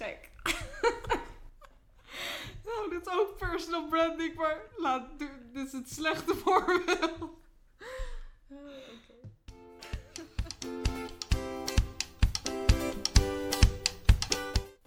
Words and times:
gek. 0.00 0.30
Nou, 2.64 2.90
dit 2.90 3.06
is 3.06 3.12
ook 3.12 3.36
personal 3.38 3.88
branding, 3.88 4.34
maar 4.34 4.60
laat, 4.76 5.18
dit 5.18 5.30
is 5.52 5.72
het 5.72 5.90
slechte 5.90 6.34
voorbeeld. 6.44 7.20
Oh. 7.20 7.28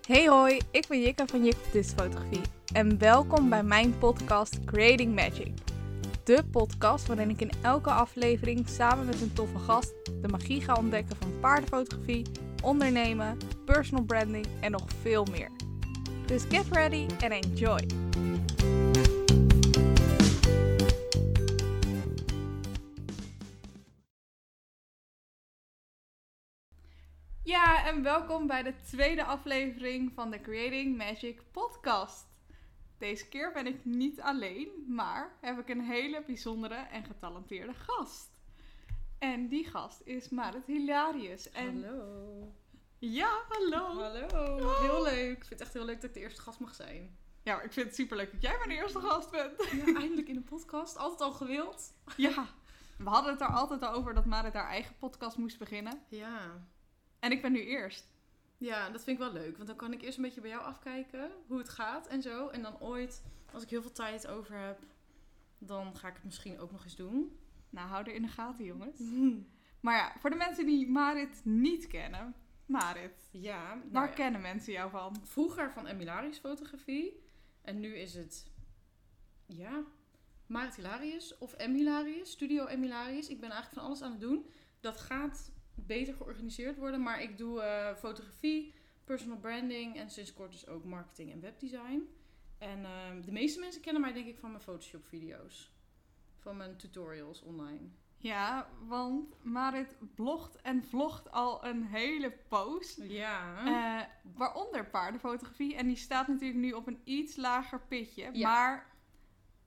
Hey 0.08 0.28
hoi, 0.28 0.62
ik 0.72 0.88
ben 0.88 1.02
Jikka 1.02 1.26
van 1.26 1.44
Jik 1.46 1.56
Fotografie 1.96 2.42
en 2.74 2.98
welkom 2.98 3.50
bij 3.50 3.64
mijn 3.64 3.98
podcast 3.98 4.64
Creating 4.66 5.16
Magic. 5.16 5.54
De 6.24 6.44
podcast 6.52 7.08
waarin 7.08 7.30
ik 7.30 7.42
in 7.42 7.52
elke 7.62 7.90
aflevering 7.92 8.70
samen 8.70 9.06
met 9.06 9.22
een 9.22 9.34
toffe 9.34 9.60
gast 9.60 9.94
de 10.22 10.28
magie 10.28 10.62
ga 10.62 10.74
ontdekken 10.76 11.16
van 11.16 11.40
paardenfotografie, 11.40 12.26
ondernemen, 12.64 13.38
personal 13.66 14.04
branding 14.04 14.46
en 14.62 14.72
nog 14.72 14.86
veel 15.02 15.26
meer. 15.26 15.52
Dus 16.26 16.44
get 16.44 16.66
ready 16.72 17.06
and 17.20 17.46
enjoy! 17.46 17.86
Ja, 27.44 27.86
en 27.86 28.04
welkom 28.04 28.48
bij 28.48 28.64
de 28.64 28.74
tweede 28.88 29.24
aflevering 29.24 30.12
van 30.14 30.32
de 30.32 30.42
Creating 30.42 30.98
Magic 30.98 31.42
podcast. 31.52 32.28
Deze 32.98 33.28
keer 33.28 33.52
ben 33.54 33.68
ik 33.68 33.86
niet 33.86 34.22
alleen, 34.22 34.70
maar 34.88 35.38
heb 35.42 35.60
ik 35.60 35.70
een 35.70 35.82
hele 35.82 36.24
bijzondere 36.26 36.76
en 36.76 37.04
getalenteerde 37.04 37.74
gast. 37.74 38.30
En 39.20 39.48
die 39.48 39.66
gast 39.66 40.02
is 40.04 40.30
Marit 40.30 40.66
Hilarius. 40.66 41.52
En 41.52 41.84
Hallo. 41.84 42.54
Ja, 43.12 43.42
hallo. 43.50 44.02
Hallo. 44.02 44.82
Heel 44.82 45.04
leuk. 45.04 45.38
Ik 45.38 45.46
vind 45.46 45.50
het 45.50 45.62
echt 45.62 45.74
heel 45.74 45.86
leuk 45.86 46.02
dat 46.02 46.10
ik 46.10 46.14
de 46.14 46.20
eerste 46.20 46.42
gast 46.42 46.60
mag 46.60 46.76
zijn. 46.76 47.18
Ja, 47.42 47.56
maar 47.56 47.66
ik 47.66 47.74
vind 47.74 47.86
het 47.86 47.96
superleuk 47.96 48.32
dat 48.32 48.42
jij 48.42 48.58
mijn 48.58 48.80
eerste 48.80 49.00
gast 49.00 49.32
bent. 49.32 49.70
Ja, 49.72 49.86
eindelijk 50.02 50.28
in 50.28 50.36
een 50.36 50.44
podcast. 50.44 50.98
Altijd 50.98 51.22
al 51.22 51.32
gewild. 51.32 51.94
Ja, 52.18 52.48
we 52.98 53.10
hadden 53.10 53.32
het 53.32 53.42
er 53.42 53.48
altijd 53.48 53.82
al 53.82 53.94
over 53.94 54.14
dat 54.14 54.26
Marit 54.26 54.54
haar 54.54 54.70
eigen 54.70 54.96
podcast 54.98 55.38
moest 55.38 55.60
beginnen. 55.60 56.02
Ja. 56.08 56.66
En 57.20 57.32
ik 57.32 57.42
ben 57.42 57.52
nu 57.52 57.60
eerst. 57.60 58.14
Ja, 58.58 58.90
dat 58.90 59.04
vind 59.04 59.20
ik 59.20 59.24
wel 59.24 59.34
leuk. 59.34 59.56
Want 59.56 59.68
dan 59.68 59.78
kan 59.78 59.94
ik 59.94 60.02
eerst 60.02 60.18
een 60.18 60.24
beetje 60.24 60.42
bij 60.42 60.50
jou 60.50 60.64
afkijken 60.64 61.32
hoe 61.48 61.58
het 61.58 61.70
gaat 61.70 62.08
en 62.08 62.22
zo. 62.22 62.48
En 62.48 62.62
dan 62.62 62.80
ooit, 62.80 63.24
als 63.54 63.64
ik 63.64 63.70
heel 63.70 63.82
veel 63.82 63.92
tijd 63.92 64.28
over 64.28 64.58
heb, 64.58 64.80
dan 65.58 65.96
ga 65.96 66.08
ik 66.08 66.14
het 66.14 66.24
misschien 66.24 66.60
ook 66.60 66.72
nog 66.72 66.84
eens 66.84 66.96
doen. 66.96 67.40
Nou, 67.70 67.88
hou 67.88 68.04
er 68.06 68.14
in 68.14 68.22
de 68.22 68.28
gaten, 68.28 68.66
jongens. 68.66 69.00
Maar 69.84 69.96
ja, 69.96 70.14
voor 70.20 70.30
de 70.30 70.36
mensen 70.36 70.66
die 70.66 70.90
Marit 70.90 71.42
niet 71.44 71.88
kennen. 71.88 72.36
Marit, 72.66 73.30
Ja, 73.32 73.74
nou 73.74 73.92
waar 73.92 74.08
ja. 74.08 74.14
kennen 74.14 74.42
mensen 74.42 74.74
jou 74.74 74.90
van? 74.90 75.22
vroeger 75.24 75.72
van 75.72 75.88
Emilaris 75.88 76.38
fotografie. 76.38 77.24
En 77.62 77.80
nu 77.80 77.96
is 77.96 78.14
het, 78.14 78.52
ja, 79.46 79.84
Marit 80.46 80.76
Hilarius 80.76 81.38
of 81.38 81.58
Emilarius, 81.58 82.32
Studio 82.32 82.66
Emilarius. 82.66 83.30
Ik 83.30 83.40
ben 83.40 83.50
eigenlijk 83.50 83.80
van 83.80 83.88
alles 83.88 84.02
aan 84.02 84.12
het 84.12 84.22
doen. 84.22 84.46
Dat 84.80 84.98
gaat 84.98 85.52
beter 85.76 86.14
georganiseerd 86.14 86.78
worden, 86.78 87.02
maar 87.02 87.22
ik 87.22 87.38
doe 87.38 87.62
eh, 87.62 87.96
fotografie, 87.96 88.74
personal 89.04 89.38
branding 89.38 89.96
en 89.98 90.10
sinds 90.10 90.34
kort 90.34 90.52
dus 90.52 90.68
ook 90.68 90.84
marketing 90.84 91.32
en 91.32 91.42
webdesign. 91.42 92.10
En 92.58 92.86
ehm, 92.86 93.22
de 93.22 93.32
meeste 93.32 93.60
mensen 93.60 93.82
kennen 93.82 94.02
mij 94.02 94.14
denk 94.14 94.28
ik 94.28 94.38
van 94.38 94.52
mijn 94.52 94.64
Photoshop 94.64 95.06
video's. 95.06 95.72
Van 96.38 96.58
mijn 96.58 96.78
tutorials 96.78 97.42
online. 97.42 97.90
Ja, 98.24 98.68
want 98.88 99.36
Marit 99.42 99.96
blogt 100.16 100.62
en 100.62 100.84
vlogt 100.84 101.32
al 101.32 101.66
een 101.66 101.84
hele 101.84 102.32
poos. 102.48 102.96
Ja. 103.02 103.66
eh, 103.66 104.08
waaronder 104.36 104.86
paardenfotografie. 104.86 105.76
En 105.76 105.88
die 105.88 105.96
staat 105.96 106.28
natuurlijk 106.28 106.60
nu 106.60 106.72
op 106.72 106.88
een 106.88 107.02
iets 107.04 107.36
lager 107.36 107.82
pitje. 107.88 108.30
Ja. 108.34 108.50
Maar, 108.50 108.88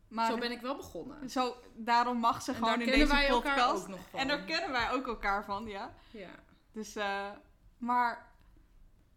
maar 0.09 0.31
Zo 0.31 0.39
ben 0.39 0.51
ik 0.51 0.61
wel 0.61 0.77
begonnen. 0.77 1.31
zo, 1.31 1.57
daarom 1.75 2.19
mag 2.19 2.43
ze 2.43 2.51
En 2.51 2.57
gewoon 2.57 2.79
daar 2.79 2.89
in 2.89 2.99
deze 2.99 3.07
wij 3.13 3.29
elkaar 3.29 3.57
podcast. 3.57 3.83
ook 3.83 3.89
nog 3.89 4.01
van. 4.11 4.21
En 4.21 4.29
daar 4.29 4.45
kennen 4.45 4.71
wij 4.71 4.91
ook 4.93 5.07
elkaar 5.07 5.45
van, 5.45 5.67
ja. 5.67 5.95
Ja. 6.11 6.31
Dus, 6.73 6.97
eh, 6.97 7.31
maar... 7.79 8.33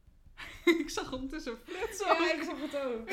ik 0.84 0.90
zag 0.90 1.14
ondertussen 1.14 1.58
flitsen. 1.64 2.08
Ja, 2.08 2.34
ik 2.34 2.44
zag 2.44 2.60
het 2.60 2.76
ook. 2.78 3.10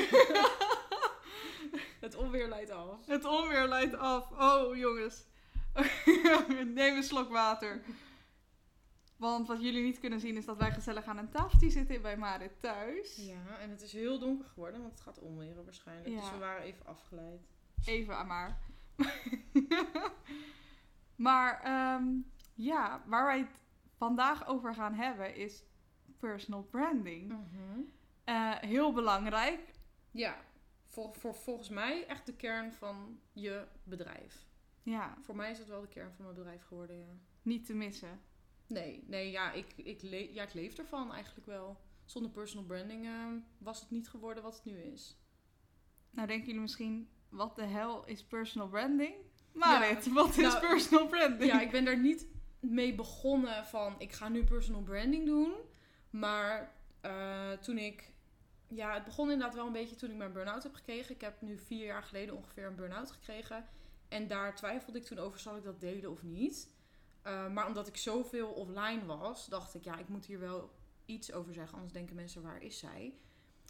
het 2.07 2.15
onweer 2.15 2.49
leidt 2.49 2.71
af. 2.71 3.07
Het 3.07 3.25
onweer 3.25 3.69
leidt 3.69 3.95
af. 3.95 4.31
Oh, 4.31 4.77
jongens. 4.77 5.25
Neem 6.75 6.97
een 6.97 7.03
slok 7.03 7.31
water. 7.31 7.83
Want 9.17 9.49
wat 9.49 9.63
jullie 9.63 9.83
niet 9.83 10.01
kunnen 10.01 10.21
zien 10.21 10.37
is 10.37 10.45
dat 10.45 10.57
wij 10.57 10.73
gezellig 10.73 11.05
aan 11.05 11.19
een 11.19 11.31
tafeltje 11.31 11.71
zitten 11.71 12.03
bij 12.03 12.17
Marit 12.17 12.61
thuis. 12.61 13.17
Ja, 13.17 13.59
en 13.61 13.71
het 13.71 13.83
is 13.83 13.93
heel 13.93 14.19
donker 14.19 14.49
geworden, 14.49 14.81
want 14.81 14.93
het 14.93 15.03
gaat 15.03 15.19
onweren 15.19 15.65
waarschijnlijk. 15.65 16.09
Ja. 16.09 16.21
Dus 16.21 16.31
we 16.31 16.39
waren 16.39 16.63
even 16.63 16.87
afgeleid. 16.87 17.41
Even 17.85 18.17
aan 18.17 18.27
maar. 18.27 18.59
maar 21.27 21.61
ehm, 21.63 22.05
ja, 22.55 23.03
waar 23.07 23.25
wij 23.25 23.39
het 23.39 23.61
vandaag 23.97 24.47
over 24.47 24.75
gaan 24.75 24.95
hebben 24.95 25.35
is 25.35 25.63
personal 26.19 26.63
branding. 26.63 27.35
Eh, 28.25 28.55
heel 28.55 28.93
belangrijk. 28.93 29.61
Ja, 30.11 30.37
voor, 30.85 31.15
voor, 31.15 31.35
volgens 31.35 31.69
mij 31.69 32.07
echt 32.07 32.27
de 32.27 32.37
kern 32.37 32.73
van 32.73 33.21
je 33.33 33.67
bedrijf. 33.85 34.47
Ja, 34.87 35.17
Voor 35.21 35.37
mij 35.37 35.51
is 35.51 35.59
het 35.59 35.69
wel 35.69 35.81
de 35.81 35.89
kern 35.89 36.13
van 36.13 36.25
mijn 36.25 36.37
bedrijf 36.37 36.65
geworden, 36.65 36.99
ja. 36.99 37.17
niet 37.43 37.67
te 37.67 37.75
missen. 37.75 38.21
Nee, 38.67 39.05
nee 39.07 39.31
ja, 39.31 39.53
ik, 39.53 39.73
ik, 39.77 40.03
le 40.03 40.35
ja, 40.35 40.43
ik 40.43 40.55
leef 40.55 40.79
ervan 40.79 41.13
eigenlijk 41.13 41.47
wel. 41.47 41.81
Zonder 42.05 42.31
personal 42.31 42.65
branding 42.65 43.07
eh, 43.07 43.27
was 43.59 43.81
het 43.81 43.91
niet 43.91 44.09
geworden 44.09 44.43
wat 44.43 44.55
het 44.55 44.65
nu 44.65 44.79
is. 44.79 45.17
Nou 46.11 46.27
denken 46.27 46.47
jullie 46.47 46.61
misschien, 46.61 47.09
wat 47.29 47.57
de 47.57 47.65
hel 47.65 48.07
is 48.07 48.25
personal 48.25 48.69
branding? 48.69 49.15
Marit, 49.53 50.13
wat 50.13 50.29
is 50.29 50.37
nou, 50.37 50.61
personal 50.61 51.07
branding? 51.07 51.53
Ja, 51.53 51.61
ik 51.61 51.71
ben 51.71 51.85
daar 51.85 51.99
niet 51.99 52.27
mee 52.61 52.95
begonnen 52.95 53.65
van 53.65 53.95
ik 53.99 54.13
ga 54.13 54.29
nu 54.29 54.45
personal 54.45 54.83
branding 54.83 55.27
doen. 55.27 55.55
Maar 56.11 56.73
eh, 57.01 57.53
toen 57.53 57.79
ik. 57.79 58.15
Ja, 58.69 58.95
het 58.95 59.05
begon 59.05 59.31
inderdaad 59.31 59.55
wel 59.55 59.67
een 59.67 59.73
beetje 59.73 59.97
toen 59.97 60.11
ik 60.11 60.17
mijn 60.17 60.33
burn-out 60.33 60.63
heb 60.63 60.75
gekregen. 60.75 61.15
Ik 61.15 61.21
heb 61.21 61.41
nu 61.41 61.59
vier 61.59 61.87
jaar 61.87 62.03
geleden 62.03 62.37
ongeveer 62.37 62.67
een 62.67 62.77
burn-out 62.77 63.11
gekregen. 63.11 63.67
En 64.09 64.27
daar 64.27 64.55
twijfelde 64.55 64.99
ik 64.99 65.05
toen 65.05 65.19
over, 65.19 65.41
zal 65.41 65.57
ik 65.57 65.65
dat 65.65 65.81
delen 65.81 66.11
of 66.11 66.23
niet? 66.23 66.69
Eh, 67.23 67.49
maar 67.49 67.67
omdat 67.67 67.89
ik 67.89 67.97
zoveel 67.97 68.49
offline 68.49 69.05
was, 69.05 69.47
dacht 69.47 69.75
ik, 69.75 69.85
ja, 69.85 69.99
ik 69.99 70.09
moet 70.09 70.27
hier 70.27 70.41
wel 70.41 70.71
iets 71.05 71.33
over 71.33 71.53
zeggen. 71.53 71.75
Anders 71.75 71.93
denken 71.93 72.15
mensen, 72.15 72.43
waar 72.43 72.63
is 72.63 72.79
zij? 72.79 73.15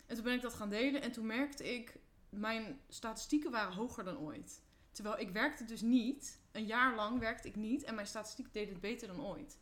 En 0.06 0.14
toen 0.14 0.24
ben 0.24 0.34
ik 0.34 0.42
dat 0.42 0.54
gaan 0.54 0.70
delen. 0.70 1.02
En 1.02 1.12
toen 1.12 1.26
merkte 1.26 1.74
ik, 1.74 1.98
mijn 2.28 2.80
statistieken 2.88 3.50
waren 3.50 3.74
hoger 3.74 4.04
dan 4.04 4.18
ooit. 4.18 4.62
Terwijl 4.90 5.18
ik 5.18 5.30
werkte 5.30 5.64
dus 5.64 5.80
niet. 5.80 6.40
Een 6.52 6.66
jaar 6.66 6.94
lang 6.94 7.18
werkte 7.18 7.48
ik 7.48 7.56
niet. 7.56 7.82
En 7.82 7.94
mijn 7.94 8.06
statistiek 8.06 8.52
deed 8.52 8.68
het 8.68 8.80
beter 8.80 9.08
dan 9.08 9.24
ooit. 9.24 9.58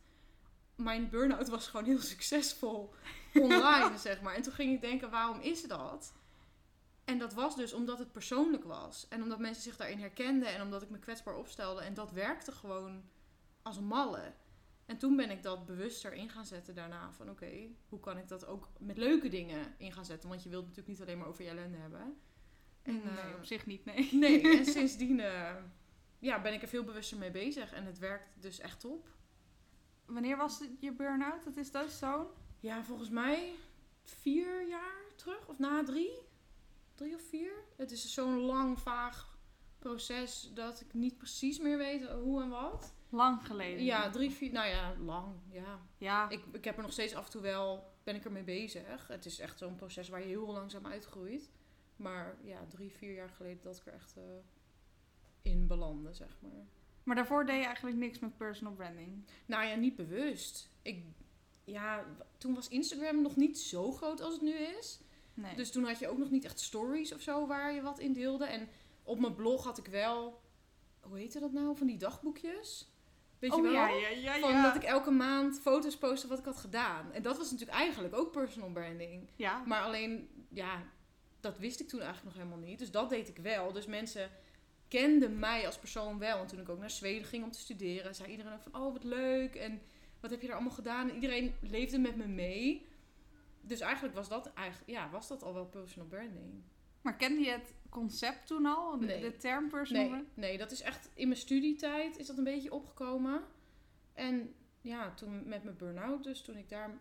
Mijn 0.75 1.09
burn-out 1.09 1.47
was 1.47 1.67
gewoon 1.67 1.85
heel 1.85 2.01
succesvol 2.13 2.93
online, 3.33 3.97
zeg 3.97 4.21
maar. 4.21 4.35
En 4.35 4.41
toen 4.41 4.53
ging 4.53 4.73
ik 4.73 4.81
denken, 4.81 5.09
waarom 5.09 5.39
is 5.39 5.63
dat? 5.63 6.13
En 7.05 7.17
dat 7.17 7.33
was 7.33 7.55
dus 7.55 7.73
omdat 7.73 7.99
het 7.99 8.11
persoonlijk 8.11 8.63
was. 8.63 9.07
En 9.07 9.21
omdat 9.21 9.39
mensen 9.39 9.63
zich 9.63 9.77
daarin 9.77 9.99
herkenden. 9.99 10.47
En 10.47 10.61
omdat 10.61 10.81
ik 10.81 10.89
me 10.89 10.99
kwetsbaar 10.99 11.35
opstelde. 11.35 11.81
En 11.81 11.93
dat 11.93 12.11
werkte 12.11 12.51
gewoon 12.51 13.03
als 13.61 13.77
een 13.77 13.85
malle. 13.85 14.33
En 14.85 14.97
toen 14.97 15.15
ben 15.15 15.29
ik 15.29 15.43
dat 15.43 15.65
bewuster 15.65 16.13
in 16.13 16.29
gaan 16.29 16.45
zetten 16.45 16.75
daarna. 16.75 17.11
Van 17.11 17.29
oké, 17.29 17.51
hoe 17.89 17.99
kan 17.99 18.17
ik 18.17 18.27
dat 18.27 18.45
ook 18.45 18.69
met 18.79 18.97
leuke 18.97 19.29
dingen 19.29 19.73
in 19.77 19.91
gaan 19.91 20.05
zetten? 20.05 20.29
Want 20.29 20.43
je 20.43 20.49
wilt 20.49 20.61
natuurlijk 20.61 20.89
niet 20.89 21.01
alleen 21.01 21.17
maar 21.17 21.27
over 21.27 21.43
je 21.43 21.49
ellende 21.49 21.77
hebben. 21.77 22.17
En, 22.81 22.93
nee, 23.03 23.31
eh, 23.31 23.35
op 23.37 23.45
zich 23.45 23.65
niet, 23.65 23.85
nee. 23.85 24.09
Nee, 24.11 24.57
en 24.57 24.65
sindsdien 24.75 25.19
eh, 25.19 25.55
ja, 26.19 26.41
ben 26.41 26.53
ik 26.53 26.61
er 26.61 26.67
veel 26.67 26.83
bewuster 26.83 27.17
mee 27.17 27.31
bezig. 27.31 27.73
En 27.73 27.85
het 27.85 27.99
werkt 27.99 28.41
dus 28.41 28.59
echt 28.59 28.85
op. 28.85 29.09
Wanneer 30.05 30.37
was 30.37 30.59
het 30.59 30.69
je 30.79 30.91
burn-out? 30.91 31.43
Dat 31.43 31.57
is 31.57 31.71
dus 31.71 31.97
zo'n... 31.97 32.25
Ja, 32.59 32.83
volgens 32.83 33.09
mij 33.09 33.53
vier 34.03 34.67
jaar 34.67 35.03
terug. 35.15 35.47
Of 35.47 35.59
na 35.59 35.83
drie. 35.83 36.11
Drie 36.95 37.15
of 37.15 37.21
vier. 37.21 37.51
Het 37.75 37.91
is 37.91 38.13
zo'n 38.13 38.39
lang, 38.39 38.79
vaag 38.79 39.37
proces 39.79 40.51
dat 40.53 40.81
ik 40.81 40.93
niet 40.93 41.17
precies 41.17 41.59
meer 41.59 41.77
weet 41.77 42.09
hoe 42.09 42.41
en 42.41 42.49
wat. 42.49 42.93
Lang 43.09 43.45
geleden. 43.45 43.83
Ja, 43.83 44.09
drie, 44.09 44.31
vier... 44.31 44.51
Nou 44.51 44.67
ja, 44.67 44.95
lang. 44.99 45.35
Ja. 45.49 45.79
Ja, 45.97 46.29
Ik, 46.29 46.43
ik 46.51 46.65
heb 46.65 46.75
er 46.75 46.81
nog 46.81 46.91
steeds 46.91 47.13
af 47.13 47.25
en 47.25 47.31
toe 47.31 47.41
wel... 47.41 47.93
Ben 48.03 48.15
ik 48.15 48.25
ermee 48.25 48.43
bezig. 48.43 49.07
Het 49.07 49.25
is 49.25 49.39
echt 49.39 49.57
zo'n 49.57 49.75
proces 49.75 50.09
waar 50.09 50.19
je 50.19 50.25
heel 50.25 50.51
langzaam 50.51 50.85
uitgroeit. 50.85 51.49
Maar 51.95 52.37
ja, 52.43 52.65
drie, 52.69 52.91
vier 52.91 53.13
jaar 53.13 53.29
geleden 53.29 53.63
dat 53.63 53.77
ik 53.77 53.85
er 53.85 53.93
echt 53.93 54.17
eh, 54.17 54.23
in 55.41 55.67
belandde, 55.67 56.13
zeg 56.13 56.37
maar. 56.41 56.65
maar 57.03 57.15
daarvoor 57.15 57.45
deed 57.45 57.59
je 57.59 57.65
eigenlijk 57.65 57.97
niks 57.97 58.19
met 58.19 58.37
personal 58.37 58.73
branding. 58.73 59.25
Nou 59.45 59.65
ja, 59.65 59.75
niet 59.75 59.95
bewust. 59.95 60.69
Ik, 60.81 61.03
ja, 61.63 62.05
toen 62.37 62.53
was 62.53 62.67
Instagram 62.67 63.21
nog 63.21 63.35
niet 63.35 63.59
zo 63.59 63.91
groot 63.91 64.21
als 64.21 64.33
het 64.33 64.41
nu 64.41 64.53
is. 64.53 64.99
Nee. 65.35 65.55
Dus 65.55 65.71
toen 65.71 65.83
had 65.85 65.99
je 65.99 66.09
ook 66.09 66.17
nog 66.17 66.29
niet 66.29 66.45
echt 66.45 66.59
stories 66.59 67.13
of 67.13 67.21
zo 67.21 67.47
waar 67.47 67.73
je 67.73 67.81
wat 67.81 67.99
in 67.99 68.13
deelde. 68.13 68.45
En 68.45 68.69
op 69.03 69.19
mijn 69.19 69.35
blog 69.35 69.63
had 69.63 69.77
ik 69.77 69.85
wel, 69.87 70.41
hoe 70.99 71.17
heette 71.17 71.39
dat 71.39 71.51
nou, 71.51 71.77
van 71.77 71.87
die 71.87 71.97
dagboekjes. 71.97 72.89
Weet 73.39 73.51
oh 73.51 73.57
je 73.57 73.63
wel? 73.63 73.71
ja, 73.71 73.87
ja, 73.87 74.09
ja. 74.35 74.39
Van 74.39 74.61
dat 74.61 74.75
ik 74.75 74.83
elke 74.83 75.11
maand 75.11 75.59
foto's 75.59 75.97
postte 75.97 76.27
wat 76.27 76.39
ik 76.39 76.45
had 76.45 76.57
gedaan. 76.57 77.11
En 77.11 77.21
dat 77.21 77.37
was 77.37 77.51
natuurlijk 77.51 77.77
eigenlijk 77.77 78.15
ook 78.15 78.31
personal 78.31 78.69
branding. 78.69 79.29
Ja, 79.35 79.63
Maar 79.65 79.81
alleen, 79.81 80.29
ja, 80.49 80.83
dat 81.39 81.57
wist 81.57 81.79
ik 81.79 81.87
toen 81.87 82.01
eigenlijk 82.01 82.35
nog 82.35 82.43
helemaal 82.43 82.67
niet. 82.67 82.79
Dus 82.79 82.91
dat 82.91 83.09
deed 83.09 83.29
ik 83.29 83.37
wel. 83.37 83.73
Dus 83.73 83.85
mensen 83.85 84.29
kenden 84.87 85.39
mij 85.39 85.65
als 85.65 85.77
persoon 85.77 86.19
wel. 86.19 86.39
En 86.39 86.47
toen 86.47 86.59
ik 86.59 86.69
ook 86.69 86.79
naar 86.79 86.89
Zweden 86.89 87.27
ging 87.27 87.43
om 87.43 87.51
te 87.51 87.59
studeren, 87.59 88.15
zei 88.15 88.31
iedereen 88.31 88.53
ook 88.53 88.61
van, 88.61 88.81
oh 88.81 88.93
wat 88.93 89.03
leuk. 89.03 89.55
En 89.55 89.81
wat 90.19 90.31
heb 90.31 90.41
je 90.41 90.47
daar 90.47 90.55
allemaal 90.55 90.75
gedaan? 90.75 91.09
En 91.09 91.15
iedereen 91.15 91.55
leefde 91.61 91.99
met 91.99 92.15
me 92.15 92.27
mee. 92.27 92.85
Dus 93.67 93.79
eigenlijk 93.79 94.15
was 94.15 94.29
dat, 94.29 94.53
eigenlijk, 94.53 94.89
ja, 94.89 95.09
was 95.09 95.27
dat 95.27 95.43
al 95.43 95.53
wel 95.53 95.65
personal 95.65 96.07
branding. 96.07 96.63
maar 97.01 97.15
kende 97.15 97.41
je 97.41 97.49
het 97.51 97.73
concept 97.89 98.47
toen 98.47 98.65
al? 98.65 98.99
De, 98.99 99.05
Nee. 99.05 99.21
de 99.21 99.37
term 99.37 99.69
personal 99.69 100.01
Nee, 100.01 100.11
branding? 100.11 100.35
nee, 100.35 100.57
dat 100.57 100.71
is 100.71 100.81
echt 100.81 101.09
in 101.13 101.27
mijn 101.27 101.39
studietijd 101.39 102.17
is 102.17 102.27
dat 102.27 102.37
een 102.37 102.43
beetje 102.43 102.73
opgekomen. 102.73 103.41
En 104.13 104.53
ja, 104.81 105.13
toen 105.13 105.47
met 105.47 105.63
mijn 105.63 105.77
burn-out 105.77 106.23
dus, 106.23 106.41
toen 106.41 106.57
ik 106.57 106.69
daar... 106.69 106.97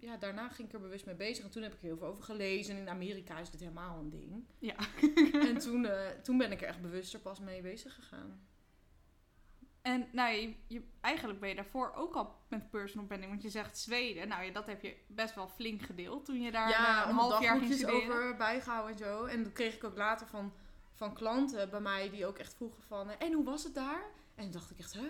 Ja, 0.00 0.16
daarna 0.16 0.48
ging 0.48 0.68
ik 0.68 0.74
er 0.74 0.80
bewust 0.80 1.06
mee 1.06 1.14
bezig. 1.14 1.44
En 1.44 1.50
toen 1.50 1.62
heb 1.62 1.72
ik 1.72 1.78
er 1.78 1.84
heel 1.86 1.96
veel 1.96 2.06
over 2.06 2.22
gelezen. 2.24 2.74
En 2.74 2.80
in 2.80 2.88
Amerika 2.88 3.38
is 3.38 3.50
dit 3.50 3.60
helemaal 3.60 3.98
een 3.98 4.10
ding. 4.10 4.44
Ja. 4.58 4.76
en 5.48 5.58
toen, 5.58 5.86
eh, 5.86 6.08
toen 6.22 6.38
ben 6.38 6.52
ik 6.52 6.60
er 6.62 6.68
echt 6.68 6.80
bewuster 6.82 7.20
pas 7.20 7.40
mee 7.40 7.62
bezig 7.62 7.94
gegaan. 7.94 8.47
En 9.88 10.08
nou, 10.12 10.34
je, 10.34 10.54
je- 10.66 10.82
eigenlijk 11.00 11.40
ben 11.40 11.48
je 11.48 11.54
daarvoor 11.54 11.92
ook 11.94 12.14
al 12.14 12.36
met 12.48 12.70
personal 12.70 13.06
branding. 13.06 13.30
Want 13.30 13.42
je 13.42 13.48
zegt 13.50 13.78
Zweden. 13.78 14.28
Nou 14.28 14.42
ja, 14.44 14.52
dat 14.52 14.66
heb 14.66 14.82
je 14.82 14.96
best 15.06 15.34
wel 15.34 15.48
flink 15.48 15.82
gedeeld 15.82 16.24
toen 16.24 16.40
je 16.42 16.50
daar 16.50 16.64
eh, 16.64 16.70
ja, 16.70 17.08
een 17.08 17.14
half 17.14 17.40
jaar 17.42 17.58
ging 17.58 17.72
studeren. 17.74 18.00
over 18.16 18.36
bijgehouden 18.36 18.92
en 18.92 18.98
zo. 18.98 19.24
En 19.24 19.42
dat 19.42 19.52
kreeg 19.52 19.74
ik 19.74 19.84
ook 19.84 19.96
later 19.96 20.26
van, 20.26 20.52
van 20.94 21.14
klanten 21.14 21.70
bij 21.70 21.80
mij 21.80 22.10
die 22.10 22.26
ook 22.26 22.38
echt 22.38 22.54
vroegen 22.54 22.82
van... 22.82 23.10
eh, 23.10 23.26
En 23.26 23.32
hoe 23.32 23.44
was 23.44 23.64
het 23.64 23.74
daar? 23.74 24.02
En 24.34 24.42
toen 24.42 24.52
dacht 24.52 24.70
ik 24.70 24.78
echt, 24.78 24.92
hè? 24.92 25.08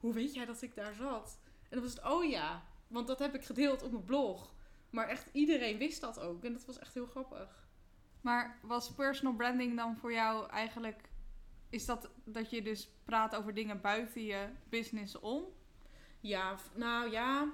Hoe 0.00 0.12
weet 0.12 0.34
jij 0.34 0.44
dat 0.44 0.62
ik 0.62 0.74
daar 0.74 0.94
zat? 0.94 1.38
En 1.62 1.68
dan 1.70 1.80
was 1.80 1.90
het, 1.94 2.04
oh 2.04 2.24
ja, 2.30 2.62
want 2.86 3.06
dat 3.06 3.18
heb 3.18 3.34
ik 3.34 3.44
gedeeld 3.44 3.82
op 3.82 3.90
mijn 3.92 4.04
blog. 4.04 4.54
Maar 4.90 5.08
echt 5.08 5.28
iedereen 5.32 5.78
wist 5.78 6.00
dat 6.00 6.20
ook. 6.20 6.44
En 6.44 6.52
dat 6.52 6.64
was 6.64 6.78
echt 6.78 6.94
heel 6.94 7.06
grappig. 7.06 7.68
Maar 8.20 8.58
was 8.62 8.92
personal 8.92 9.34
branding 9.34 9.76
dan 9.76 9.96
voor 9.96 10.12
jou 10.12 10.48
eigenlijk... 10.50 11.10
Is 11.72 11.86
dat 11.86 12.10
dat 12.24 12.50
je 12.50 12.62
dus 12.62 12.88
praat 13.04 13.34
over 13.34 13.54
dingen 13.54 13.80
buiten 13.80 14.24
je 14.24 14.48
business 14.68 15.18
om? 15.18 15.44
Ja, 16.20 16.56
nou 16.74 17.10
ja, 17.10 17.52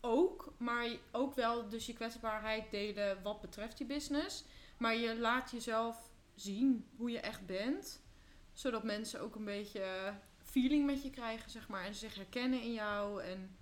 ook. 0.00 0.52
Maar 0.58 0.88
ook 1.10 1.34
wel 1.34 1.68
dus 1.68 1.86
je 1.86 1.92
kwetsbaarheid 1.92 2.70
delen 2.70 3.22
wat 3.22 3.40
betreft 3.40 3.78
je 3.78 3.84
business. 3.84 4.44
Maar 4.78 4.96
je 4.96 5.18
laat 5.18 5.50
jezelf 5.50 6.10
zien 6.34 6.86
hoe 6.96 7.10
je 7.10 7.20
echt 7.20 7.46
bent. 7.46 8.02
Zodat 8.52 8.84
mensen 8.84 9.20
ook 9.20 9.34
een 9.34 9.44
beetje 9.44 10.14
feeling 10.42 10.86
met 10.86 11.02
je 11.02 11.10
krijgen, 11.10 11.50
zeg 11.50 11.68
maar. 11.68 11.84
En 11.84 11.94
zich 11.94 12.14
herkennen 12.14 12.62
in 12.62 12.72
jou. 12.72 13.22
En 13.22 13.56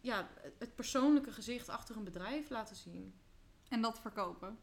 ja, 0.00 0.28
het 0.58 0.74
persoonlijke 0.74 1.32
gezicht 1.32 1.68
achter 1.68 1.96
een 1.96 2.04
bedrijf 2.04 2.50
laten 2.50 2.76
zien. 2.76 3.14
En 3.68 3.82
dat 3.82 4.00
verkopen? 4.00 4.58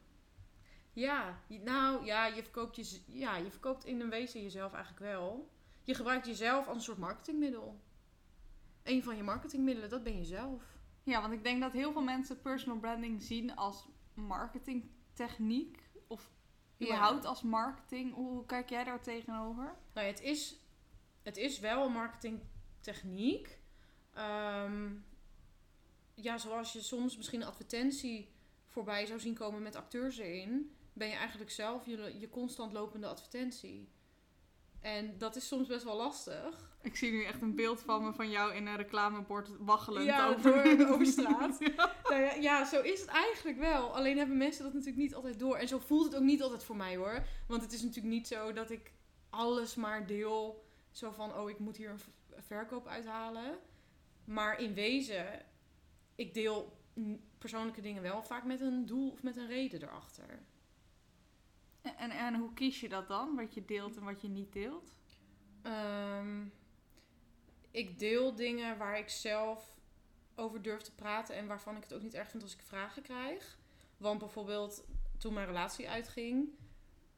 Ja, 0.95 1.39
nou 1.47 2.06
ja, 2.06 2.25
je 2.25 2.44
verkoopt, 2.44 2.75
je, 2.75 3.00
ja, 3.06 3.36
je 3.38 3.51
verkoopt 3.51 3.86
in 3.86 4.00
een 4.01 4.09
wezen 4.09 4.42
jezelf 4.42 4.74
eigenlijk 4.74 5.06
wel. 5.06 5.50
Je 5.83 5.94
gebruikt 5.94 6.25
jezelf 6.25 6.68
als 6.68 6.75
een 6.77 6.83
soort 6.83 6.97
marketingmiddel. 6.97 7.80
Een 8.83 9.03
van 9.03 9.15
je 9.15 9.24
marketingmiddelen, 9.24 9.89
dat 9.89 10.03
ben 10.03 10.18
je 10.18 10.24
zelf. 10.25 10.63
Ja, 11.03 11.21
want 11.21 11.33
ik 11.33 11.44
denk 11.44 11.62
dat 11.62 11.71
heel 11.74 11.92
veel 11.92 12.01
mensen 12.01 12.42
personal 12.42 12.80
branding 12.80 13.21
zien 13.21 13.56
als 13.56 13.88
marketingtechniek. 14.13 15.89
Of 16.07 16.30
Ja. 16.77 16.86
überhaupt 16.86 17.25
als 17.25 17.41
marketing. 17.41 18.13
Hoe 18.13 18.45
kijk 18.45 18.69
jij 18.69 18.83
daar 18.83 19.01
tegenover? 19.01 19.63
Nou 19.94 20.06
ja, 20.07 20.12
het 20.13 20.21
is, 20.21 20.56
het 21.24 21.38
is 21.38 21.59
wel 21.59 21.86
een 21.86 21.91
marketingtechniek. 21.91 23.59
Ehm, 24.13 24.94
ja, 26.13 26.38
zoals 26.38 26.74
je 26.74 26.81
soms 26.81 27.18
misschien 27.18 27.41
een 27.41 27.48
advertentie 27.48 28.33
voorbij 28.68 29.06
zou 29.06 29.19
zien 29.19 29.33
komen 29.33 29.62
met 29.62 29.75
acteurs 29.75 30.18
erin, 30.18 30.75
ben 30.95 31.07
je 31.07 31.13
eigenlijk 31.15 31.51
zelf 31.51 31.86
je, 31.86 32.15
je 32.19 32.30
constant 32.30 32.74
lopende 32.74 33.07
advertentie. 33.07 33.89
En 34.81 35.18
dat 35.18 35.36
is 35.36 35.47
soms 35.47 35.68
best 35.68 35.83
wel 35.83 35.95
lastig. 35.95 36.74
Ik 36.81 36.95
zie 36.95 37.12
nu 37.12 37.24
echt 37.24 37.42
een 37.42 37.56
beeld 37.56 37.80
van 37.81 38.03
me 38.03 38.13
van 38.13 38.30
jou 38.30 38.53
in 38.53 38.65
een 38.68 38.75
reclamebord 38.75 39.50
waggelend 39.59 40.06
Ja, 40.06 40.27
over, 40.27 40.77
door- 40.77 40.88
over 40.88 41.06
straat. 41.06 41.59
Nou 42.09 42.21
ja, 42.21 42.33
ja, 42.33 42.65
zo 42.65 42.81
is 42.81 43.00
het 43.01 43.09
eigenlijk 43.09 43.57
wel. 43.57 43.95
Alleen 43.95 44.18
hebben 44.18 44.38
mensen 44.38 44.63
dat 44.63 44.74
natuurlijk 44.74 45.01
niet 45.01 45.15
altijd 45.15 45.39
door. 45.39 45.56
En 45.57 45.68
zo 45.68 45.80
voelt 45.80 46.06
het 46.06 46.15
ook 46.15 46.21
niet 46.24 46.42
altijd 46.42 46.63
voor 46.63 46.75
mij 46.75 46.95
hoor. 46.95 47.24
Want 47.48 47.62
het 47.62 47.74
is 47.74 47.81
natuurlijk 47.81 48.13
niet 48.13 48.27
zo 48.27 48.53
dat 48.53 48.69
ik 48.69 48.91
alles 49.30 49.75
maar 49.75 50.07
deel. 50.07 50.65
Zo 50.91 51.12
van, 51.12 51.36
oh, 51.36 51.50
ik 51.50 51.59
moet 51.59 51.77
hier 51.77 51.89
een 51.89 52.00
verkoop 52.44 52.88
uithalen. 52.88 53.57
Maar 54.25 54.59
in 54.59 54.74
wezen, 54.74 55.45
ik 56.15 56.33
deel 56.33 56.77
persoonlijke 57.38 57.81
dingen 57.81 58.01
wel 58.01 58.24
vaak 58.24 58.44
met 58.44 58.62
een 58.62 58.86
doel 58.86 59.12
of 59.12 59.24
met 59.24 59.38
een 59.38 59.48
reden 59.48 59.81
erachter. 59.83 60.44
En, 61.97 62.11
en 62.11 62.35
hoe 62.35 62.53
kies 62.53 62.79
je 62.79 62.89
dat 62.89 63.07
dan? 63.07 63.35
Wat 63.35 63.53
je 63.53 63.65
deelt 63.65 63.97
en 63.97 64.03
wat 64.03 64.21
je 64.21 64.27
niet 64.27 64.53
deelt? 64.53 64.93
Ehm, 65.61 66.45
ik 67.71 67.99
deel 67.99 68.35
dingen 68.35 68.77
waar 68.77 68.97
ik 68.97 69.09
zelf 69.09 69.75
over 70.35 70.61
durf 70.61 70.81
te 70.81 70.95
praten 70.95 71.35
en 71.35 71.47
waarvan 71.47 71.75
ik 71.75 71.83
het 71.83 71.93
ook 71.93 72.01
niet 72.01 72.13
erg 72.13 72.29
vind 72.29 72.43
als 72.43 72.53
ik 72.53 72.61
vragen 72.61 73.01
krijg. 73.01 73.57
Want 73.97 74.19
bijvoorbeeld 74.19 74.85
toen 75.17 75.33
mijn 75.33 75.47
relatie 75.47 75.89
uitging, 75.89 76.49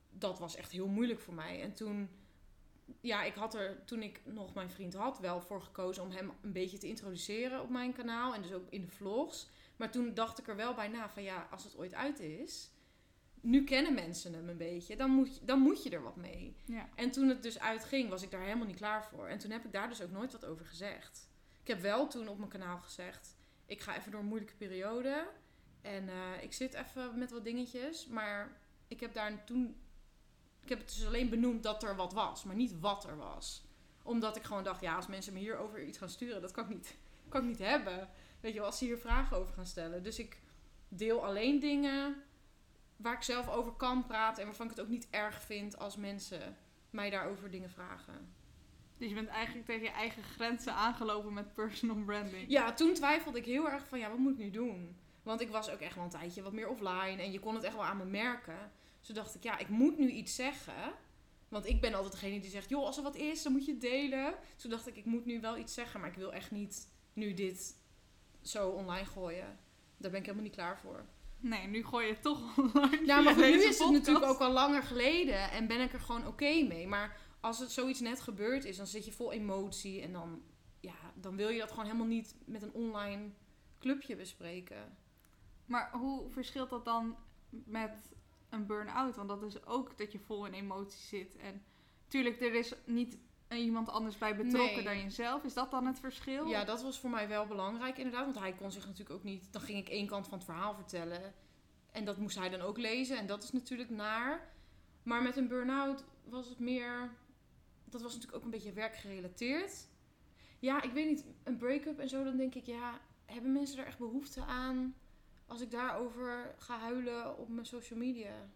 dat 0.09 0.39
was 0.39 0.55
echt 0.55 0.71
heel 0.71 0.87
moeilijk 0.87 1.19
voor 1.19 1.33
mij. 1.33 1.61
En 1.61 1.73
toen, 1.73 2.09
ja, 3.01 3.23
ik 3.23 3.33
had 3.33 3.53
er 3.53 3.85
toen 3.85 4.01
ik 4.01 4.21
nog 4.25 4.53
mijn 4.53 4.69
vriend 4.69 4.93
had 4.93 5.19
wel 5.19 5.41
voor 5.41 5.61
gekozen 5.61 6.03
om 6.03 6.11
hem 6.11 6.31
een 6.41 6.51
beetje 6.51 6.77
te 6.77 6.87
introduceren 6.87 7.61
op 7.61 7.69
mijn 7.69 7.93
kanaal 7.93 8.33
en 8.33 8.41
dus 8.41 8.53
ook 8.53 8.69
in 8.69 8.81
de 8.81 8.91
vlogs. 8.91 9.49
Maar 9.75 9.91
toen 9.91 10.13
dacht 10.13 10.39
ik 10.39 10.47
er 10.47 10.55
wel 10.55 10.73
bij 10.73 10.87
na 10.87 11.09
van 11.09 11.23
ja, 11.23 11.47
als 11.51 11.63
het 11.63 11.77
ooit 11.77 11.93
uit 11.93 12.19
is, 12.19 12.71
nu 13.47 13.63
kennen 13.63 13.93
mensen 13.93 14.33
hem 14.33 14.49
een 14.49 14.57
beetje, 14.57 14.95
dan 14.95 15.09
moet 15.09 15.35
je, 15.35 15.45
dan 15.45 15.59
moet 15.59 15.83
je 15.83 15.89
er 15.89 16.01
wat 16.01 16.15
mee. 16.15 16.55
Ja. 16.65 16.89
En 16.95 17.11
toen 17.11 17.29
het 17.29 17.43
dus 17.43 17.59
uitging, 17.59 18.09
was 18.09 18.23
ik 18.23 18.31
daar 18.31 18.41
helemaal 18.41 18.65
niet 18.65 18.75
klaar 18.75 19.05
voor. 19.05 19.27
En 19.27 19.37
toen 19.37 19.51
heb 19.51 19.65
ik 19.65 19.71
daar 19.71 19.89
dus 19.89 20.01
ook 20.01 20.11
nooit 20.11 20.31
wat 20.31 20.45
over 20.45 20.65
gezegd. 20.65 21.29
Ik 21.61 21.67
heb 21.67 21.81
wel 21.81 22.07
toen 22.07 22.27
op 22.27 22.37
mijn 22.37 22.49
kanaal 22.49 22.77
gezegd: 22.77 23.35
ik 23.65 23.81
ga 23.81 23.97
even 23.97 24.11
door 24.11 24.19
een 24.19 24.27
moeilijke 24.27 24.55
periode. 24.55 25.27
En 25.81 26.09
eh, 26.09 26.43
ik 26.43 26.53
zit 26.53 26.73
even 26.73 27.17
met 27.17 27.31
wat 27.31 27.43
dingetjes. 27.43 28.07
Maar 28.07 28.57
ik 28.87 28.99
heb 28.99 29.13
daar 29.13 29.45
toen. 29.45 29.75
Ik 30.61 30.69
heb 30.69 30.79
het 30.79 30.87
dus 30.87 31.05
alleen 31.05 31.29
benoemd 31.29 31.63
dat 31.63 31.83
er 31.83 31.95
wat 31.95 32.13
was, 32.13 32.43
maar 32.43 32.55
niet 32.55 32.79
wat 32.79 33.05
er 33.05 33.17
was. 33.17 33.65
Omdat 34.03 34.35
ik 34.35 34.43
gewoon 34.43 34.63
dacht: 34.63 34.81
ja, 34.81 34.95
als 34.95 35.07
mensen 35.07 35.33
me 35.33 35.39
hierover 35.39 35.83
iets 35.83 35.97
gaan 35.97 36.09
sturen, 36.09 36.41
dat 36.41 36.51
kan 36.51 36.63
ik 36.63 36.69
niet, 36.69 36.97
kan 37.29 37.41
ik 37.41 37.47
niet 37.47 37.59
hebben. 37.59 38.09
Weet 38.39 38.53
je 38.53 38.61
als 38.61 38.77
ze 38.77 38.85
hier 38.85 38.97
vragen 38.97 39.37
over 39.37 39.53
gaan 39.53 39.65
stellen. 39.65 40.03
Dus 40.03 40.19
ik 40.19 40.39
deel 40.87 41.25
alleen 41.25 41.59
dingen 41.59 42.26
waar 42.97 43.13
ik 43.13 43.21
zelf 43.21 43.49
over 43.49 43.71
kan 43.71 44.05
praten 44.05 44.41
en 44.41 44.47
waarvan 44.47 44.65
ik 44.65 44.71
het 44.71 44.81
ook 44.81 44.91
niet 44.91 45.07
erg 45.09 45.41
vind 45.41 45.77
als 45.77 45.95
mensen 45.95 46.57
mij 46.89 47.09
daarover 47.09 47.51
dingen 47.51 47.69
vragen. 47.69 48.35
Dus 48.97 49.09
je 49.09 49.15
bent 49.15 49.27
eigenlijk 49.27 49.65
tegen 49.65 49.83
je 49.83 49.91
eigen 49.91 50.23
grenzen 50.23 50.73
aangelopen 50.73 51.33
met 51.33 51.53
personal 51.53 52.03
branding. 52.05 52.49
Ja, 52.49 52.73
toen 52.73 52.93
twijfelde 52.93 53.37
ik 53.37 53.45
heel 53.45 53.69
erg 53.69 53.87
van 53.87 53.99
ja, 53.99 54.09
wat 54.09 54.17
moet 54.17 54.31
ik 54.31 54.37
nu 54.37 54.49
doen? 54.49 54.97
Want 55.23 55.41
ik 55.41 55.49
was 55.49 55.69
ook 55.69 55.79
echt 55.79 55.95
wel 55.95 56.03
een 56.03 56.09
tijdje 56.09 56.41
wat 56.41 56.53
meer 56.53 56.69
offline 56.69 57.21
en 57.21 57.31
je 57.31 57.39
kon 57.39 57.55
het 57.55 57.63
echt 57.63 57.75
wel 57.75 57.85
aan 57.85 57.97
me 57.97 58.05
merken. 58.05 58.71
Dus 59.01 59.15
dacht 59.15 59.35
ik, 59.35 59.43
ja, 59.43 59.57
ik 59.57 59.69
moet 59.69 59.97
nu 59.97 60.09
iets 60.09 60.35
zeggen. 60.35 60.93
Want 61.47 61.65
ik 61.65 61.81
ben 61.81 61.93
altijd 61.93 62.11
degene 62.11 62.39
die 62.39 62.49
zegt, 62.49 62.69
joh, 62.69 62.85
als 62.85 62.97
er 62.97 63.03
wat 63.03 63.15
is, 63.15 63.43
dan 63.43 63.51
moet 63.51 63.65
je 63.65 63.71
het 63.71 63.81
delen. 63.81 64.33
Dus 64.53 64.61
toen 64.61 64.71
dacht 64.71 64.87
ik, 64.87 64.95
ik 64.95 65.05
moet 65.05 65.25
nu 65.25 65.41
wel 65.41 65.57
iets 65.57 65.73
zeggen, 65.73 65.99
maar 65.99 66.09
ik 66.09 66.15
wil 66.15 66.33
echt 66.33 66.51
niet 66.51 66.91
nu 67.13 67.33
dit 67.33 67.75
zo 68.41 68.69
online 68.69 69.05
gooien. 69.05 69.59
Daar 69.97 70.11
ben 70.11 70.19
ik 70.19 70.25
helemaal 70.25 70.45
niet 70.45 70.55
klaar 70.55 70.79
voor. 70.79 71.05
Nee, 71.39 71.67
nu 71.67 71.85
gooi 71.85 72.05
je 72.05 72.13
het 72.13 72.21
toch 72.21 72.57
online. 72.57 73.05
Ja, 73.05 73.21
maar 73.21 73.35
nu 73.35 73.63
is 73.63 73.79
het 73.79 73.91
natuurlijk 73.91 74.25
ook 74.25 74.39
al 74.39 74.51
langer 74.51 74.83
geleden 74.83 75.51
en 75.51 75.67
ben 75.67 75.81
ik 75.81 75.93
er 75.93 75.99
gewoon 75.99 76.27
oké 76.27 76.61
mee. 76.61 76.87
Maar 76.87 77.17
als 77.39 77.59
het 77.59 77.71
zoiets 77.71 77.99
net 77.99 78.21
gebeurd 78.21 78.65
is, 78.65 78.77
dan 78.77 78.87
zit 78.87 79.05
je 79.05 79.11
vol 79.11 79.31
emotie 79.31 80.01
en 80.01 80.11
dan, 80.11 80.41
ja, 80.79 80.95
dan 81.15 81.35
wil 81.35 81.49
je 81.49 81.59
dat 81.59 81.69
gewoon 81.69 81.85
helemaal 81.85 82.07
niet 82.07 82.35
met 82.45 82.61
een 82.61 82.73
online 82.73 83.29
clubje 83.79 84.15
bespreken. 84.15 84.97
Maar 85.65 85.91
hoe 85.91 86.29
verschilt 86.29 86.69
dat 86.69 86.85
dan 86.85 87.15
met 87.49 88.11
een 88.49 88.65
burn-out? 88.65 89.15
Want 89.15 89.29
dat 89.29 89.43
is 89.43 89.65
ook 89.65 89.97
dat 89.97 90.11
je 90.11 90.19
vol 90.19 90.45
in 90.45 90.53
emoties 90.53 91.07
zit. 91.07 91.35
En 91.35 91.63
tuurlijk, 92.07 92.41
er 92.41 92.53
is 92.53 92.73
niet 92.85 93.17
iemand 93.55 93.89
anders 93.89 94.17
bij 94.17 94.35
betrokken 94.35 94.75
Nee. 94.75 94.83
dan 94.83 95.01
jezelf. 95.01 95.43
Is 95.43 95.53
dat 95.53 95.71
dan 95.71 95.85
het 95.85 95.99
verschil? 95.99 96.47
Ja, 96.47 96.63
dat 96.63 96.81
was 96.81 96.99
voor 96.99 97.09
mij 97.09 97.27
wel 97.27 97.45
belangrijk 97.45 97.97
inderdaad, 97.97 98.25
want 98.25 98.39
hij 98.39 98.53
kon 98.53 98.71
zich 98.71 98.85
natuurlijk 98.85 99.15
ook 99.15 99.23
niet... 99.23 99.53
Dan 99.53 99.61
ging 99.61 99.77
ik 99.77 99.89
één 99.89 100.07
kant 100.07 100.27
van 100.27 100.37
het 100.37 100.47
verhaal 100.47 100.73
vertellen 100.75 101.33
en 101.91 102.05
dat 102.05 102.17
moest 102.17 102.37
hij 102.37 102.49
dan 102.49 102.61
ook 102.61 102.77
lezen 102.77 103.17
en 103.17 103.27
dat 103.27 103.43
is 103.43 103.51
natuurlijk 103.51 103.89
naar. 103.89 104.55
Maar 105.03 105.21
met 105.21 105.37
een 105.37 105.47
burn-out 105.47 106.03
was 106.23 106.49
het 106.49 106.59
meer... 106.59 107.15
Dat 107.85 108.01
was 108.01 108.11
natuurlijk 108.13 108.37
ook 108.37 108.43
een 108.43 108.51
beetje 108.51 108.73
werkgerelateerd. 108.73 109.87
Ja, 110.59 110.81
ik 110.81 110.91
weet 110.91 111.07
niet, 111.09 111.25
een 111.43 111.57
break-up 111.57 111.99
en 111.99 112.09
zo, 112.09 112.23
dan 112.23 112.37
denk 112.37 112.55
ik, 112.55 112.65
ja, 112.65 112.99
hebben 113.25 113.51
mensen 113.51 113.79
er 113.79 113.85
echt 113.85 113.97
behoefte 113.97 114.43
aan 114.43 114.95
als 115.45 115.61
ik 115.61 115.71
daarover 115.71 116.55
ga 116.57 116.79
huilen 116.79 117.37
op 117.37 117.49
mijn 117.49 117.65
social 117.65 117.99
media? 117.99 118.49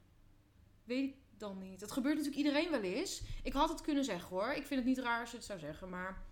Weet 0.83 1.09
ik 1.09 1.15
dan 1.41 1.57
niet. 1.57 1.81
Het 1.81 1.91
gebeurt 1.91 2.15
natuurlijk 2.17 2.45
iedereen 2.45 2.71
wel 2.71 2.81
eens. 2.81 3.21
Ik 3.43 3.53
had 3.53 3.69
het 3.69 3.81
kunnen 3.81 4.03
zeggen 4.03 4.29
hoor. 4.29 4.51
Ik 4.51 4.65
vind 4.65 4.79
het 4.79 4.85
niet 4.85 4.97
raar 4.97 5.19
als 5.19 5.31
je 5.31 5.37
het 5.37 5.45
zou 5.45 5.59
zeggen, 5.59 5.89
maar 5.89 6.23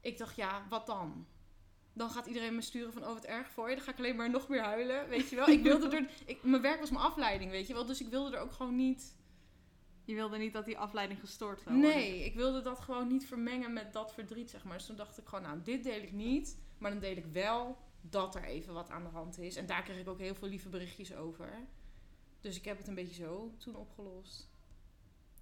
ik 0.00 0.18
dacht, 0.18 0.36
ja, 0.36 0.66
wat 0.68 0.86
dan? 0.86 1.26
Dan 1.92 2.10
gaat 2.10 2.26
iedereen 2.26 2.54
me 2.54 2.60
sturen 2.60 2.92
van, 2.92 3.02
oh 3.02 3.12
wat 3.12 3.24
erg 3.24 3.48
voor 3.48 3.68
je. 3.68 3.74
Dan 3.74 3.84
ga 3.84 3.90
ik 3.90 3.98
alleen 3.98 4.16
maar 4.16 4.30
nog 4.30 4.48
meer 4.48 4.62
huilen, 4.62 5.08
weet 5.08 5.28
je 5.28 5.36
wel. 5.36 5.48
Ik 5.48 5.62
wilde 5.62 5.96
er, 5.96 6.10
ik, 6.26 6.42
mijn 6.42 6.62
werk 6.62 6.80
was 6.80 6.90
mijn 6.90 7.04
afleiding, 7.04 7.50
weet 7.50 7.66
je 7.66 7.74
wel. 7.74 7.86
Dus 7.86 8.00
ik 8.00 8.08
wilde 8.08 8.36
er 8.36 8.42
ook 8.42 8.52
gewoon 8.52 8.76
niet... 8.76 9.18
Je 10.04 10.14
wilde 10.14 10.38
niet 10.38 10.52
dat 10.52 10.64
die 10.64 10.78
afleiding 10.78 11.20
gestoord 11.20 11.62
worden. 11.62 11.80
Nee, 11.80 12.24
ik 12.24 12.34
wilde 12.34 12.60
dat 12.60 12.80
gewoon 12.80 13.08
niet 13.08 13.26
vermengen 13.26 13.72
met 13.72 13.92
dat 13.92 14.14
verdriet, 14.14 14.50
zeg 14.50 14.64
maar. 14.64 14.76
Dus 14.76 14.86
toen 14.86 14.96
dacht 14.96 15.18
ik 15.18 15.26
gewoon, 15.26 15.44
nou, 15.44 15.62
dit 15.62 15.84
deel 15.84 16.02
ik 16.02 16.12
niet. 16.12 16.58
Maar 16.78 16.90
dan 16.90 17.00
deel 17.00 17.16
ik 17.16 17.26
wel 17.26 17.78
dat 18.00 18.34
er 18.34 18.44
even 18.44 18.74
wat 18.74 18.90
aan 18.90 19.02
de 19.02 19.08
hand 19.08 19.38
is. 19.38 19.56
En 19.56 19.66
daar 19.66 19.82
kreeg 19.82 19.98
ik 19.98 20.08
ook 20.08 20.18
heel 20.18 20.34
veel 20.34 20.48
lieve 20.48 20.68
berichtjes 20.68 21.14
over. 21.14 21.66
Dus 22.40 22.56
ik 22.56 22.64
heb 22.64 22.78
het 22.78 22.88
een 22.88 22.94
beetje 22.94 23.22
zo 23.24 23.54
toen 23.58 23.76
opgelost. 23.76 24.48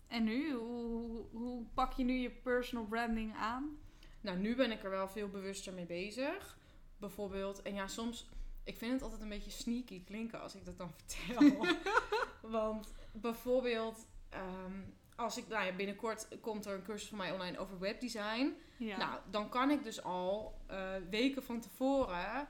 En 0.07 0.25
nu? 0.25 0.55
Hoe, 0.55 1.25
hoe, 1.33 1.64
pak 1.75 1.93
je 1.93 2.05
nu 2.05 2.12
je 2.12 2.31
personal 2.31 2.85
branding 2.85 3.35
aan? 3.35 3.78
Nou, 4.21 4.38
nu 4.38 4.57
ben 4.57 4.71
ik 4.71 4.85
er 4.85 4.90
wel 4.90 5.09
veel 5.09 5.28
bewuster 5.28 5.73
mee 5.73 5.87
bezig. 5.87 6.59
Bijvoorbeeld, 6.97 7.62
en 7.62 7.75
ja, 7.75 7.87
soms... 7.87 8.28
Ik 8.64 8.76
vind 8.76 8.93
het 8.93 9.02
altijd 9.02 9.21
een 9.21 9.28
beetje 9.28 9.50
sneaky 9.50 10.05
klinken 10.05 10.40
als 10.40 10.55
ik 10.55 10.64
dat 10.64 10.78
dan 10.78 10.93
vertel. 11.07 11.67
Want 12.59 12.93
bijvoorbeeld, 13.12 14.07
ehm, 14.28 14.81
als 15.17 15.37
ik, 15.37 15.49
nou 15.49 15.67
ja, 15.67 15.73
binnenkort 15.73 16.28
komt 16.40 16.67
er 16.67 16.75
een 16.75 16.83
cursus 16.83 17.09
van 17.09 17.19
mij 17.19 17.33
online 17.33 17.59
over 17.59 17.78
webdesign. 17.78 18.55
Ja. 18.76 18.97
Nou, 18.97 19.21
dan 19.31 19.49
kan 19.49 19.71
ik 19.71 19.83
dus 19.83 20.02
al 20.02 20.61
eh, 20.67 20.95
weken 21.11 21.43
van 21.43 21.61
tevoren 21.61 22.49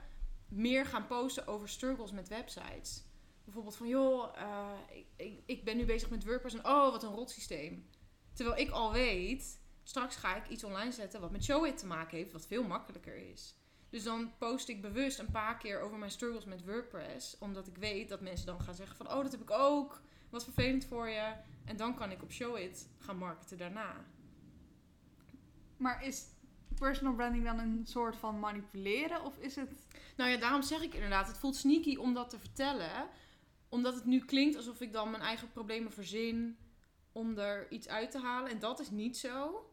meer 0.49 0.87
gaan 0.87 1.07
posten 1.07 1.47
over 1.47 1.69
struggles 1.69 2.13
met 2.13 2.29
websites. 2.29 3.05
Bijvoorbeeld 3.49 3.77
van, 3.77 3.89
joh, 3.89 4.37
eh, 4.37 4.97
ik, 4.97 5.07
ik, 5.17 5.43
ik 5.47 5.65
ben 5.65 5.77
nu 5.77 5.85
bezig 5.85 6.11
met 6.11 6.25
WordPress 6.25 6.55
en 6.55 6.67
oh, 6.67 6.91
wat 6.91 7.03
een 7.03 7.15
rot 7.15 7.31
systeem. 7.31 7.89
Terwijl 8.33 8.59
ik 8.59 8.71
al 8.71 8.93
weet, 8.93 9.61
straks 9.83 10.17
ga 10.17 10.37
ik 10.37 10.49
iets 10.49 10.65
online 10.65 10.93
zetten 10.93 11.21
wat 11.21 11.31
met 11.31 11.45
Showit 11.45 11.79
te 11.79 11.87
maken 11.87 12.17
heeft, 12.17 12.33
wat 12.33 12.47
veel 12.47 12.63
makkelijker 12.63 13.31
is. 13.31 13.55
Dus 13.91 14.03
dan 14.03 14.33
post 14.39 14.69
ik 14.69 14.83
bewust 14.83 15.19
een 15.19 15.31
paar 15.31 15.57
keer 15.59 15.81
over 15.81 15.99
mijn 15.99 16.11
struggles 16.11 16.45
met 16.45 16.65
WordPress, 16.65 17.39
omdat 17.39 17.67
ik 17.67 17.77
weet 17.77 18.09
dat 18.09 18.21
mensen 18.21 18.47
dan 18.47 18.61
gaan 18.61 18.75
zeggen 18.75 18.97
van, 18.97 19.11
oh, 19.11 19.23
dat 19.23 19.33
heb 19.33 19.41
ik 19.41 19.51
ook, 19.51 20.01
wat 20.31 20.45
vervelend 20.45 20.85
voor 20.85 21.09
je. 21.09 21.33
En 21.65 21.77
dan 21.77 21.95
kan 21.95 22.11
ik 22.11 22.23
op 22.23 22.33
Showit 22.33 22.89
gaan 22.99 23.19
marketen 23.19 23.59
daarna. 23.59 24.05
Maar 25.77 26.05
is 26.05 26.25
personal 26.75 27.15
branding 27.15 27.45
dan 27.45 27.59
een 27.59 27.87
soort 27.87 28.17
van 28.17 28.39
manipuleren? 28.39 29.25
Of 29.25 29.39
is 29.39 29.57
het... 29.57 29.87
Nou 30.17 30.31
ja, 30.31 30.37
daarom 30.37 30.63
zeg 30.63 30.83
ik 30.83 30.95
inderdaad, 30.95 31.27
het 31.27 31.39
voelt 31.39 31.57
sneaky 31.57 31.97
om 31.97 32.15
dat 32.15 32.31
te 32.31 32.39
vertellen. 32.39 33.09
Omdat 33.69 33.95
het 33.95 34.05
nu 34.05 34.25
klinkt 34.25 34.57
alsof 34.57 34.81
ik 34.81 34.93
dan 34.93 35.11
mijn 35.11 35.23
eigen 35.23 35.51
problemen 35.51 35.93
verzin 35.93 36.59
om 37.13 37.39
er 37.39 37.71
iets 37.71 37.89
uit 37.89 38.11
te 38.11 38.19
halen. 38.19 38.51
En 38.51 38.59
dat 38.59 38.81
is 38.81 38.91
niet 38.91 39.17
zo. 39.17 39.67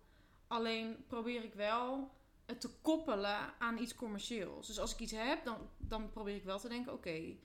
Alleen 0.48 1.06
probeer 1.08 1.44
ik 1.44 1.54
wel 1.54 2.12
het 2.46 2.62
te 2.62 2.70
koppelen 2.82 3.60
aan 3.60 3.78
iets 3.78 3.96
commercieels. 3.96 4.68
Dus 4.68 4.80
als 4.80 4.94
ik 4.94 5.00
iets 5.00 5.12
heb, 5.12 5.44
dan, 5.44 5.58
dan 5.78 6.10
probeer 6.10 6.36
ik 6.36 6.44
wel 6.44 6.60
te 6.60 6.70
denken, 6.70 6.94
oké, 6.94 7.36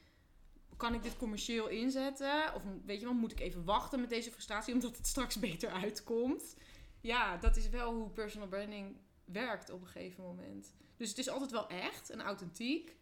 kan 0.77 0.95
ik 0.95 1.03
dit 1.03 1.17
commercieel 1.17 1.69
inzetten? 1.69 2.55
Of 2.55 2.63
weet 2.85 3.01
je 3.01 3.07
wel, 3.07 3.15
moet 3.15 3.33
ik 3.33 3.41
even 3.41 3.65
wachten 3.65 4.01
met 4.01 4.09
deze 4.09 4.31
frustratie 4.31 4.75
omdat 4.75 4.97
het 4.97 5.07
straks 5.07 5.39
beter 5.49 5.71
uitkomt? 5.71 6.57
Ja, 7.01 7.37
dat 7.37 7.57
is 7.57 7.69
wel 7.69 7.95
hoe 7.95 8.11
personal 8.11 8.49
branding 8.49 8.97
werkt 9.25 9.71
op 9.71 9.81
een 9.81 9.87
gegeven 9.87 10.25
moment. 10.25 10.75
Dus 10.97 11.09
het 11.09 11.19
is 11.19 11.29
altijd 11.29 11.51
wel 11.51 11.69
echt 11.69 12.11
en 12.11 12.21
authentiek. 12.21 12.97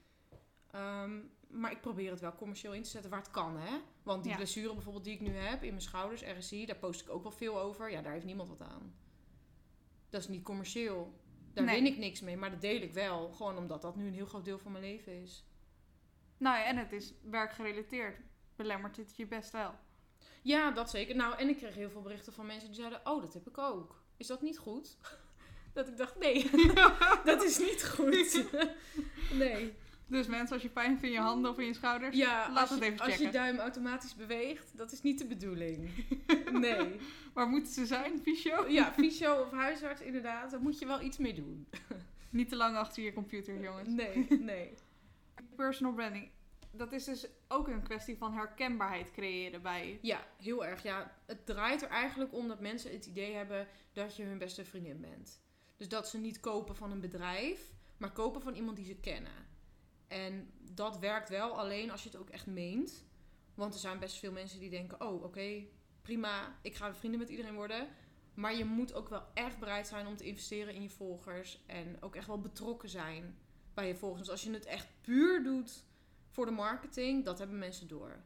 Ehm, 0.71 1.21
maar 1.49 1.71
ik 1.71 1.81
probeer 1.81 2.11
het 2.11 2.21
wel 2.21 2.35
commercieel 2.35 2.73
in 2.75 2.83
te 2.83 2.89
zetten 2.91 3.11
waar 3.11 3.21
het 3.21 3.31
kan, 3.31 3.57
hè? 3.59 3.79
Want 4.03 4.23
die 4.23 4.31
Ja. 4.33 4.37
blessure 4.39 4.75
bijvoorbeeld 4.75 5.05
die 5.05 5.15
ik 5.15 5.21
nu 5.21 5.31
heb 5.35 5.63
in 5.63 5.69
mijn 5.71 5.83
schouders, 5.83 6.23
RSI, 6.39 6.67
daar 6.67 6.77
post 6.77 7.01
ik 7.01 7.09
ook 7.11 7.23
wel 7.23 7.33
veel 7.33 7.61
over. 7.61 7.91
Ja, 7.91 8.03
daar 8.03 8.13
heeft 8.13 8.25
niemand 8.25 8.49
wat 8.49 8.61
aan. 8.63 8.95
Dat 10.09 10.21
is 10.21 10.29
niet 10.29 10.43
commercieel. 10.43 11.21
Daar 11.53 11.65
Nee. 11.65 11.83
win 11.83 11.93
ik 11.93 11.99
niks 11.99 12.21
mee, 12.21 12.37
maar 12.37 12.51
dat 12.51 12.61
deel 12.61 12.81
ik 12.83 12.93
wel. 12.93 13.33
Gewoon 13.33 13.57
omdat 13.57 13.83
dat 13.83 13.97
nu 13.97 14.07
een 14.07 14.15
heel 14.15 14.27
groot 14.27 14.45
deel 14.45 14.59
van 14.59 14.73
mijn 14.73 14.85
leven 14.85 15.23
is. 15.23 15.45
Nou 16.37 16.59
ja, 16.59 16.65
en 16.65 16.77
het 16.77 16.93
is 16.93 17.15
werkgerelateerd. 17.23 18.21
Belemmert 18.57 18.97
het 18.97 19.17
je 19.17 19.27
best 19.27 19.51
wel. 19.51 19.75
Ja, 20.43 20.71
dat 20.71 20.91
zeker. 20.91 21.17
Nou, 21.17 21.39
en 21.39 21.49
ik 21.49 21.57
kreeg 21.57 21.75
heel 21.75 21.91
veel 21.91 22.03
berichten 22.03 22.33
van 22.33 22.47
mensen 22.47 22.67
die 22.67 22.77
zeiden: 22.77 23.01
Oh, 23.05 23.23
dat 23.23 23.35
heb 23.35 23.49
ik 23.49 23.59
ook. 23.59 24.03
Is 24.17 24.27
dat 24.27 24.43
niet 24.43 24.59
goed? 24.59 24.97
Dat 25.73 25.89
ik 25.89 25.97
dacht: 25.97 26.19
Nee, 26.19 26.51
dat 27.25 27.43
is 27.43 27.59
niet 27.59 27.85
goed. 27.89 28.45
nee. 29.33 29.75
Dus 30.09 30.27
mensen, 30.27 30.55
als 30.55 30.63
je 30.63 30.69
pijn 30.69 30.91
hebt 30.91 31.03
in 31.03 31.11
je 31.11 31.19
handen 31.19 31.51
of 31.51 31.59
in 31.59 31.67
je 31.67 31.75
schouders, 31.75 32.17
Ja, 32.17 32.49
laat 32.53 32.61
als 32.61 32.71
het 32.71 32.81
even 32.81 32.99
als 32.99 33.09
checken. 33.09 33.27
je 33.27 33.33
duim 33.33 33.59
automatisch 33.59 34.15
beweegt, 34.15 34.77
dat 34.77 34.93
is 34.93 35.03
niet 35.03 35.19
de 35.19 35.27
bedoeling. 35.27 35.91
Nee. 36.53 36.97
Waar 37.33 37.49
moeten 37.49 37.73
ze 37.73 37.87
zijn, 37.87 38.21
fysio? 38.23 38.69
Ja, 38.69 38.93
fysio 38.93 39.43
of 39.43 39.51
huisarts, 39.51 40.01
inderdaad. 40.01 40.51
Daar 40.51 40.61
moet 40.61 40.79
je 40.79 40.87
wel 40.87 41.01
iets 41.03 41.19
mee 41.19 41.35
doen. 41.35 41.67
Niet 42.31 42.49
te 42.49 42.57
lang 42.57 42.77
achter 42.77 43.03
je 43.03 43.13
computer, 43.13 43.61
jongens. 43.61 43.89
Nee, 43.89 44.27
nee. 44.41 44.75
Personal 45.57 45.93
branding, 45.95 46.31
dat 46.71 46.93
is 46.93 47.05
dus 47.05 47.27
ook 47.49 47.69
een 47.69 47.83
kwestie 47.83 48.17
van 48.17 48.33
herkenbaarheid 48.35 49.11
creëren 49.11 49.63
bij. 49.63 49.99
Ja, 50.03 50.27
heel 50.37 50.67
erg. 50.67 50.83
Ja, 50.83 51.15
het 51.27 51.47
draait 51.47 51.83
er 51.83 51.89
eigenlijk 51.89 52.33
om 52.35 52.49
dat 52.49 52.61
mensen 52.61 52.91
het 52.93 53.07
idee 53.07 53.35
hebben 53.35 53.67
dat 53.93 54.17
je 54.17 54.23
hun 54.23 54.39
beste 54.39 54.65
vriendin 54.65 55.01
bent. 55.01 55.41
Dus 55.77 55.89
dat 55.89 56.09
ze 56.09 56.19
niet 56.19 56.41
kopen 56.41 56.77
van 56.77 56.91
een 56.91 57.01
bedrijf, 57.01 57.61
maar 57.97 58.13
kopen 58.13 58.43
van 58.43 58.55
iemand 58.55 58.77
die 58.77 58.87
ze 58.87 58.97
kennen. 58.97 59.47
En 60.09 60.51
dat 60.73 60.99
werkt 60.99 61.29
wel 61.29 61.59
alleen 61.59 61.91
als 61.91 62.03
je 62.03 62.09
het 62.09 62.19
ook 62.19 62.31
echt 62.31 62.47
meent. 62.47 63.05
Want 63.55 63.75
er 63.75 63.81
zijn 63.81 63.99
best 63.99 64.17
veel 64.17 64.33
mensen 64.33 64.61
die 64.61 64.71
denken: 64.71 65.01
oh, 65.01 65.23
oké, 65.23 65.65
prima, 66.03 66.59
ik 66.63 66.75
ga 66.75 66.95
vrienden 66.95 67.21
met 67.21 67.29
iedereen 67.29 67.55
worden. 67.55 67.89
Maar 68.35 68.57
je 68.57 68.65
moet 68.65 68.95
ook 68.95 69.09
wel 69.09 69.23
echt 69.35 69.59
bereid 69.59 69.87
zijn 69.87 70.07
om 70.07 70.17
te 70.17 70.25
investeren 70.25 70.75
in 70.75 70.83
je 70.83 70.91
volgers. 70.91 71.63
En 71.67 72.03
ook 72.03 72.17
echt 72.17 72.27
wel 72.27 72.41
betrokken 72.41 72.89
zijn 72.89 73.39
bij 73.75 73.89
je 73.89 73.97
volgers. 73.97 74.21
Dus 74.21 74.31
als 74.31 74.43
je 74.43 74.53
het 74.53 74.65
echt 74.65 74.89
puur 75.01 75.43
doet 75.43 75.85
voor 76.29 76.47
de 76.47 76.53
marketing, 76.53 77.25
dat 77.25 77.39
hebben 77.39 77.59
mensen 77.59 77.89
door. 77.89 78.23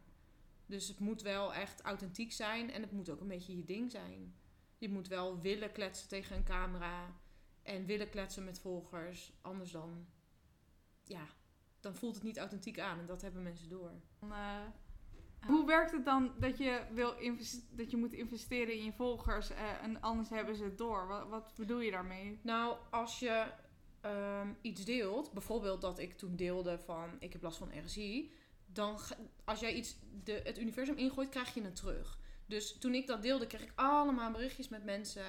Dus 0.66 0.88
het 0.88 0.98
moet 0.98 1.22
wel 1.22 1.54
echt 1.54 1.80
authentiek 1.80 2.32
zijn 2.32 2.70
en 2.70 2.82
het 2.82 2.92
moet 2.92 3.10
ook 3.10 3.20
een 3.20 3.28
beetje 3.28 3.56
je 3.56 3.64
ding 3.64 3.90
zijn. 3.90 4.34
Je 4.78 4.88
moet 4.88 5.08
wel 5.08 5.40
willen 5.40 5.72
kletsen 5.72 6.08
tegen 6.08 6.36
een 6.36 6.44
camera 6.44 7.16
en 7.62 7.86
willen 7.86 8.10
kletsen 8.10 8.44
met 8.44 8.58
volgers. 8.58 9.32
Anders 9.40 9.70
dan, 9.70 10.06
ja, 11.04 11.26
dan 11.82 11.94
voelt 11.94 12.14
het 12.14 12.24
niet 12.24 12.38
authentiek 12.38 12.78
aan 12.78 12.98
en 12.98 13.06
dat 13.06 13.22
hebben 13.22 13.42
mensen 13.42 13.68
door. 13.68 13.90
Eh, 14.20 14.56
hoe 15.46 15.66
werkt 15.66 15.92
het 15.92 16.04
dan 16.04 16.32
dat 16.38 16.58
je, 16.58 16.80
wil 16.92 17.14
dat 17.70 17.90
je 17.90 17.96
moet 17.96 18.12
investeren 18.12 18.74
in 18.74 18.84
je 18.84 18.92
volgers 18.92 19.50
eh, 19.50 19.82
en 19.82 20.00
anders 20.00 20.28
hebben 20.28 20.56
ze 20.56 20.64
het 20.64 20.78
door? 20.78 21.06
Wat, 21.06 21.28
wat 21.28 21.52
bedoel 21.56 21.80
je 21.80 21.90
daarmee? 21.90 22.38
Nou, 22.42 22.76
als 22.90 23.18
je 23.18 23.46
ehm, 24.00 24.48
iets 24.60 24.84
deelt, 24.84 25.32
bijvoorbeeld 25.32 25.80
dat 25.80 25.98
ik 25.98 26.18
toen 26.18 26.36
deelde 26.36 26.78
van 26.78 27.10
ik 27.18 27.32
heb 27.32 27.42
last 27.42 27.58
van 27.58 27.78
RSI, 27.84 28.32
dan 28.66 28.98
als 29.44 29.60
jij 29.60 29.74
iets 29.74 29.96
de, 30.24 30.40
het 30.44 30.58
universum 30.58 30.96
ingooit, 30.96 31.28
krijg 31.28 31.54
je 31.54 31.62
het 31.62 31.76
terug. 31.76 32.18
Dus 32.46 32.78
toen 32.78 32.94
ik 32.94 33.06
dat 33.06 33.22
deelde, 33.22 33.46
kreeg 33.46 33.62
ik 33.62 33.72
allemaal 33.74 34.30
berichtjes 34.30 34.68
met 34.68 34.84
mensen 34.84 35.24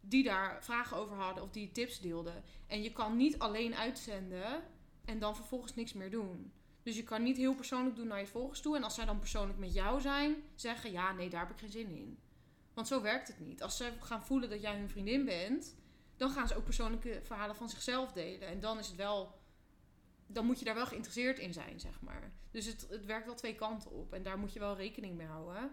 die 0.00 0.22
daar 0.22 0.64
vragen 0.64 0.96
over 0.96 1.16
hadden 1.16 1.42
of 1.42 1.50
die 1.50 1.72
tips 1.72 2.00
deelden. 2.00 2.44
En 2.66 2.82
je 2.82 2.92
kan 2.92 3.16
niet 3.16 3.38
alleen 3.38 3.74
uitzenden 3.74 4.62
en 5.10 5.18
dan 5.18 5.36
vervolgens 5.36 5.74
niks 5.74 5.92
meer 5.92 6.10
doen. 6.10 6.52
Dus 6.82 6.96
je 6.96 7.02
kan 7.02 7.22
niet 7.22 7.36
heel 7.36 7.54
persoonlijk 7.54 7.96
doen 7.96 8.06
naar 8.06 8.20
je 8.20 8.26
volgers 8.26 8.60
toe. 8.60 8.76
En 8.76 8.82
als 8.82 8.94
zij 8.94 9.04
dan 9.04 9.18
persoonlijk 9.18 9.58
met 9.58 9.74
jou 9.74 10.00
zijn, 10.00 10.34
zeggen 10.54 10.92
ja, 10.92 11.12
nee, 11.12 11.30
daar 11.30 11.40
heb 11.40 11.50
ik 11.50 11.58
geen 11.58 11.70
zin 11.70 11.90
in. 11.90 12.18
Want 12.74 12.88
zo 12.88 13.02
werkt 13.02 13.28
het 13.28 13.40
niet. 13.40 13.62
Als 13.62 13.76
ze 13.76 13.92
gaan 14.00 14.24
voelen 14.24 14.50
dat 14.50 14.60
jij 14.60 14.76
hun 14.76 14.88
vriendin 14.88 15.24
bent, 15.24 15.76
dan 16.16 16.30
gaan 16.30 16.48
ze 16.48 16.56
ook 16.56 16.64
persoonlijke 16.64 17.20
verhalen 17.22 17.56
van 17.56 17.68
zichzelf 17.68 18.12
delen. 18.12 18.48
En 18.48 18.60
dan 18.60 18.78
is 18.78 18.86
het 18.86 18.96
wel. 18.96 19.38
Dan 20.26 20.46
moet 20.46 20.58
je 20.58 20.64
daar 20.64 20.74
wel 20.74 20.86
geïnteresseerd 20.86 21.38
in 21.38 21.52
zijn, 21.52 21.80
zeg 21.80 22.00
maar. 22.00 22.32
Dus 22.50 22.66
het, 22.66 22.86
het 22.90 23.04
werkt 23.04 23.26
wel 23.26 23.34
twee 23.34 23.54
kanten 23.54 23.90
op. 23.90 24.12
En 24.12 24.22
daar 24.22 24.38
moet 24.38 24.52
je 24.52 24.58
wel 24.58 24.76
rekening 24.76 25.16
mee 25.16 25.26
houden. 25.26 25.70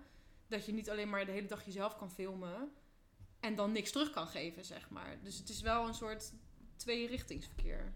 Dat 0.47 0.65
je 0.65 0.73
niet 0.73 0.89
alleen 0.89 1.09
maar 1.09 1.25
de 1.25 1.31
hele 1.31 1.47
dag 1.47 1.65
jezelf 1.65 1.95
kan 1.95 2.11
filmen. 2.11 2.71
En 3.39 3.55
dan 3.55 3.71
niks 3.71 3.91
terug 3.91 4.09
kan 4.09 4.27
geven, 4.27 4.65
zeg 4.65 4.89
maar. 4.89 5.17
Dus 5.23 5.37
het 5.37 5.49
is 5.49 5.61
wel 5.61 5.87
een 5.87 5.93
soort 5.93 6.33
tweerichtingsverkeer. 6.75 7.93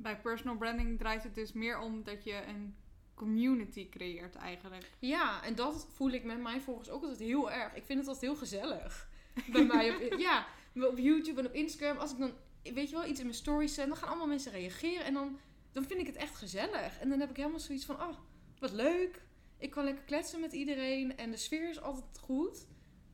Bij 0.00 0.20
personal 0.20 0.56
branding 0.56 0.98
draait 0.98 1.22
het 1.22 1.34
dus 1.34 1.52
meer 1.52 1.80
om 1.80 2.04
dat 2.04 2.24
je 2.24 2.44
een 2.46 2.76
community 3.14 3.88
creëert 3.88 4.34
eigenlijk. 4.34 4.90
Ja, 4.98 5.42
en 5.42 5.54
dat 5.54 5.86
voel 5.94 6.10
ik 6.10 6.24
met 6.24 6.40
mijn 6.40 6.60
volgers 6.60 6.90
ook 6.90 7.02
altijd 7.02 7.20
heel 7.20 7.50
erg. 7.50 7.74
Ik 7.74 7.84
vind 7.84 7.98
het 7.98 8.08
altijd 8.08 8.30
heel 8.30 8.36
gezellig. 8.36 9.08
Bij 9.52 9.64
mij 9.64 9.94
op, 9.94 10.18
ja, 10.28 10.46
op 10.74 10.98
YouTube 10.98 11.40
en 11.40 11.46
op 11.46 11.54
Instagram. 11.54 11.96
Als 11.96 12.12
ik 12.12 12.18
dan, 12.18 12.32
weet 12.62 12.90
je 12.90 12.96
wel, 12.96 13.06
iets 13.06 13.18
in 13.18 13.26
mijn 13.26 13.38
stories 13.38 13.74
zet, 13.74 13.88
dan 13.88 13.96
gaan 13.96 14.08
allemaal 14.08 14.26
mensen 14.26 14.52
reageren. 14.52 15.04
En 15.04 15.14
dan, 15.14 15.38
dan 15.72 15.84
vind 15.84 16.00
ik 16.00 16.06
het 16.06 16.16
echt 16.16 16.36
gezellig. 16.36 16.98
En 16.98 17.08
dan 17.08 17.20
heb 17.20 17.30
ik 17.30 17.36
helemaal 17.36 17.58
zoiets 17.58 17.84
van, 17.84 18.02
oh, 18.02 18.16
wat 18.58 18.72
leuk. 18.72 19.22
Ik 19.58 19.70
kan 19.70 19.84
lekker 19.84 20.04
kletsen 20.04 20.40
met 20.40 20.52
iedereen. 20.52 21.16
En 21.16 21.30
de 21.30 21.36
sfeer 21.36 21.68
is 21.68 21.80
altijd 21.80 22.18
goed. 22.18 22.66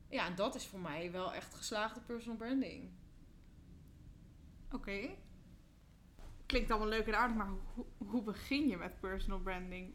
Ja, 0.09 0.25
en 0.25 0.35
dat 0.35 0.55
is 0.55 0.65
voor 0.65 0.79
mij 0.79 1.11
wel 1.11 1.33
echt 1.33 1.53
geslaagde 1.53 2.01
personal 2.01 2.37
branding. 2.37 2.89
Oké. 4.71 5.09
Klinkt 6.45 6.71
allemaal 6.71 6.89
leuk 6.89 7.07
en 7.07 7.17
aardig, 7.17 7.35
maar 7.37 7.49
hoe, 7.73 7.85
hoe 7.97 8.23
begin 8.23 8.67
je 8.67 8.77
met 8.77 8.99
personal 8.99 9.39
branding? 9.39 9.93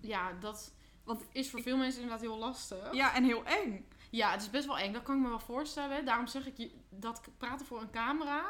Ja, 0.00 0.32
dat 0.32 0.74
Want 1.04 1.24
is 1.32 1.50
voor 1.50 1.62
veel 1.62 1.76
mensen 1.76 2.02
inderdaad 2.02 2.24
heel 2.26 2.38
lastig. 2.38 2.94
ja, 2.94 3.14
en 3.14 3.24
heel 3.24 3.44
eng. 3.44 3.88
Ja, 4.10 4.30
het 4.30 4.40
is 4.40 4.50
best 4.50 4.66
wel 4.66 4.78
eng. 4.78 4.92
Dat 4.92 5.02
kan 5.02 5.16
ik 5.16 5.22
me 5.22 5.28
wel 5.28 5.38
voorstellen. 5.40 6.04
Daarom 6.04 6.26
zeg 6.26 6.46
ik 6.46 6.56
je 6.56 6.70
dat 6.90 7.28
praten 7.38 7.66
voor 7.66 7.80
een 7.80 7.90
camera 7.90 8.44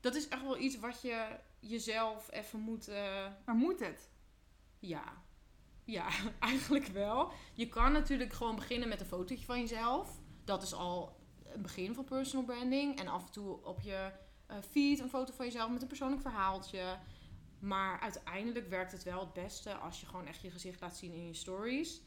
dat 0.00 0.14
is 0.14 0.28
echt 0.28 0.42
wel 0.42 0.58
iets 0.58 0.78
wat 0.78 1.02
je 1.02 1.38
jezelf 1.60 2.30
even 2.32 2.60
moet... 2.60 2.88
eh, 2.88 3.26
Maar 3.44 3.54
moet 3.54 3.80
het? 3.80 4.10
Ja. 4.78 5.02
Ja, 5.84 6.08
eigenlijk 6.38 6.86
wel. 6.86 7.32
Je 7.54 7.68
kan 7.68 7.92
natuurlijk 7.92 8.32
gewoon 8.32 8.54
beginnen 8.56 8.88
met 8.88 9.00
een 9.00 9.06
fotootje 9.06 9.44
van 9.44 9.60
jezelf. 9.60 10.20
Dat 10.44 10.62
is 10.62 10.74
al 10.74 11.16
een 11.44 11.62
begin 11.62 11.94
van 11.94 12.04
personal 12.04 12.44
branding. 12.44 12.98
En 12.98 13.08
af 13.08 13.26
en 13.26 13.32
toe 13.32 13.64
op 13.64 13.80
je 13.80 14.10
feed 14.70 15.00
een 15.00 15.08
foto 15.08 15.32
van 15.32 15.44
jezelf 15.44 15.70
met 15.70 15.82
een 15.82 15.88
persoonlijk 15.88 16.22
verhaaltje. 16.22 16.98
Maar 17.58 18.00
uiteindelijk 18.00 18.68
werkt 18.68 18.92
het 18.92 19.02
wel 19.02 19.20
het 19.20 19.32
beste 19.32 19.74
als 19.74 20.00
je 20.00 20.06
gewoon 20.06 20.26
echt 20.26 20.40
je 20.40 20.50
gezicht 20.50 20.80
laat 20.80 20.96
zien 20.96 21.12
in 21.12 21.26
je 21.26 21.34
stories. 21.34 22.00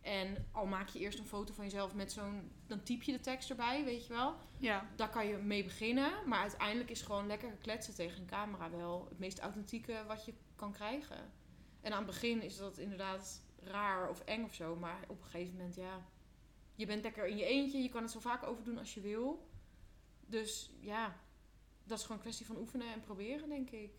En 0.00 0.48
al 0.52 0.66
maak 0.66 0.88
je 0.88 0.98
eerst 0.98 1.18
een 1.18 1.26
foto 1.26 1.52
van 1.54 1.64
jezelf 1.64 1.94
met 1.94 2.12
zo'n... 2.12 2.50
Dan 2.66 2.82
typ 2.82 3.02
je 3.02 3.12
de 3.12 3.20
tekst 3.20 3.50
erbij, 3.50 3.84
weet 3.84 4.06
je 4.06 4.12
wel. 4.12 4.34
Ja. 4.58 4.90
Daar 4.96 5.10
kan 5.10 5.26
je 5.26 5.36
mee 5.36 5.64
beginnen. 5.64 6.12
Maar 6.26 6.40
uiteindelijk 6.40 6.90
is 6.90 7.02
gewoon 7.02 7.26
lekker 7.26 7.50
kletsen 7.50 7.94
tegen 7.94 8.20
een 8.20 8.26
camera 8.26 8.70
wel 8.70 9.06
het 9.08 9.18
meest 9.18 9.38
authentieke 9.38 10.04
wat 10.06 10.24
je 10.24 10.34
kan 10.56 10.72
krijgen. 10.72 11.32
En 11.80 11.92
aan 11.92 11.98
het 11.98 12.06
begin 12.06 12.42
is 12.42 12.56
dat 12.56 12.78
inderdaad 12.78 13.42
raar 13.56 14.10
of 14.10 14.20
eng 14.20 14.44
of 14.44 14.54
zo. 14.54 14.76
Maar 14.76 15.04
op 15.08 15.22
een 15.22 15.30
gegeven 15.30 15.56
moment, 15.56 15.74
ja... 15.74 16.06
Je 16.74 16.86
bent 16.86 17.02
lekker 17.02 17.26
in 17.26 17.36
je 17.36 17.44
eentje. 17.44 17.82
Je 17.82 17.88
kan 17.88 18.02
het 18.02 18.10
zo 18.10 18.20
vaak 18.20 18.42
overdoen 18.42 18.78
als 18.78 18.94
je 18.94 19.00
wil. 19.00 19.48
Dus 20.26 20.70
ja, 20.80 21.16
dat 21.84 21.98
is 21.98 22.02
gewoon 22.02 22.16
een 22.16 22.22
kwestie 22.22 22.46
van 22.46 22.56
oefenen 22.56 22.86
en 22.92 23.00
proberen, 23.00 23.48
denk 23.48 23.70
ik. 23.70 23.90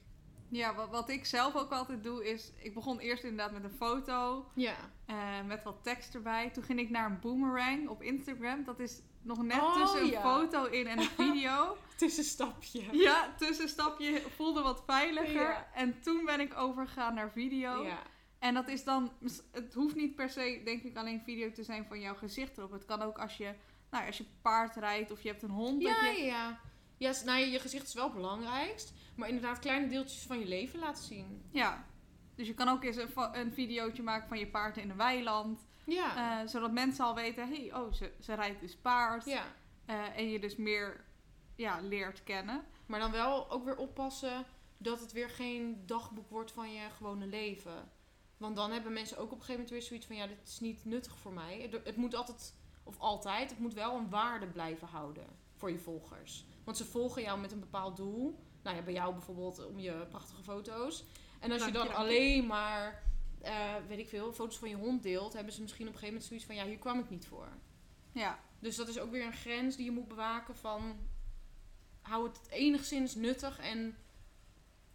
Ja, 0.50 0.76
wat, 0.76 0.90
wat 0.90 1.10
ik 1.10 1.26
zelf 1.26 1.56
ook 1.56 1.72
altijd 1.72 2.04
doe 2.04 2.30
is... 2.30 2.52
Ik 2.58 2.74
begon 2.74 3.00
eerst 3.00 3.24
inderdaad 3.24 3.52
met 3.52 3.64
een 3.64 3.78
foto. 3.78 4.46
Ja. 4.56 4.76
eh, 5.06 5.42
met 5.46 5.64
wat 5.64 5.84
tekst 5.84 6.16
erbij. 6.16 6.50
Toen 6.50 6.64
ging 6.64 6.80
ik 6.80 6.90
naar 6.90 7.06
een 7.10 7.20
boomerang 7.20 7.88
op 7.90 8.02
Instagram. 8.02 8.64
Dat 8.64 8.80
is 8.80 9.02
nog 9.22 9.44
net 9.44 9.62
Oh, 9.62 9.74
tussen 9.82 10.02
een 10.02 10.22
foto 10.22 10.66
in 10.66 10.88
en 10.88 10.98
een 11.00 11.10
video. 11.26 11.78
Tussenstapje. 11.96 12.84
ja, 12.98 13.34
tussenstapje 13.38 14.22
voelde 14.36 14.62
wat 14.62 14.84
veiliger. 14.86 15.42
Ja. 15.50 15.68
En 15.74 16.02
toen 16.02 16.26
ben 16.26 16.40
ik 16.40 16.58
overgegaan 16.58 17.14
naar 17.14 17.32
video. 17.32 17.84
Ja. 17.84 18.02
En 18.40 18.54
dat 18.54 18.68
is 18.68 18.84
dan, 18.84 19.12
het 19.52 19.74
hoeft 19.74 19.96
niet 19.96 20.16
per 20.16 20.30
se, 20.30 20.62
denk 20.66 20.84
ik, 20.84 20.98
alleen 20.98 21.22
video 21.22 21.52
te 21.52 21.64
zijn 21.64 21.86
van 21.86 22.00
jouw 22.00 22.16
gezicht 22.16 22.58
erop. 22.58 22.72
Het 22.72 22.86
kan 22.86 23.02
ook 23.02 23.18
als 23.20 23.38
je, 23.38 23.54
nou, 23.92 24.06
als 24.08 24.18
je 24.18 24.26
paard 24.42 24.76
rijdt 24.76 25.12
of 25.12 25.22
je 25.22 25.30
hebt 25.30 25.44
een 25.44 25.50
hond. 25.50 25.82
Ja, 25.82 26.06
dat 26.06 26.18
je, 26.18 26.24
ja. 26.24 26.60
Ja, 26.98 27.14
nou, 27.26 27.46
je 27.46 27.60
gezicht 27.60 27.88
is 27.88 27.94
wel 27.94 28.04
het 28.04 28.14
belangrijkst. 28.14 28.94
Maar 29.16 29.28
inderdaad, 29.28 29.60
kleine 29.60 29.88
deeltjes 29.88 30.24
van 30.24 30.40
je 30.40 30.48
leven 30.48 30.80
laten 30.80 31.04
zien. 31.04 31.44
ja. 31.52 31.86
Dus 32.36 32.48
je 32.48 32.54
kan 32.54 32.68
ook 32.68 32.84
eens 32.84 32.96
een, 32.96 33.10
een 33.32 33.54
videootje 33.54 34.04
maken 34.04 34.28
van 34.28 34.40
je 34.40 34.48
paard 34.48 34.78
in 34.78 34.90
een 34.90 34.98
weiland. 34.98 35.66
Ja. 35.86 36.42
eh, 36.42 36.48
zodat 36.48 36.72
mensen 36.72 37.06
al 37.06 37.16
weten, 37.16 37.48
hey, 37.48 37.74
oh, 37.74 37.94
ze, 37.94 38.12
ze 38.20 38.34
rijdt 38.34 38.60
dus 38.60 38.76
paard. 38.76 39.26
ja. 39.26 39.44
Eh, 39.86 40.18
en 40.18 40.30
je 40.30 40.40
dus 40.40 40.56
meer 40.56 41.06
ja, 41.56 41.80
leert 41.82 42.24
kennen. 42.24 42.66
Maar 42.86 43.00
dan 43.00 43.12
wel 43.12 43.52
ook 43.52 43.64
weer 43.66 43.78
oppassen 43.78 44.46
dat 44.78 45.00
het 45.00 45.12
weer 45.12 45.30
geen 45.30 45.84
dagboek 45.86 46.30
wordt 46.30 46.52
van 46.52 46.74
je 46.74 46.90
gewone 46.90 47.26
leven. 47.26 47.92
Want 48.38 48.56
dan 48.56 48.72
hebben 48.72 48.94
mensen 48.94 49.18
ook 49.18 49.32
op 49.32 49.32
een 49.32 49.46
gegeven 49.46 49.54
moment 49.54 49.72
weer 49.72 49.82
zoiets 49.82 50.06
van... 50.06 50.16
ja, 50.16 50.28
dit 50.28 50.48
is 50.48 50.60
niet 50.60 50.86
nuttig 50.86 51.18
voor 51.18 51.34
mij. 51.34 51.62
Het, 51.62 51.86
het 51.86 51.96
moet 51.96 52.16
altijd, 52.16 52.54
of 52.84 53.00
altijd, 53.00 53.50
het 53.50 53.60
moet 53.60 53.74
wel 53.74 53.96
een 53.96 54.10
waarde 54.10 54.48
blijven 54.48 54.88
houden 54.88 55.26
voor 55.56 55.72
je 55.72 55.80
volgers. 55.80 56.46
Want 56.66 56.78
ze 56.78 56.86
volgen 56.86 57.22
jou 57.22 57.40
met 57.40 57.52
een 57.52 57.60
bepaald 57.60 57.98
doel. 57.98 58.40
Nou 58.64 58.76
ja, 58.76 58.82
bij 58.82 58.94
jou 58.94 59.14
bijvoorbeeld 59.14 59.66
om 59.66 59.80
je 59.80 60.06
prachtige 60.10 60.44
foto's. 60.44 61.06
En 61.40 61.52
als 61.52 61.66
je 61.66 61.72
dan 61.72 61.94
alleen 61.94 62.46
maar, 62.46 63.04
eh, 63.42 63.76
weet 63.88 64.00
ik 64.00 64.08
veel, 64.08 64.34
foto's 64.34 64.58
van 64.58 64.70
je 64.70 64.76
hond 64.76 65.04
deelt... 65.04 65.34
hebben 65.34 65.54
ze 65.54 65.62
misschien 65.62 65.88
op 65.88 65.94
een 65.94 66.00
gegeven 66.00 66.22
moment 66.22 66.30
zoiets 66.30 66.46
van... 66.46 66.56
ja, 66.56 66.66
hier 66.66 66.78
kwam 66.78 67.00
ik 67.00 67.10
niet 67.10 67.28
voor. 67.28 67.48
Ja, 68.12 68.40
Dus 68.60 68.76
dat 68.76 68.88
is 68.88 69.00
ook 69.00 69.12
weer 69.12 69.26
een 69.26 69.34
grens 69.34 69.76
die 69.76 69.86
je 69.86 69.92
moet 69.92 70.08
bewaken 70.08 70.56
van... 70.56 70.98
hou 72.02 72.28
het 72.28 72.40
enigszins 72.50 73.16
nuttig 73.16 73.60
en 73.60 73.98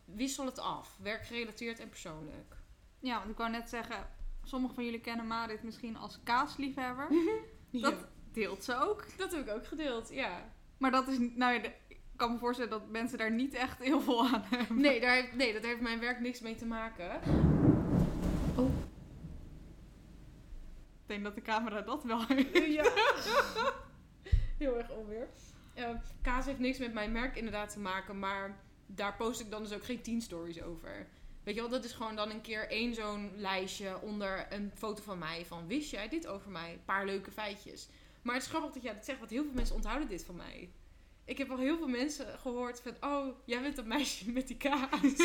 wissel 0.05 0.47
het 0.47 0.59
af. 0.59 0.97
Werkgerelateerd 1.03 1.79
en 1.79 1.89
persoonlijk. 1.89 2.57
ja, 3.01 3.19
want 3.19 3.31
ik 3.31 3.37
wou 3.37 3.51
net 3.51 3.69
zeggen, 3.69 4.09
sommigen 4.45 4.75
van 4.75 4.85
jullie 4.85 5.01
kennen 5.01 5.27
Marit 5.27 5.63
misschien 5.63 5.97
als 5.97 6.19
kaasliefhebber. 6.23 7.09
Dat 7.71 8.07
deelt 8.33 8.65
ze 8.65 8.77
ook. 8.77 9.07
dat 9.17 9.33
heb 9.33 9.49
ik 9.49 9.55
ook 9.55 9.67
gedeeld, 9.67 10.09
ja. 10.09 10.53
Maar 10.81 10.91
dat 10.91 11.09
is, 11.09 11.19
nou 11.19 11.55
ja, 11.55 11.63
ik 11.89 11.99
kan 12.17 12.33
me 12.33 12.39
voorstellen 12.39 12.71
dat 12.71 12.89
mensen 12.89 13.19
daar 13.19 13.31
niet 13.31 13.55
echt 13.55 13.79
heel 13.79 14.01
veel 14.01 14.27
aan 14.27 14.45
hebben. 14.45 14.81
Nee, 14.81 15.01
daar 15.01 15.15
heeft, 15.15 15.35
nee, 15.35 15.53
dat 15.53 15.65
heeft 15.65 15.81
mijn 15.81 16.01
werk 16.01 16.21
niks 16.21 16.41
mee 16.41 16.55
te 16.55 16.67
maken. 16.67 17.21
Oh. 18.57 18.71
Ik 21.03 21.07
denk 21.07 21.25
dat 21.25 21.35
de 21.35 21.43
camera 21.43 21.81
dat 21.81 22.05
wel 22.05 22.21
Ja. 22.79 22.93
Heel 24.59 24.79
erg 24.79 24.91
onweer. 24.91 25.29
Eh, 25.75 25.89
kaas 26.23 26.47
heeft 26.47 26.59
niks 26.59 26.79
met 26.79 26.93
mijn 26.93 27.13
merk 27.13 27.37
inderdaad 27.37 27.73
te 27.73 27.81
maken, 27.81 28.19
maar 28.19 28.57
daar 28.87 29.17
post 29.17 29.41
ik 29.41 29.51
dan 29.51 29.63
dus 29.63 29.73
ook 29.73 29.85
geen 29.85 30.03
10 30.03 30.21
stories 30.21 30.63
over. 30.63 31.07
Weet 31.43 31.55
je 31.55 31.61
wel, 31.61 31.71
dat 31.71 31.85
is 31.85 31.93
gewoon 31.93 32.17
dan 32.17 32.31
een 32.31 32.41
keer 32.41 32.69
één 32.69 32.95
zo'n 32.95 33.31
lijstje 33.37 34.01
onder 34.01 34.47
een 34.51 34.71
foto 34.75 35.03
van 35.03 35.19
mij. 35.19 35.47
Van 35.47 35.67
wist 35.67 35.91
jij 35.91 36.09
dit 36.09 36.27
over 36.27 36.51
mij? 36.51 36.73
Een 36.73 36.85
paar 36.85 37.05
leuke 37.05 37.31
feitjes. 37.31 37.89
Maar 38.23 38.35
het 38.35 38.43
is 38.43 38.49
grappig 38.49 38.73
dat 38.73 38.83
jij 38.83 38.95
dat 38.95 39.05
zegt, 39.05 39.19
want 39.19 39.31
heel 39.31 39.45
veel 39.45 39.53
mensen 39.53 39.75
onthouden 39.75 40.09
dit 40.09 40.25
van 40.25 40.37
mij. 40.37 40.71
Ik 41.25 41.39
heb 41.39 41.51
al 41.51 41.59
heel 41.59 41.77
veel 41.77 41.89
mensen 41.89 42.39
gehoord 42.39 42.81
van, 42.81 43.11
oh, 43.11 43.27
jij 43.45 43.61
bent 43.63 43.77
dat 43.77 43.87
meisje 43.87 44.31
met 44.31 44.47
die 44.47 44.57
kaas. 44.57 45.17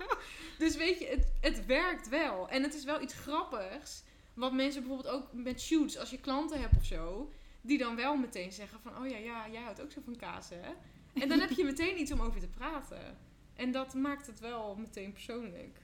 dus 0.58 0.76
weet 0.76 0.98
je, 0.98 1.06
het, 1.06 1.32
het 1.40 1.66
werkt 1.66 2.08
wel. 2.08 2.48
En 2.48 2.62
het 2.62 2.74
is 2.74 2.84
wel 2.84 3.00
iets 3.00 3.14
grappigs. 3.14 4.02
Wat 4.34 4.52
mensen 4.52 4.82
bijvoorbeeld 4.82 5.14
ook 5.14 5.32
met 5.32 5.60
shoots, 5.60 5.98
als 5.98 6.10
je 6.10 6.20
klanten 6.20 6.60
hebt 6.60 6.76
of 6.76 6.84
zo, 6.84 7.32
die 7.60 7.78
dan 7.78 7.96
wel 7.96 8.16
meteen 8.16 8.52
zeggen 8.52 8.80
van, 8.80 8.98
oh 8.98 9.08
ja, 9.08 9.16
ja, 9.16 9.48
jij 9.50 9.62
houdt 9.62 9.82
ook 9.82 9.90
zo 9.92 10.00
van 10.04 10.16
kaas, 10.16 10.48
hè? 10.48 10.72
En 11.14 11.28
dan 11.28 11.38
heb 11.38 11.50
je 11.50 11.64
meteen 11.64 12.00
iets 12.00 12.12
om 12.12 12.20
over 12.20 12.40
te 12.40 12.48
praten. 12.48 13.18
En 13.54 13.70
dat 13.70 13.94
maakt 13.94 14.26
het 14.26 14.40
wel 14.40 14.76
meteen 14.76 15.12
persoonlijk. 15.12 15.78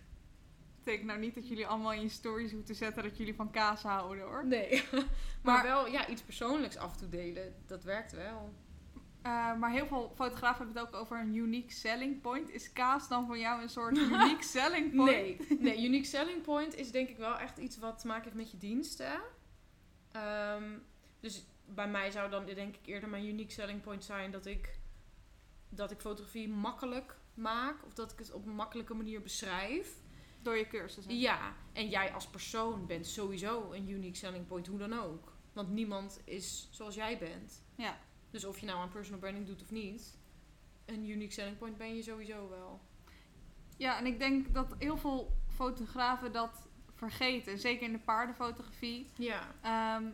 Betekent 0.86 1.10
nou 1.10 1.20
niet 1.20 1.34
dat 1.34 1.48
jullie 1.48 1.66
allemaal 1.66 1.92
in 1.92 2.02
je 2.02 2.08
stories 2.08 2.52
moeten 2.52 2.74
zetten 2.74 3.02
dat 3.02 3.16
jullie 3.16 3.34
van 3.34 3.50
kaas 3.50 3.82
houden 3.82 4.24
hoor. 4.24 4.46
Nee. 4.46 4.82
maar, 4.92 5.04
Maar- 5.42 5.62
wel 5.62 5.86
ja, 5.86 6.08
iets 6.08 6.22
persoonlijks 6.22 6.76
af 6.76 6.92
en 6.92 6.98
toe 6.98 7.08
delen, 7.08 7.54
dat 7.66 7.84
werkt 7.84 8.12
wel. 8.12 8.54
Eh, 9.22 9.56
maar 9.56 9.70
heel 9.70 9.86
veel 9.86 10.12
fotografen 10.14 10.64
hebben 10.64 10.82
het 10.82 10.92
ook 10.94 11.00
over 11.00 11.20
een 11.20 11.34
unique 11.34 11.72
selling 11.72 12.20
point. 12.20 12.50
Is 12.50 12.72
kaas 12.72 13.08
dan 13.08 13.26
voor 13.26 13.38
jou 13.38 13.62
een 13.62 13.68
soort 13.68 13.96
unique 13.96 14.44
selling 14.56 14.94
point? 14.96 15.48
Nee, 15.48 15.58
nee, 15.60 15.84
unique 15.84 16.06
selling 16.06 16.42
point 16.42 16.74
is 16.74 16.90
denk 16.90 17.08
ik 17.08 17.16
wel 17.16 17.38
echt 17.38 17.58
iets 17.58 17.78
wat 17.78 17.98
te 17.98 18.06
maken 18.06 18.24
heeft 18.24 18.36
met 18.36 18.50
je 18.50 18.56
diensten. 18.58 19.20
Ehm, 20.12 20.78
dus 21.20 21.44
bij 21.64 21.88
mij 21.88 22.10
zou 22.10 22.30
dan 22.30 22.44
denk 22.44 22.74
ik 22.74 22.86
eerder 22.86 23.08
mijn 23.08 23.26
unique 23.26 23.52
selling 23.52 23.80
point 23.82 24.04
zijn 24.04 24.30
dat 24.30 24.46
ik, 24.46 24.78
dat 25.68 25.90
ik 25.90 26.00
fotografie 26.00 26.48
makkelijk 26.48 27.16
maak. 27.34 27.84
Of 27.86 27.94
dat 27.94 28.12
ik 28.12 28.18
het 28.18 28.32
op 28.32 28.46
een 28.46 28.54
makkelijke 28.54 28.94
manier 28.94 29.22
beschrijf. 29.22 30.04
Door 30.46 30.56
je 30.56 30.66
cursussen. 30.66 31.18
Ja, 31.18 31.56
en 31.72 31.88
jij 31.88 32.12
als 32.12 32.26
persoon 32.26 32.86
bent 32.86 33.06
sowieso 33.06 33.72
een 33.72 33.88
unique 33.88 34.16
selling 34.16 34.46
point, 34.46 34.66
hoe 34.66 34.78
dan 34.78 34.92
ook. 34.92 35.32
Want 35.52 35.70
niemand 35.70 36.20
is 36.24 36.68
zoals 36.70 36.94
jij 36.94 37.18
bent. 37.18 37.62
Ja. 37.74 37.98
Dus 38.30 38.44
of 38.44 38.58
je 38.58 38.66
nou 38.66 38.78
aan 38.78 38.88
personal 38.88 39.20
branding 39.20 39.46
doet 39.46 39.62
of 39.62 39.70
niet, 39.70 40.18
een 40.84 41.08
unique 41.08 41.32
selling 41.32 41.58
point 41.58 41.76
ben 41.78 41.96
je 41.96 42.02
sowieso 42.02 42.48
wel. 42.48 42.80
Ja, 43.76 43.98
en 43.98 44.06
ik 44.06 44.18
denk 44.18 44.54
dat 44.54 44.74
heel 44.78 44.96
veel 44.96 45.36
fotografen 45.48 46.32
dat 46.32 46.68
vergeten. 46.94 47.58
Zeker 47.58 47.86
in 47.86 47.92
de 47.92 47.98
paardenfotografie. 47.98 49.10
Ja. 49.16 49.54
Ehm, 49.62 50.04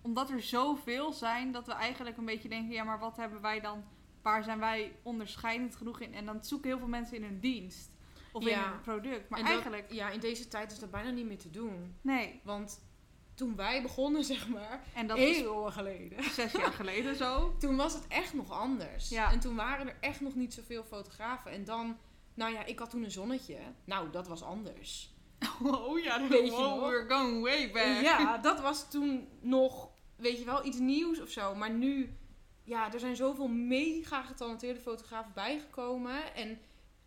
omdat 0.00 0.30
er 0.30 0.42
zoveel 0.42 1.12
zijn 1.12 1.52
dat 1.52 1.66
we 1.66 1.72
eigenlijk 1.72 2.16
een 2.16 2.24
beetje 2.24 2.48
denken: 2.48 2.74
ja, 2.74 2.84
maar 2.84 2.98
wat 2.98 3.16
hebben 3.16 3.40
wij 3.40 3.60
dan? 3.60 3.84
Waar 4.22 4.44
zijn 4.44 4.58
wij 4.58 4.96
onderscheidend 5.02 5.76
genoeg 5.76 6.00
in? 6.00 6.14
En 6.14 6.26
dan 6.26 6.44
zoeken 6.44 6.68
heel 6.68 6.78
veel 6.78 6.88
mensen 6.88 7.16
in 7.16 7.22
hun 7.22 7.40
dienst 7.40 7.96
of 8.32 8.42
in 8.42 8.48
Ja. 8.48 8.72
een 8.72 8.80
product. 8.80 9.28
Maar 9.28 9.38
En 9.38 9.44
dat- 9.44 9.54
eigenlijk, 9.54 9.92
Ja, 9.92 10.10
in 10.10 10.20
deze 10.20 10.48
tijd 10.48 10.72
is 10.72 10.78
dat 10.78 10.90
bijna 10.90 11.10
niet 11.10 11.26
meer 11.26 11.38
te 11.38 11.50
doen. 11.50 11.96
nee. 12.00 12.40
Want 12.44 12.86
toen 13.34 13.56
wij 13.56 13.82
begonnen, 13.82 14.24
zeg 14.34 14.48
maar, 14.48 14.82
En 14.94 15.06
dat 15.06 15.16
heel 15.16 15.60
lang 15.60 15.72
geleden. 15.72 16.24
zes 16.24 16.52
jaar 16.52 16.72
geleden 16.72 17.16
zo. 17.16 17.52
Toen 17.58 17.76
was 17.76 17.94
het 17.94 18.06
echt 18.08 18.34
nog 18.34 18.50
anders. 18.50 19.08
Ja. 19.08 19.32
En 19.32 19.40
toen 19.40 19.56
waren 19.56 19.86
er 19.88 19.96
echt 20.00 20.20
nog 20.20 20.34
niet 20.34 20.54
zoveel 20.54 20.84
fotografen. 20.84 21.50
En 21.50 21.64
dan, 21.64 21.96
nou 22.34 22.52
ja, 22.52 22.64
ik 22.64 22.78
had 22.78 22.90
toen 22.90 23.02
een 23.04 23.10
zonnetje. 23.10 23.56
Nou, 23.84 24.10
dat 24.10 24.28
was 24.28 24.42
anders. 24.42 25.16
Oh 25.62 25.98
ja, 25.98 26.28
Weet 26.28 26.44
je 26.44 26.50
wow, 26.50 26.80
nog? 26.80 26.90
we're 26.90 27.08
going 27.14 27.42
way 27.42 27.70
back. 27.72 28.02
Ja, 28.02 28.38
dat 28.38 28.60
was 28.60 28.90
toen 28.90 29.28
nog, 29.40 29.90
weet 30.16 30.38
je 30.38 30.44
wel, 30.44 30.64
iets 30.64 30.78
nieuws 30.78 31.20
of 31.20 31.30
zo. 31.30 31.54
Maar 31.54 31.70
nu, 31.70 32.16
ja, 32.64 32.92
er 32.92 33.00
zijn 33.00 33.16
zoveel 33.16 33.48
mega 33.48 34.22
getalenteerde 34.22 34.80
fotografen 34.80 35.32
bijgekomen. 35.34 36.34
En 36.34 36.58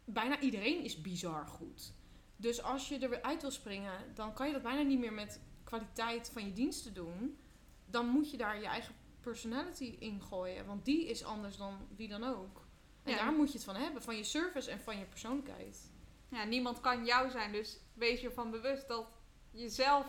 bijna 0.06 0.40
iedereen 0.40 0.84
is 0.84 1.02
bizar 1.02 1.48
goed. 1.48 1.94
Dus 2.36 2.64
als 2.64 2.90
je 2.90 2.98
er 3.00 3.10
weer 3.10 3.22
uit 3.22 3.42
wil 3.42 3.52
springen, 3.52 3.94
dan 4.14 4.34
kan 4.34 4.48
je 4.48 4.54
dat 4.54 4.62
bijna 4.62 4.82
niet 4.82 5.00
meer 5.00 5.14
met 5.14 5.42
kwaliteit 5.64 6.30
van 6.34 6.46
je 6.46 6.54
diensten 6.54 6.94
doen. 6.94 7.38
Dan 7.86 8.08
moet 8.08 8.32
je 8.32 8.38
daar 8.38 8.60
je 8.60 8.66
eigen 8.68 8.96
personality 9.20 9.96
in 10.00 10.22
gooien. 10.22 10.66
Want 10.66 10.86
die 10.86 11.06
is 11.10 11.24
anders 11.24 11.58
dan 11.58 11.88
wie 11.96 12.08
dan 12.08 12.24
ook. 12.24 12.66
En 13.04 13.12
Ja. 13.12 13.18
daar 13.18 13.34
moet 13.34 13.48
je 13.48 13.54
het 13.54 13.64
van 13.64 13.76
hebben. 13.76 14.02
Van 14.02 14.16
je 14.18 14.24
service 14.24 14.72
en 14.72 14.80
van 14.80 14.98
je 14.98 15.06
persoonlijkheid. 15.06 15.92
Ja, 16.30 16.44
niemand 16.44 16.80
kan 16.80 17.06
jou 17.06 17.30
zijn, 17.30 17.52
dus 17.52 17.80
wees 17.94 18.22
je 18.22 18.28
ervan 18.28 18.52
bewust 18.52 18.88
dat 18.88 19.06
jezelf, 19.52 20.06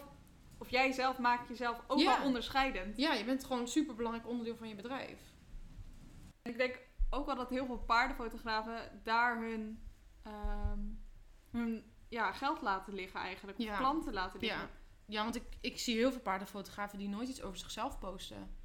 of 0.58 0.70
jij 0.70 0.92
zelf 0.92 1.18
maakt 1.18 1.48
jezelf 1.48 1.82
ook 1.86 1.98
Ja. 1.98 2.16
wel 2.18 2.26
onderscheidend. 2.26 2.96
Ja, 2.96 3.12
je 3.14 3.24
bent 3.24 3.44
gewoon 3.44 3.60
een 3.60 3.68
superbelangrijk 3.68 4.28
onderdeel 4.28 4.56
van 4.56 4.68
je 4.68 4.74
bedrijf. 4.74 5.20
Ik 6.42 6.56
denk 6.56 6.78
ook 7.12 7.26
wel 7.26 7.36
dat 7.36 7.50
heel 7.50 7.66
veel 7.66 7.78
paardenfotografen 7.78 9.00
daar 9.02 9.40
hun, 9.40 9.82
ehm, 10.22 10.80
hun 11.50 11.92
ja, 12.08 12.32
geld 12.32 12.62
laten 12.62 12.94
liggen 12.94 13.20
eigenlijk. 13.20 13.58
Of 13.58 13.64
Ja. 13.64 13.76
klanten 13.76 14.12
laten 14.12 14.40
liggen. 14.40 14.60
Ja, 14.60 14.70
ja 15.06 15.22
want 15.22 15.34
ik, 15.34 15.44
ik 15.60 15.78
zie 15.78 15.96
heel 15.96 16.10
veel 16.10 16.20
paardenfotografen 16.20 16.98
die 16.98 17.08
nooit 17.08 17.28
iets 17.28 17.42
over 17.42 17.58
zichzelf 17.58 17.98
posten. 17.98 18.56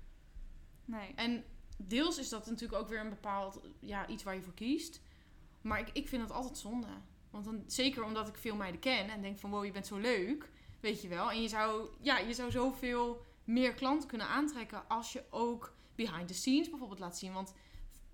Nee. 0.85 1.13
En 1.15 1.43
deels 1.77 2.17
is 2.17 2.29
dat 2.29 2.45
natuurlijk 2.45 2.81
ook 2.81 2.87
weer 2.87 2.99
een 2.99 3.09
bepaald 3.09 3.61
ja, 3.79 4.07
iets 4.07 4.23
waar 4.23 4.35
je 4.35 4.41
voor 4.41 4.53
kiest. 4.53 5.01
Maar 5.61 5.79
ik, 5.79 5.89
ik 5.93 6.07
vind 6.07 6.27
dat 6.27 6.37
altijd 6.37 6.57
zonde. 6.57 6.87
Want 7.29 7.45
dan, 7.45 7.63
zeker 7.67 8.03
omdat 8.03 8.27
ik 8.27 8.37
veel 8.37 8.55
meiden 8.55 8.81
ken 8.81 9.09
en 9.09 9.21
denk 9.21 9.39
van 9.39 9.49
wow, 9.49 9.65
je 9.65 9.71
bent 9.71 9.87
zo 9.87 9.97
leuk. 9.97 10.51
Weet 10.79 11.01
je 11.01 11.07
wel. 11.07 11.31
En 11.31 11.41
je 11.41 11.47
zou, 11.47 11.89
ja, 12.01 12.17
je 12.17 12.33
zou 12.33 12.51
zoveel 12.51 13.25
meer 13.43 13.73
klanten 13.73 14.07
kunnen 14.07 14.27
aantrekken 14.27 14.87
als 14.87 15.13
je 15.13 15.23
ook 15.29 15.75
behind 15.95 16.27
the 16.27 16.33
scenes 16.33 16.69
bijvoorbeeld 16.69 16.99
laat 16.99 17.17
zien. 17.17 17.33
Want 17.33 17.53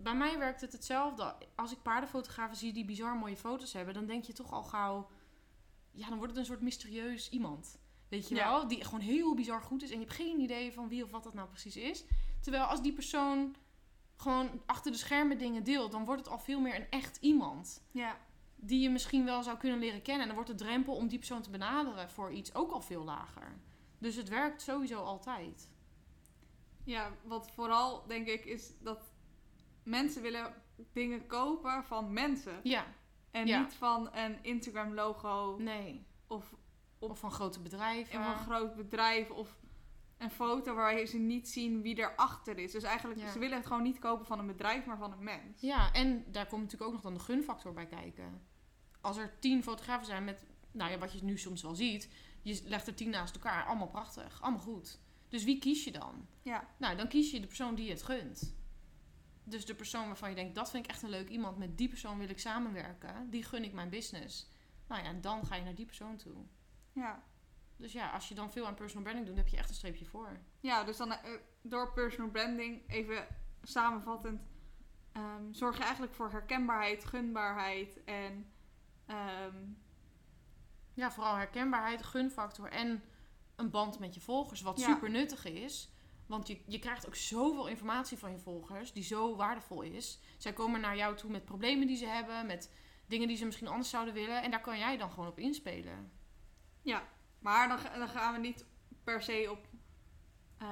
bij 0.04 0.16
mij 0.16 0.38
werkt 0.38 0.62
het 0.62 0.72
hetzelfde. 0.72 1.36
Als 1.56 1.72
ik 1.72 1.82
paardenfotografen 1.82 2.58
zie 2.58 2.74
die 2.74 2.86
bizar 2.86 3.16
mooie 3.18 3.38
foto's 3.38 3.74
hebben, 3.74 3.94
dan 3.94 4.06
denk 4.06 4.24
je 4.24 4.34
toch 4.34 4.52
al 4.52 4.64
gauw... 4.64 5.10
Ja, 5.92 6.08
dan 6.10 6.18
wordt 6.18 6.32
het 6.32 6.40
een 6.42 6.46
soort 6.48 6.62
mysterieus 6.62 7.30
iemand. 7.30 7.80
Weet 8.10 8.28
je 8.28 8.36
Ja. 8.36 8.50
wel? 8.50 8.68
Die 8.68 8.84
gewoon 8.84 9.00
heel 9.00 9.36
bizar 9.36 9.62
goed 9.62 9.84
is 9.84 9.90
en 9.92 10.00
je 10.00 10.04
hebt 10.06 10.16
geen 10.18 10.40
idee 10.40 10.74
van 10.74 10.88
wie 10.88 11.04
of 11.04 11.12
wat 11.12 11.24
dat 11.24 11.34
nou 11.34 11.48
precies 11.50 11.76
is. 11.76 12.06
Terwijl 12.42 12.64
als 12.64 12.82
die 12.82 12.94
persoon 12.94 13.56
gewoon 14.16 14.62
achter 14.66 14.92
de 14.92 14.98
schermen 14.98 15.38
dingen 15.38 15.64
deelt, 15.64 15.92
dan 15.92 16.06
wordt 16.06 16.22
het 16.22 16.30
al 16.30 16.40
veel 16.40 16.60
meer 16.60 16.76
een 16.76 16.90
echt 16.90 17.18
iemand. 17.22 17.84
Ja. 17.92 18.18
Die 18.56 18.80
je 18.82 18.90
misschien 18.90 19.26
wel 19.26 19.44
zou 19.44 19.58
kunnen 19.58 19.80
leren 19.80 20.02
kennen. 20.02 20.22
En 20.22 20.28
dan 20.28 20.36
wordt 20.36 20.60
de 20.60 20.66
drempel 20.66 20.96
om 20.96 21.08
die 21.08 21.18
persoon 21.18 21.42
te 21.42 21.50
benaderen 21.50 22.10
voor 22.10 22.32
iets 22.32 22.56
ook 22.56 22.72
al 22.72 22.82
veel 22.82 23.04
lager. 23.04 23.58
Dus 24.00 24.16
het 24.16 24.30
werkt 24.30 24.62
sowieso 24.62 25.04
altijd. 25.04 25.70
ja, 26.86 27.12
wat 27.24 27.52
vooral 27.52 28.08
denk 28.08 28.28
ik 28.28 28.46
is 28.46 28.72
dat 28.80 29.13
mensen 29.84 30.22
willen 30.22 30.54
dingen 30.94 31.26
kopen 31.28 31.84
van 31.84 32.14
mensen. 32.14 32.60
Ja, 32.64 32.86
En 33.32 33.48
Ja. 33.48 33.60
niet 33.60 33.74
van 33.74 34.10
een 34.16 34.44
Instagram 34.44 34.94
logo 34.94 35.56
nee. 35.60 36.06
of 36.28 36.54
Of 37.00 37.20
van 37.20 37.32
grote 37.32 37.60
bedrijven. 37.60 38.14
in 38.14 38.22
een 38.22 38.36
groot 38.38 38.76
bedrijf 38.76 39.30
of 39.30 39.58
een 40.18 40.32
foto 40.32 40.74
waar 40.76 41.06
ze 41.06 41.18
niet 41.18 41.50
zien 41.50 41.82
wie 41.82 41.98
erachter 41.98 42.58
is. 42.58 42.72
Dus 42.72 42.84
eigenlijk, 42.84 43.20
Ja. 43.20 43.32
ze 43.32 43.40
willen 43.40 43.58
het 43.58 43.66
gewoon 43.66 43.84
niet 43.84 44.00
kopen 44.00 44.26
van 44.26 44.40
een 44.40 44.48
bedrijf, 44.48 44.86
maar 44.86 44.98
van 44.98 45.12
een 45.12 45.24
mens. 45.24 45.62
Ja, 45.62 45.92
en 45.94 46.26
daar 46.32 46.46
komt 46.48 46.62
natuurlijk 46.62 46.90
ook 46.90 46.94
nog 46.94 47.02
dan 47.04 47.14
de 47.14 47.20
gunfactor 47.20 47.74
bij 47.74 47.86
kijken. 47.86 48.42
Als 49.02 49.18
er 49.18 49.40
tien 49.40 49.64
fotografen 49.64 50.06
zijn 50.06 50.24
met, 50.24 50.46
nou 50.72 50.92
ja, 50.92 50.98
wat 50.98 51.14
je 51.14 51.24
nu 51.24 51.38
soms 51.38 51.62
wel 51.62 51.76
ziet. 51.76 52.10
Je 52.42 52.62
legt 52.66 52.88
er 52.88 52.96
tien 52.96 53.10
naast 53.10 53.36
elkaar, 53.36 53.66
allemaal 53.66 53.88
prachtig, 53.88 54.42
allemaal 54.42 54.62
goed. 54.62 55.00
Dus 55.30 55.44
wie 55.44 55.60
kies 55.60 55.84
je 55.84 55.92
dan? 55.92 56.28
Ja. 56.42 56.68
Nou, 56.78 56.96
dan 56.98 57.08
kies 57.08 57.32
je 57.32 57.40
de 57.40 57.48
persoon 57.48 57.76
die 57.76 57.86
je 57.86 57.92
het 57.92 58.04
gunt. 58.04 58.56
Dus 59.44 59.66
de 59.66 59.76
persoon 59.76 60.06
waarvan 60.08 60.30
je 60.30 60.36
denkt, 60.36 60.56
dat 60.56 60.70
vind 60.70 60.86
ik 60.86 60.92
echt 60.92 61.02
een 61.02 61.10
leuk 61.10 61.30
iemand. 61.30 61.58
Met 61.58 61.78
die 61.78 61.88
persoon 61.90 62.18
wil 62.18 62.30
ik 62.30 62.40
samenwerken. 62.40 63.30
Die 63.30 63.44
gun 63.44 63.64
ik 63.64 63.74
mijn 63.74 63.90
business. 63.90 64.50
Nou 64.88 65.02
ja, 65.04 65.08
en 65.08 65.22
dan 65.22 65.46
ga 65.46 65.56
je 65.56 65.64
naar 65.64 65.76
die 65.76 65.86
persoon 65.86 66.16
toe. 66.18 66.46
Ja. 66.92 67.24
Dus 67.78 67.92
ja, 67.94 68.10
als 68.10 68.28
je 68.28 68.36
dan 68.36 68.52
veel 68.52 68.68
aan 68.68 68.74
personal 68.76 69.04
branding 69.04 69.28
doet, 69.28 69.38
heb 69.38 69.48
je 69.48 69.58
echt 69.58 69.70
een 69.70 69.76
streepje 69.76 70.06
voor. 70.06 70.40
Ja, 70.60 70.84
dus 70.84 70.98
dan 70.98 71.12
eh, 71.12 71.32
door 71.62 71.94
personal 71.94 72.30
branding, 72.32 72.90
even 72.90 73.28
samenvattend, 73.62 74.42
ehm, 75.12 75.52
zorg 75.54 75.78
je 75.78 75.84
eigenlijk 75.84 76.14
voor 76.14 76.32
herkenbaarheid, 76.32 77.06
gunbaarheid 77.06 78.04
en 78.04 78.52
ehm, 79.06 79.66
Ja, 80.96 81.12
vooral 81.12 81.36
herkenbaarheid, 81.36 82.04
gunfactor 82.04 82.70
en 82.72 83.04
een 83.56 83.70
band 83.70 84.00
met 84.00 84.14
je 84.14 84.22
volgers. 84.22 84.62
Wat 84.62 84.80
Ja. 84.80 84.86
super 84.88 85.10
nuttig 85.10 85.46
is. 85.46 85.93
Want 86.34 86.48
je, 86.48 86.62
je 86.66 86.80
krijgt 86.80 87.08
ook 87.08 87.16
zoveel 87.16 87.68
informatie 87.68 88.18
van 88.18 88.32
je 88.32 88.38
volgers 88.38 88.94
die 88.94 89.04
zo 89.04 89.36
waardevol 89.36 89.82
is. 89.82 90.20
Zij 90.38 90.54
komen 90.54 90.82
naar 90.82 90.98
jou 90.98 91.16
toe 91.16 91.30
met 91.32 91.46
problemen 91.46 91.88
die 91.88 91.98
ze 91.98 92.06
hebben, 92.06 92.46
met 92.46 92.74
dingen 93.06 93.28
die 93.28 93.38
ze 93.38 93.46
misschien 93.46 93.68
anders 93.68 93.90
zouden 93.90 94.14
willen. 94.14 94.42
En 94.44 94.52
daar 94.52 94.62
kan 94.62 94.78
jij 94.78 94.98
dan 94.98 95.10
gewoon 95.10 95.28
op 95.28 95.40
inspelen. 95.40 96.12
ja. 96.82 97.04
Maar 97.40 97.68
dan, 97.68 97.80
dan 98.00 98.08
gaan 98.08 98.34
we 98.34 98.40
niet 98.40 98.66
per 99.04 99.22
se 99.22 99.48
op 99.52 99.68
eh, 100.58 100.68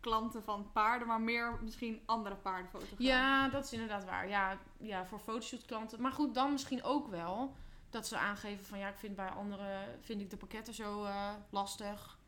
klanten 0.00 0.42
van 0.42 0.72
paarden, 0.72 1.08
maar 1.08 1.20
meer 1.20 1.58
misschien 1.62 2.02
andere 2.06 2.36
paardenfotografen. 2.36 3.04
Ja, 3.04 3.48
dat 3.48 3.64
is 3.64 3.72
inderdaad 3.72 4.04
waar. 4.04 4.28
Ja, 4.28 4.58
ja 4.78 5.06
voor 5.06 5.18
fotoshoot 5.18 5.64
klanten. 5.64 6.00
Maar 6.00 6.12
goed, 6.12 6.34
dan 6.34 6.52
misschien 6.52 6.82
ook 6.82 7.08
wel 7.08 7.54
dat 7.90 8.06
ze 8.06 8.16
aangeven 8.18 8.64
van 8.64 8.78
ja, 8.78 8.88
ik 8.88 8.98
vind 8.98 9.16
bij 9.16 9.28
anderen 9.28 9.98
vind 10.00 10.20
ik 10.20 10.30
de 10.30 10.36
pakketten 10.36 10.74
zo 10.74 11.04
eh, 11.04 11.32
lastig. 11.50 12.18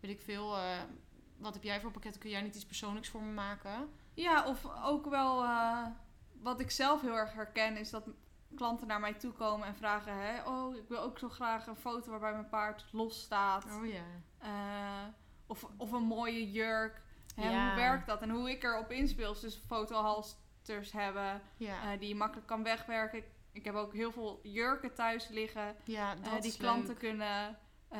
Weet 0.00 0.10
ik 0.10 0.22
veel. 0.22 0.56
eh, 0.56 0.80
wat 1.42 1.54
heb 1.54 1.62
jij 1.62 1.80
voor 1.80 1.90
pakketten? 1.90 2.20
Kun 2.20 2.30
jij 2.30 2.42
niet 2.42 2.54
iets 2.54 2.66
persoonlijks 2.66 3.08
voor 3.08 3.22
me 3.22 3.32
maken? 3.32 3.88
Ja, 4.14 4.46
of 4.46 4.66
ook 4.84 5.06
wel 5.06 5.42
eh, 5.44 5.86
wat 6.32 6.60
ik 6.60 6.70
zelf 6.70 7.00
heel 7.00 7.16
erg 7.16 7.32
herken 7.32 7.76
is 7.76 7.90
dat 7.90 8.08
klanten 8.54 8.86
naar 8.86 9.00
mij 9.00 9.14
toe 9.14 9.32
komen 9.32 9.66
en 9.66 9.74
vragen: 9.74 10.12
hè, 10.18 10.42
Oh, 10.48 10.76
ik 10.76 10.88
wil 10.88 10.98
ook 10.98 11.18
zo 11.18 11.28
graag 11.28 11.66
een 11.66 11.76
foto 11.76 12.10
waarbij 12.10 12.32
mijn 12.32 12.48
paard 12.48 12.84
los 12.92 13.22
staat. 13.22 13.64
Oh 13.64 13.86
ja. 13.86 14.02
Eh, 14.38 15.08
of, 15.46 15.66
of 15.76 15.92
een 15.92 16.02
mooie 16.02 16.50
jurk. 16.50 17.00
Hè, 17.34 17.50
Ja. 17.50 17.66
Hoe 17.66 17.76
werkt 17.76 18.06
dat? 18.06 18.22
En 18.22 18.30
hoe 18.30 18.50
ik 18.50 18.62
erop 18.64 18.90
inspeel. 18.90 19.40
Dus 19.40 19.60
fotohalsters 19.66 20.92
hebben 20.92 21.42
Ja, 21.56 21.92
eh, 21.92 21.98
die 21.98 22.08
je 22.08 22.14
makkelijk 22.14 22.46
kan 22.46 22.62
wegwerken. 22.62 23.22
Ik 23.52 23.64
heb 23.64 23.74
ook 23.74 23.92
heel 23.92 24.12
veel 24.12 24.40
jurken 24.42 24.94
thuis 24.94 25.28
liggen. 25.28 25.76
ja 25.84 26.14
dat 26.14 26.42
die 26.42 26.56
klanten 26.56 26.88
leuk. 26.88 26.98
kunnen 26.98 27.58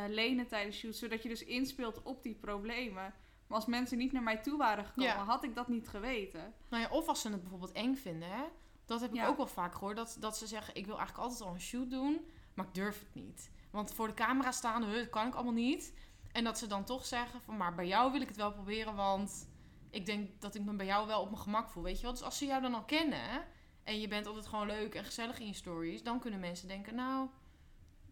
lenen 0.08 0.46
tijdens 0.48 0.76
shoots. 0.76 0.98
Zodat 0.98 1.22
je 1.22 1.28
dus 1.28 1.44
inspeelt 1.44 2.02
op 2.02 2.22
die 2.22 2.34
problemen. 2.34 3.14
Maar 3.52 3.60
als 3.60 3.70
mensen 3.70 3.98
niet 3.98 4.12
naar 4.12 4.22
mij 4.22 4.36
toe 4.36 4.56
waren 4.56 4.84
gekomen, 4.84 5.10
Ja. 5.10 5.24
had 5.24 5.44
ik 5.44 5.54
dat 5.54 5.68
niet 5.68 5.88
geweten. 5.88 6.54
Nou 6.68 6.82
ja, 6.82 6.88
of 6.90 7.08
als 7.08 7.20
ze 7.20 7.28
het 7.30 7.40
bijvoorbeeld 7.40 7.72
eng 7.72 7.94
vinden. 7.94 8.30
Hè? 8.30 8.42
Dat 8.84 9.00
heb 9.00 9.10
ik 9.10 9.16
Ja. 9.16 9.26
ook 9.26 9.36
wel 9.36 9.46
vaak 9.46 9.74
gehoord. 9.74 9.96
Dat, 9.96 10.16
dat 10.20 10.38
ze 10.38 10.46
zeggen, 10.46 10.74
ik 10.74 10.86
wil 10.86 10.96
eigenlijk 10.98 11.28
altijd 11.28 11.48
al 11.48 11.54
een 11.54 11.60
shoot 11.60 11.90
doen. 11.90 12.26
Maar 12.54 12.66
ik 12.66 12.74
durf 12.74 12.98
het 12.98 13.14
niet. 13.14 13.50
Want 13.70 13.92
voor 13.94 14.06
de 14.06 14.14
camera 14.14 14.52
staan, 14.52 14.84
huh, 14.84 14.94
dat 14.94 15.10
kan 15.10 15.26
ik 15.26 15.34
allemaal 15.34 15.52
niet. 15.52 15.94
En 16.32 16.44
dat 16.44 16.58
ze 16.58 16.66
dan 16.66 16.84
toch 16.84 17.06
zeggen 17.06 17.40
van, 17.40 17.56
maar 17.56 17.74
bij 17.74 17.86
jou 17.86 18.12
wil 18.12 18.20
ik 18.20 18.28
het 18.28 18.36
wel 18.36 18.52
proberen. 18.52 18.94
Want 18.94 19.48
ik 19.90 20.06
denk 20.06 20.40
dat 20.40 20.54
ik 20.54 20.62
me 20.64 20.72
bij 20.74 20.86
jou 20.86 21.06
wel 21.06 21.20
op 21.20 21.30
mijn 21.30 21.42
gemak 21.42 21.68
voel. 21.70 21.82
Weet 21.82 21.96
je 21.96 22.02
wel? 22.02 22.12
Dus 22.12 22.22
als 22.22 22.38
ze 22.38 22.46
jou 22.46 22.62
dan 22.62 22.74
al 22.74 22.84
kennen. 22.84 23.44
En 23.82 24.00
je 24.00 24.08
bent 24.08 24.26
altijd 24.26 24.46
gewoon 24.46 24.66
leuk 24.66 24.94
en 24.94 25.04
gezellig 25.04 25.38
in 25.38 25.46
je 25.46 25.52
stories. 25.54 26.02
Dan 26.02 26.20
kunnen 26.20 26.40
mensen 26.40 26.68
denken, 26.68 26.94
nou, 26.94 27.28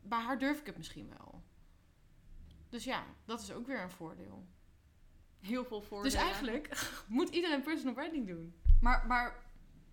bij 0.02 0.18
haar 0.18 0.38
durf 0.38 0.60
ik 0.60 0.66
het 0.66 0.76
misschien 0.76 1.08
wel. 1.18 1.42
Dus 2.68 2.84
ja, 2.84 3.04
dat 3.24 3.40
is 3.40 3.52
ook 3.52 3.66
weer 3.66 3.80
een 3.82 3.90
voordeel. 3.90 4.46
Heel 5.40 5.64
veel 5.64 5.82
voordelen. 5.82 6.12
Dus 6.12 6.22
eigenlijk 6.22 6.92
moet 7.08 7.28
iedereen 7.28 7.62
personal 7.62 7.94
branding 7.94 8.26
doen. 8.26 8.54
Maar, 8.80 9.06
maar 9.06 9.44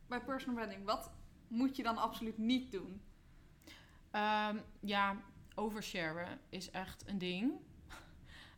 bij 0.08 0.22
personal 0.22 0.56
branding, 0.56 0.86
wat 0.86 1.12
moet 1.48 1.76
je 1.76 1.84
dan 1.84 1.98
absoluut 1.98 2.38
niet 2.38 2.72
doen? 2.72 3.02
Ehm, 4.12 4.58
ja, 4.80 5.22
oversharen 5.56 6.40
is 6.50 6.72
echt 6.72 7.08
een 7.08 7.18
ding. 7.18 7.52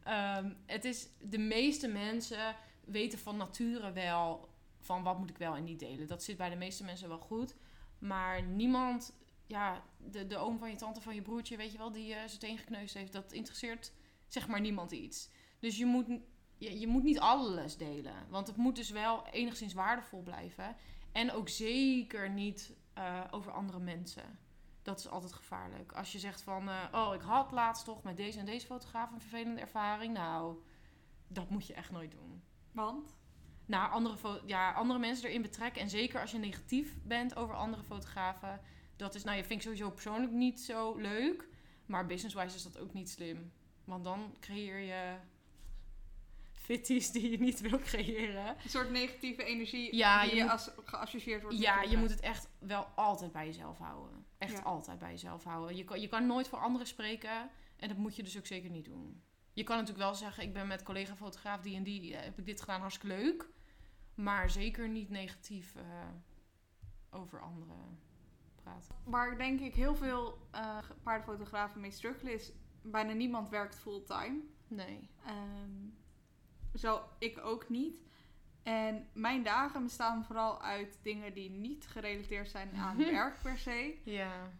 Ehm, 0.03 0.53
het 0.65 0.85
is, 0.85 1.09
de 1.21 1.37
meeste 1.37 1.87
mensen 1.87 2.55
weten 2.85 3.19
van 3.19 3.37
nature 3.37 3.91
wel 3.91 4.49
van 4.79 5.03
wat 5.03 5.19
moet 5.19 5.29
ik 5.29 5.37
wel 5.37 5.55
en 5.55 5.63
niet 5.63 5.79
delen. 5.79 6.07
Dat 6.07 6.23
zit 6.23 6.37
bij 6.37 6.49
de 6.49 6.55
meeste 6.55 6.83
mensen 6.83 7.07
wel 7.07 7.19
goed. 7.19 7.55
Maar 7.99 8.43
niemand, 8.43 9.13
ja, 9.47 9.83
de, 9.97 10.27
de 10.27 10.37
oom 10.37 10.59
van 10.59 10.69
je 10.69 10.75
tante 10.75 11.01
van 11.01 11.15
je 11.15 11.21
broertje, 11.21 11.57
weet 11.57 11.71
je 11.71 11.77
wel, 11.77 11.91
die 11.91 12.13
eh 12.13 12.23
zijn 12.25 12.39
teen 12.39 12.57
gekneusd 12.57 12.93
heeft, 12.93 13.13
dat 13.13 13.31
interesseert 13.31 13.91
zeg 14.27 14.47
maar 14.47 14.61
niemand 14.61 14.91
iets. 14.91 15.29
Dus 15.59 15.77
je 15.77 15.85
moet, 15.85 16.07
je, 16.59 16.79
je 16.79 16.87
moet 16.87 17.03
niet 17.03 17.19
alles 17.19 17.77
delen. 17.77 18.13
Want 18.29 18.47
het 18.47 18.55
moet 18.55 18.75
dus 18.75 18.89
wel 18.89 19.27
enigszins 19.31 19.73
waardevol 19.73 20.21
blijven. 20.21 20.75
En 21.11 21.31
ook 21.31 21.49
zeker 21.49 22.29
niet 22.29 22.73
eh, 22.93 23.23
over 23.31 23.51
andere 23.51 23.79
mensen. 23.79 24.39
Dat 24.81 24.99
is 24.99 25.09
altijd 25.09 25.33
gevaarlijk. 25.33 25.91
Als 25.91 26.11
je 26.11 26.19
zegt 26.19 26.41
van, 26.41 26.69
eh, 26.69 26.83
oh, 26.91 27.13
ik 27.13 27.21
had 27.21 27.51
laatst 27.51 27.85
toch 27.85 28.03
met 28.03 28.17
deze 28.17 28.39
en 28.39 28.45
deze 28.45 28.65
fotograaf 28.65 29.11
een 29.11 29.21
vervelende 29.21 29.61
ervaring. 29.61 30.13
Nou, 30.13 30.57
dat 31.27 31.49
moet 31.49 31.67
je 31.67 31.73
echt 31.73 31.91
nooit 31.91 32.11
doen. 32.11 32.43
Want? 32.71 33.17
Nou, 33.65 33.91
andere, 33.91 34.41
ja, 34.45 34.71
andere 34.71 34.99
mensen 34.99 35.27
erin 35.27 35.41
betrekken. 35.41 35.81
En 35.81 35.89
zeker 35.89 36.21
als 36.21 36.31
je 36.31 36.37
negatief 36.37 36.97
bent 37.03 37.35
over 37.35 37.55
andere 37.55 37.83
fotografen. 37.83 38.61
Dat 38.95 39.15
is, 39.15 39.23
nou, 39.23 39.37
je 39.37 39.43
vind 39.43 39.59
ik 39.59 39.65
sowieso 39.65 39.91
persoonlijk 39.91 40.31
niet 40.31 40.59
zo 40.59 40.95
leuk. 40.95 41.47
Maar 41.85 42.05
business-wise 42.05 42.55
is 42.55 42.63
dat 42.63 42.79
ook 42.79 42.93
niet 42.93 43.09
slim. 43.09 43.51
Want 43.83 44.03
dan 44.03 44.35
creëer 44.39 44.79
je 44.79 45.15
fitties 46.75 47.11
die 47.11 47.31
je 47.31 47.39
niet 47.39 47.59
wil 47.59 47.79
creëren. 47.79 48.47
Een 48.63 48.69
soort 48.69 48.89
negatieve 48.91 49.43
energie 49.43 49.95
Ja, 49.95 50.23
die 50.23 50.35
je 50.35 50.41
moet- 50.41 50.51
als, 50.51 50.69
geassocieerd 50.85 51.41
wordt 51.41 51.57
Ja, 51.59 51.81
je 51.81 51.97
moet 51.97 52.09
het 52.09 52.19
echt 52.19 52.49
wel 52.59 52.83
altijd 52.95 53.31
bij 53.31 53.45
jezelf 53.45 53.77
houden. 53.77 54.25
Echt 54.37 54.51
Ja. 54.57 54.61
altijd 54.63 54.99
bij 54.99 55.11
jezelf 55.11 55.43
houden. 55.43 55.75
Je 55.75 55.83
kan, 55.83 56.01
je 56.01 56.07
kan 56.07 56.27
nooit 56.27 56.47
voor 56.47 56.59
anderen 56.59 56.87
spreken. 56.87 57.49
En 57.77 57.87
dat 57.87 57.97
moet 57.97 58.15
je 58.15 58.23
dus 58.23 58.37
ook 58.37 58.45
zeker 58.45 58.69
niet 58.69 58.85
doen. 58.85 59.21
Je 59.53 59.63
kan 59.63 59.77
natuurlijk 59.77 60.03
wel 60.05 60.15
zeggen, 60.15 60.43
ik 60.43 60.53
ben 60.53 60.67
met 60.67 60.83
collega-fotograaf 60.83 61.61
die 61.61 61.75
en 61.75 61.83
die, 61.83 62.15
eh, 62.15 62.23
heb 62.23 62.37
ik 62.39 62.45
dit 62.45 62.59
gedaan, 62.59 62.79
hartstikke 62.81 63.15
leuk. 63.15 63.49
Maar 64.15 64.49
zeker 64.49 64.89
niet 64.89 65.09
negatief 65.09 65.75
eh, 65.75 65.83
over 67.09 67.41
anderen 67.41 67.99
praten. 68.63 68.95
Waar 69.03 69.37
denk 69.37 69.59
ik 69.59 69.73
heel 69.75 69.95
veel 69.95 70.47
eh, 70.51 70.77
paardenfotografen 71.03 71.81
mee 71.81 71.91
struggelen 71.91 72.33
is... 72.33 72.51
bijna 72.81 73.13
niemand 73.13 73.49
werkt 73.49 73.75
fulltime. 73.75 74.39
Nee. 74.67 75.09
Ehm, 75.25 75.87
zo 76.75 77.01
ik 77.19 77.39
ook 77.45 77.69
niet. 77.69 78.01
En 78.63 79.07
mijn 79.13 79.43
dagen 79.43 79.83
bestaan 79.83 80.25
vooral 80.25 80.61
uit 80.61 80.99
dingen 81.03 81.33
die 81.33 81.49
niet 81.49 81.87
gerelateerd 81.87 82.49
zijn 82.49 82.75
aan 82.75 82.97
werk 83.11 83.41
per 83.41 83.57
se. 83.57 83.97
Ja. 84.03 84.51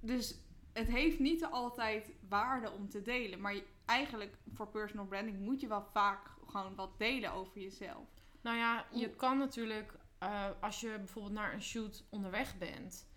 Dus 0.00 0.34
het 0.72 0.88
heeft 0.88 1.18
niet 1.18 1.44
altijd 1.44 2.10
waarde 2.28 2.70
om 2.70 2.88
te 2.88 3.02
delen. 3.02 3.40
Maar 3.40 3.54
eigenlijk 3.84 4.36
voor 4.52 4.68
personal 4.68 5.06
branding 5.06 5.38
moet 5.38 5.60
je 5.60 5.68
wel 5.68 5.84
vaak 5.92 6.30
gewoon 6.46 6.74
wat 6.74 6.98
delen 6.98 7.32
over 7.32 7.60
jezelf. 7.60 8.08
Nou 8.40 8.56
ja, 8.56 8.86
je 8.92 9.10
kan 9.10 9.38
natuurlijk, 9.38 9.94
eh, 10.18 10.46
als 10.60 10.80
je 10.80 10.94
bijvoorbeeld 10.98 11.34
naar 11.34 11.52
een 11.52 11.62
shoot 11.62 12.04
onderweg 12.10 12.58
bent, 12.58 13.08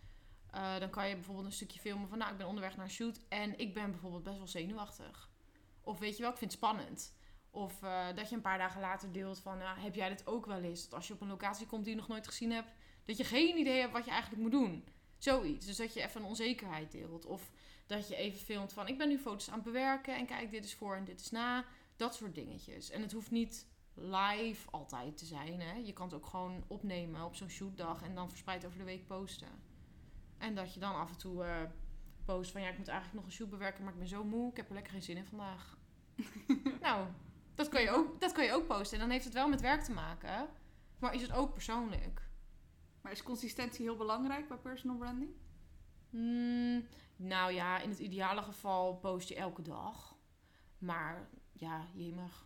eh, 0.51 0.79
dan 0.79 0.89
kan 0.89 1.07
je 1.07 1.15
bijvoorbeeld 1.15 1.45
een 1.45 1.51
stukje 1.51 1.79
filmen 1.79 2.07
van, 2.07 2.17
nou, 2.17 2.31
ik 2.31 2.37
ben 2.37 2.47
onderweg 2.47 2.75
naar 2.75 2.85
een 2.85 2.91
shoot 2.91 3.19
en 3.29 3.59
ik 3.59 3.73
ben 3.73 3.91
bijvoorbeeld 3.91 4.23
best 4.23 4.37
wel 4.37 4.47
zenuwachtig. 4.47 5.29
Of 5.81 5.99
weet 5.99 6.15
je 6.15 6.21
wel, 6.21 6.31
ik 6.31 6.37
vind 6.37 6.51
het 6.51 6.59
spannend. 6.59 7.15
Of 7.55 7.83
eh, 7.83 8.05
dat 8.15 8.29
je 8.29 8.35
een 8.35 8.41
paar 8.41 8.57
dagen 8.57 8.81
later 8.81 9.11
deelt 9.11 9.39
van, 9.39 9.57
nou, 9.57 9.79
heb 9.79 9.95
jij 9.95 10.09
dit 10.09 10.27
ook 10.27 10.45
wel 10.45 10.61
eens? 10.61 10.83
Dat 10.83 10.93
als 10.93 11.07
je 11.07 11.13
op 11.13 11.21
een 11.21 11.27
locatie 11.27 11.67
komt 11.67 11.83
die 11.83 11.93
je 11.93 11.99
nog 11.99 12.07
nooit 12.07 12.27
gezien 12.27 12.51
hebt, 12.51 12.71
dat 13.05 13.17
je 13.17 13.23
geen 13.23 13.57
idee 13.57 13.79
hebt 13.79 13.93
wat 13.93 14.05
je 14.05 14.11
eigenlijk 14.11 14.41
moet 14.41 14.51
doen. 14.51 14.85
Zoiets. 15.17 15.65
Dus 15.65 15.77
dat 15.77 15.93
je 15.93 16.01
even 16.01 16.21
een 16.21 16.27
onzekerheid 16.27 16.91
deelt. 16.91 17.25
Of 17.25 17.51
dat 17.85 18.07
je 18.07 18.15
even 18.15 18.39
filmt 18.39 18.73
van, 18.73 18.87
ik 18.87 18.97
ben 18.97 19.07
nu 19.07 19.17
foto's 19.17 19.47
aan 19.49 19.53
het 19.53 19.63
bewerken 19.63 20.15
en 20.15 20.25
kijk, 20.25 20.51
dit 20.51 20.65
is 20.65 20.75
voor 20.75 20.95
en 20.95 21.03
dit 21.03 21.19
is 21.19 21.31
na. 21.31 21.65
Dat 21.95 22.15
soort 22.15 22.35
dingetjes. 22.35 22.89
En 22.89 23.01
het 23.01 23.11
hoeft 23.11 23.31
niet 23.31 23.67
live 23.93 24.69
altijd 24.71 25.17
te 25.17 25.25
zijn. 25.25 25.61
Hè? 25.61 25.73
Je 25.73 25.93
kan 25.93 26.05
het 26.05 26.15
ook 26.15 26.25
gewoon 26.25 26.63
opnemen 26.67 27.25
op 27.25 27.35
zo'n 27.35 27.49
shootdag 27.49 28.01
en 28.03 28.15
dan 28.15 28.29
verspreid 28.29 28.65
over 28.65 28.77
de 28.77 28.83
week 28.83 29.07
posten. 29.07 29.61
En 30.37 30.55
dat 30.55 30.73
je 30.73 30.79
dan 30.79 30.95
af 30.95 31.09
en 31.09 31.17
toe 31.17 31.43
eh, 31.43 31.61
post 32.25 32.51
van 32.51 32.61
ja, 32.61 32.69
ik 32.69 32.77
moet 32.77 32.87
eigenlijk 32.87 33.17
nog 33.17 33.25
een 33.25 33.37
shoot 33.37 33.49
bewerken, 33.49 33.83
maar 33.83 33.93
ik 33.93 33.99
ben 33.99 34.07
zo 34.07 34.23
moe, 34.23 34.49
ik 34.49 34.57
heb 34.57 34.67
er 34.67 34.73
lekker 34.73 34.91
geen 34.91 35.03
zin 35.03 35.17
in 35.17 35.25
vandaag. 35.25 35.77
nou, 36.81 37.07
dat 37.55 37.69
kan, 37.69 37.81
je 37.81 37.89
ook, 37.89 38.21
dat 38.21 38.31
kan 38.31 38.43
je 38.45 38.51
ook 38.53 38.67
posten. 38.67 38.93
En 38.93 38.99
dan 39.03 39.09
heeft 39.11 39.25
het 39.25 39.33
wel 39.33 39.47
met 39.47 39.61
werk 39.61 39.81
te 39.83 39.91
maken, 39.91 40.49
maar 40.99 41.13
is 41.15 41.21
het 41.21 41.31
ook 41.31 41.53
persoonlijk. 41.53 42.21
Maar 43.01 43.11
is 43.11 43.23
consistentie 43.23 43.85
heel 43.85 43.95
belangrijk 43.95 44.47
bij 44.47 44.57
personal 44.57 44.97
branding? 44.97 45.31
Hmm, 46.09 46.87
nou 47.15 47.53
ja, 47.53 47.79
in 47.79 47.89
het 47.89 47.99
ideale 47.99 48.41
geval 48.41 48.95
post 48.95 49.29
je 49.29 49.35
elke 49.35 49.61
dag. 49.61 50.15
Maar 50.77 51.29
ja, 51.51 51.87
jemig. 51.93 52.45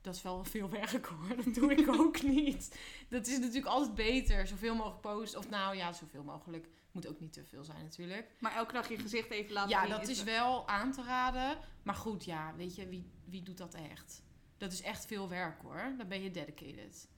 Dat 0.00 0.14
is 0.14 0.22
wel 0.22 0.44
veel 0.44 0.70
werk 0.70 1.06
hoor. 1.06 1.36
Dat 1.44 1.54
doe 1.54 1.74
ik 1.74 1.88
ook 2.00 2.22
niet. 2.22 2.78
Dat 3.08 3.26
is 3.26 3.38
natuurlijk 3.38 3.66
altijd 3.66 3.94
beter. 3.94 4.46
Zoveel 4.46 4.74
mogelijk 4.74 5.00
posten. 5.00 5.38
Of 5.38 5.48
nou 5.48 5.76
ja, 5.76 5.92
zoveel 5.92 6.22
mogelijk. 6.22 6.68
Moet 6.92 7.06
ook 7.06 7.20
niet 7.20 7.32
te 7.32 7.44
veel 7.44 7.64
zijn 7.64 7.82
natuurlijk. 7.82 8.30
Maar 8.40 8.54
elke 8.54 8.72
dag 8.72 8.88
je 8.88 8.98
gezicht 8.98 9.30
even 9.30 9.52
laten 9.52 9.70
Ja, 9.70 9.80
zien. 9.80 9.90
dat 9.90 10.08
is 10.08 10.22
wel 10.22 10.68
aan 10.68 10.92
te 10.92 11.02
raden. 11.02 11.58
Maar 11.82 11.94
goed, 11.94 12.24
ja, 12.24 12.54
weet 12.56 12.74
je, 12.74 12.88
wie, 12.88 13.10
wie 13.24 13.42
doet 13.42 13.58
dat 13.58 13.74
echt? 13.74 14.22
Dat 14.56 14.72
is 14.72 14.82
echt 14.82 15.06
veel 15.06 15.28
werk 15.28 15.62
hoor. 15.62 15.94
Dan 15.98 16.08
ben 16.08 16.22
je 16.22 16.30
dedicated. 16.30 17.08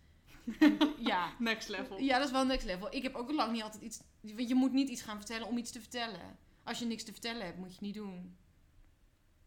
Ja, 0.98 1.32
Next 1.38 1.68
level. 1.68 1.98
ja, 1.98 2.18
dat 2.18 2.26
is 2.26 2.32
wel 2.32 2.44
next 2.46 2.66
level. 2.66 2.94
Ik 2.94 3.02
heb 3.02 3.14
ook 3.14 3.32
lang 3.32 3.52
niet 3.52 3.62
altijd 3.62 3.82
iets... 3.82 4.00
Want 4.20 4.48
je 4.48 4.54
moet 4.54 4.72
niet 4.72 4.88
iets 4.88 5.02
gaan 5.02 5.16
vertellen 5.16 5.46
om 5.46 5.58
iets 5.58 5.70
te 5.70 5.80
vertellen. 5.80 6.38
Als 6.64 6.78
je 6.78 6.84
niks 6.84 7.02
te 7.04 7.12
vertellen 7.12 7.44
hebt, 7.44 7.56
moet 7.58 7.66
je 7.66 7.72
het 7.72 7.80
niet 7.80 7.94
doen. 7.94 8.36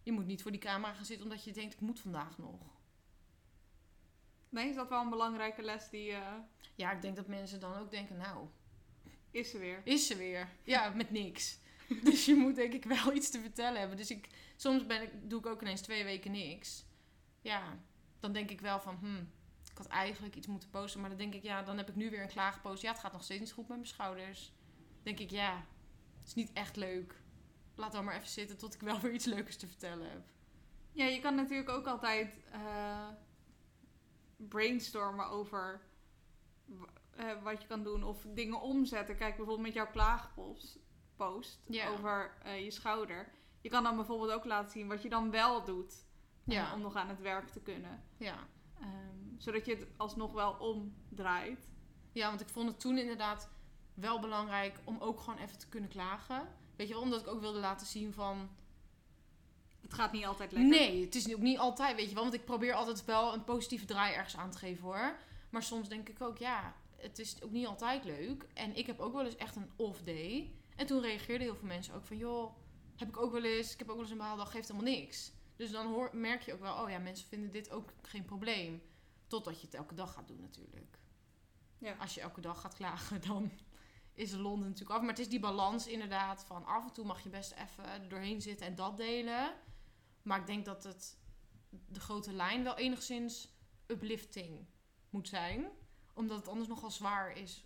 Je 0.03 0.11
moet 0.11 0.25
niet 0.25 0.41
voor 0.41 0.51
die 0.51 0.59
camera 0.59 0.93
gaan 0.93 1.05
zitten 1.05 1.25
omdat 1.25 1.43
je 1.43 1.51
denkt, 1.51 1.73
ik 1.73 1.79
moet 1.79 1.99
vandaag 1.99 2.37
nog. 2.37 2.59
Nee, 4.49 4.69
is 4.69 4.75
dat 4.75 4.89
wel 4.89 5.01
een 5.01 5.09
belangrijke 5.09 5.61
les 5.61 5.89
die 5.89 6.11
eh, 6.11 6.33
Ja, 6.75 6.91
ik 6.91 7.01
denk 7.01 7.15
dat 7.15 7.27
mensen 7.27 7.59
dan 7.59 7.75
ook 7.77 7.91
denken, 7.91 8.17
nou, 8.17 8.47
is 9.31 9.53
er 9.53 9.59
weer. 9.59 9.81
is 9.83 10.07
ze 10.07 10.15
weer. 10.15 10.49
Ja, 10.63 10.89
met 10.89 11.11
niks. 11.11 11.59
Dus 12.03 12.25
je 12.25 12.35
moet 12.35 12.55
denk 12.55 12.73
ik 12.73 12.83
wel 12.83 13.13
iets 13.13 13.29
te 13.29 13.39
vertellen 13.41 13.79
hebben. 13.79 13.97
Dus 13.97 14.11
ik, 14.11 14.27
soms 14.55 14.85
ben 14.85 15.01
ik, 15.01 15.09
doe 15.29 15.39
ik 15.39 15.45
ook 15.45 15.61
ineens 15.61 15.81
twee 15.81 16.03
weken 16.03 16.31
niks. 16.31 16.85
Ja, 17.41 17.77
dan 18.19 18.33
denk 18.33 18.49
ik 18.49 18.61
wel 18.61 18.79
van, 18.79 18.95
hmm, 18.95 19.31
ik 19.71 19.77
had 19.77 19.87
eigenlijk 19.87 20.35
iets 20.35 20.47
moeten 20.47 20.69
posten. 20.69 20.99
Maar 20.99 21.09
dan 21.09 21.19
denk 21.19 21.33
ik, 21.33 21.43
ja, 21.43 21.63
dan 21.63 21.77
heb 21.77 21.89
ik 21.89 21.95
nu 21.95 22.09
weer 22.09 22.21
een 22.21 22.27
klaagpost. 22.27 22.81
Ja, 22.81 22.91
het 22.91 22.99
gaat 22.99 23.11
nog 23.11 23.23
steeds 23.23 23.39
niet 23.39 23.51
goed 23.51 23.67
met 23.67 23.77
mijn 23.77 23.89
schouders. 23.89 24.53
denk 25.03 25.19
ik, 25.19 25.29
ja, 25.29 25.65
het 26.17 26.27
is 26.27 26.33
niet 26.33 26.53
echt 26.53 26.75
leuk. 26.75 27.15
Laat 27.75 27.91
dan 27.91 28.05
maar 28.05 28.15
even 28.15 28.29
zitten 28.29 28.57
tot 28.57 28.73
ik 28.73 28.81
wel 28.81 28.99
weer 28.99 29.11
iets 29.11 29.25
leukers 29.25 29.57
te 29.57 29.67
vertellen 29.67 30.09
heb. 30.09 30.21
Ja, 30.91 31.05
je 31.05 31.19
kan 31.19 31.35
natuurlijk 31.35 31.69
ook 31.69 31.87
altijd 31.87 32.33
eh, 32.51 33.07
brainstormen 34.37 35.29
over 35.29 35.81
eh, 37.11 37.43
wat 37.43 37.61
je 37.61 37.67
kan 37.67 37.83
doen 37.83 38.03
of 38.03 38.25
dingen 38.33 38.61
omzetten. 38.61 39.15
Kijk, 39.15 39.35
bijvoorbeeld 39.35 39.65
met 39.67 39.73
jouw 39.73 39.91
klaagpost 39.91 40.79
post 41.15 41.59
over 41.89 42.37
eh, 42.43 42.63
je 42.63 42.71
schouder. 42.71 43.31
Je 43.61 43.69
kan 43.69 43.83
dan 43.83 43.95
bijvoorbeeld 43.95 44.31
ook 44.31 44.45
laten 44.45 44.71
zien 44.71 44.87
wat 44.87 45.01
je 45.01 45.09
dan 45.09 45.31
wel 45.31 45.63
doet 45.63 46.05
Ja. 46.43 46.73
om 46.73 46.81
nog 46.81 46.95
aan 46.95 47.09
het 47.09 47.21
werk 47.21 47.49
te 47.49 47.59
kunnen. 47.59 48.03
Ja. 48.17 48.47
Ehm, 48.79 49.37
zodat 49.37 49.65
je 49.65 49.75
het 49.75 49.87
alsnog 49.97 50.31
wel 50.33 50.53
omdraait. 50.53 51.69
ja, 52.11 52.27
want 52.27 52.41
ik 52.41 52.49
vond 52.49 52.67
het 52.67 52.79
toen 52.79 52.97
inderdaad 52.97 53.49
wel 53.93 54.19
belangrijk 54.19 54.79
om 54.83 54.97
ook 54.99 55.19
gewoon 55.19 55.39
even 55.39 55.57
te 55.57 55.67
kunnen 55.67 55.89
klagen. 55.89 56.47
Weet 56.75 56.87
je 56.87 56.93
wel, 56.93 57.03
omdat 57.03 57.21
ik 57.21 57.27
ook 57.27 57.39
wilde 57.39 57.59
laten 57.59 57.87
zien 57.87 58.13
van... 58.13 58.49
Het 59.81 59.93
gaat 59.93 60.11
niet 60.11 60.25
altijd 60.25 60.51
lekker. 60.51 60.69
Nee, 60.69 61.05
het 61.05 61.15
is 61.15 61.33
ook 61.33 61.41
niet 61.41 61.57
altijd, 61.57 61.95
weet 61.95 62.07
je 62.07 62.13
wel. 62.13 62.23
Want 62.23 62.35
ik 62.35 62.45
probeer 62.45 62.73
altijd 62.73 63.05
wel 63.05 63.33
een 63.33 63.43
positieve 63.43 63.85
draai 63.85 64.13
ergens 64.13 64.37
aan 64.37 64.51
te 64.51 64.57
geven 64.57 64.83
hoor. 64.83 65.17
Maar 65.49 65.63
soms 65.63 65.89
denk 65.89 66.09
ik 66.09 66.21
ook, 66.21 66.37
ja, 66.37 66.75
het 66.95 67.19
is 67.19 67.41
ook 67.43 67.51
niet 67.51 67.67
altijd 67.67 68.03
leuk. 68.03 68.45
En 68.53 68.75
ik 68.75 68.87
heb 68.87 68.99
ook 68.99 69.13
wel 69.13 69.25
eens 69.25 69.35
echt 69.35 69.55
een 69.55 69.71
off 69.75 70.01
day. 70.01 70.51
En 70.75 70.85
toen 70.85 71.01
reageerden 71.01 71.47
heel 71.47 71.55
veel 71.55 71.67
mensen 71.67 71.93
ook 71.93 72.05
van, 72.05 72.17
joh, 72.17 72.53
heb 72.95 73.07
ik 73.07 73.17
ook 73.17 73.31
wel 73.31 73.43
eens. 73.43 73.73
Ik 73.73 73.79
heb 73.79 73.87
ook 73.87 73.93
wel 73.95 74.03
eens 74.03 74.11
een 74.11 74.17
behaaldag, 74.17 74.51
geeft 74.51 74.67
helemaal 74.67 74.91
niks. 74.91 75.31
Dus 75.61 75.71
dan 75.71 75.87
hoor, 75.87 76.09
merk 76.13 76.41
je 76.41 76.53
ook 76.53 76.59
wel, 76.59 76.83
oh 76.83 76.89
ja, 76.89 76.99
mensen 76.99 77.27
vinden 77.27 77.51
dit 77.51 77.71
ook 77.71 77.93
geen 78.01 78.25
probleem. 78.25 78.81
Totdat 79.27 79.59
je 79.59 79.65
het 79.65 79.75
elke 79.75 79.95
dag 79.95 80.13
gaat 80.13 80.27
doen 80.27 80.39
natuurlijk. 80.39 80.99
Ja. 81.77 81.93
Als 81.93 82.13
je 82.13 82.21
elke 82.21 82.41
dag 82.41 82.61
gaat 82.61 82.75
klagen, 82.75 83.21
dan 83.27 83.51
is 84.13 84.31
Londen 84.31 84.67
natuurlijk 84.67 84.95
af. 84.95 84.99
Maar 84.99 85.09
het 85.09 85.19
is 85.19 85.29
die 85.29 85.39
balans 85.39 85.87
inderdaad 85.87 86.45
van 86.45 86.65
af 86.65 86.83
en 86.87 86.93
toe 86.93 87.05
mag 87.05 87.23
je 87.23 87.29
best 87.29 87.51
even 87.51 88.09
doorheen 88.09 88.41
zitten 88.41 88.67
en 88.67 88.75
dat 88.75 88.97
delen. 88.97 89.53
Maar 90.21 90.39
ik 90.39 90.47
denk 90.47 90.65
dat 90.65 90.83
het 90.83 91.17
de 91.87 91.99
grote 91.99 92.33
lijn 92.33 92.63
wel 92.63 92.77
enigszins 92.77 93.53
uplifting 93.87 94.67
moet 95.09 95.27
zijn. 95.27 95.69
Omdat 96.13 96.37
het 96.37 96.47
anders 96.47 96.67
nogal 96.67 96.91
zwaar 96.91 97.37
is 97.37 97.65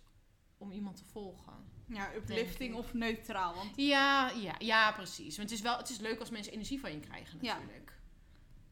om 0.58 0.70
iemand 0.72 0.96
te 0.96 1.04
volgen. 1.04 1.52
Ja, 1.88 2.14
uplifting 2.14 2.74
of 2.74 2.94
neutraal. 2.94 3.54
Want 3.54 3.70
Ja, 3.76 4.30
ja, 4.30 4.54
ja, 4.58 4.92
precies. 4.92 5.36
Want 5.36 5.50
het 5.50 5.58
is, 5.58 5.64
wel, 5.64 5.76
het 5.76 5.88
is 5.90 5.98
leuk 5.98 6.20
als 6.20 6.30
mensen 6.30 6.52
energie 6.52 6.80
van 6.80 6.92
je 6.92 7.00
krijgen 7.00 7.38
Ja. 7.42 7.54
natuurlijk. 7.54 7.92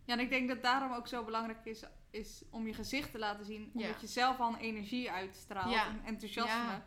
Ja, 0.05 0.13
en 0.15 0.21
ik 0.21 0.29
denk 0.31 0.49
dat 0.49 0.63
daarom 0.63 0.93
ook 0.93 1.09
zo 1.09 1.25
belangrijk 1.25 1.65
is, 1.65 1.83
is 2.11 2.43
om 2.51 2.67
je 2.67 2.75
gezicht 2.75 3.11
te 3.11 3.19
laten 3.19 3.45
zien. 3.45 3.71
Ja. 3.75 3.87
Omdat 3.87 4.01
je 4.01 4.07
zelf 4.07 4.41
al 4.41 4.49
een 4.53 4.59
energie 4.59 5.11
uitstraalt, 5.11 5.73
Ja. 5.73 5.89
een 5.89 6.05
enthousiasme. 6.05 6.83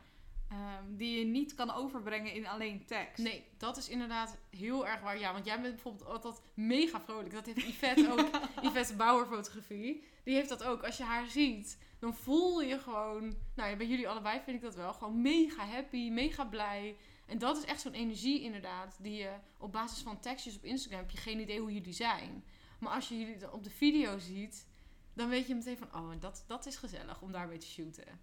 Ehm, 0.49 0.95
die 0.95 1.19
je 1.19 1.25
niet 1.25 1.53
kan 1.53 1.71
overbrengen 1.71 2.33
in 2.33 2.47
alleen 2.47 2.85
tekst. 2.85 3.23
Nee, 3.23 3.43
dat 3.57 3.77
is 3.77 3.89
inderdaad 3.89 4.37
heel 4.49 4.87
erg 4.87 5.01
waar. 5.01 5.19
Ja, 5.19 5.33
want 5.33 5.45
jij 5.45 5.61
bent 5.61 5.73
bijvoorbeeld 5.73 6.09
altijd 6.09 6.41
mega 6.53 7.01
vrolijk. 7.01 7.33
Dat 7.33 7.45
heeft 7.45 7.67
Yvette 7.67 8.11
ook. 8.11 8.29
Yvette 8.69 8.95
Bauer 8.95 9.25
fotografie. 9.25 10.03
Die 10.23 10.35
heeft 10.35 10.49
dat 10.49 10.63
ook. 10.63 10.83
Als 10.83 10.97
je 10.97 11.03
haar 11.03 11.27
ziet, 11.27 11.77
dan 11.99 12.15
voel 12.15 12.61
je 12.61 12.79
gewoon... 12.79 13.35
Nou 13.55 13.69
ja, 13.69 13.75
bij 13.75 13.87
jullie 13.87 14.09
allebei 14.09 14.39
vind 14.39 14.55
ik 14.55 14.61
dat 14.61 14.75
wel. 14.75 14.93
Gewoon 14.93 15.21
mega 15.21 15.65
happy, 15.65 16.09
mega 16.09 16.45
blij. 16.45 16.97
En 17.25 17.37
dat 17.37 17.57
is 17.57 17.65
echt 17.65 17.81
zo'n 17.81 17.93
energie 17.93 18.41
inderdaad. 18.41 18.97
Die 19.01 19.15
je 19.15 19.31
op 19.57 19.71
basis 19.71 20.01
van 20.01 20.19
tekstjes 20.19 20.55
op 20.55 20.63
Instagram... 20.63 20.99
heb 20.99 21.09
je 21.09 21.17
geen 21.17 21.39
idee 21.39 21.59
hoe 21.59 21.73
jullie 21.73 21.93
zijn. 21.93 22.43
Maar 22.79 22.93
als 22.93 23.09
je 23.09 23.19
jullie 23.19 23.51
op 23.51 23.63
de 23.63 23.69
video 23.69 24.19
ziet... 24.19 24.67
dan 25.13 25.29
weet 25.29 25.47
je 25.47 25.55
meteen 25.55 25.77
van... 25.77 25.95
oh, 25.95 26.11
en 26.11 26.19
dat, 26.19 26.43
dat 26.47 26.65
is 26.65 26.75
gezellig 26.75 27.21
om 27.21 27.31
daarmee 27.31 27.57
te 27.57 27.67
shooten. 27.67 28.19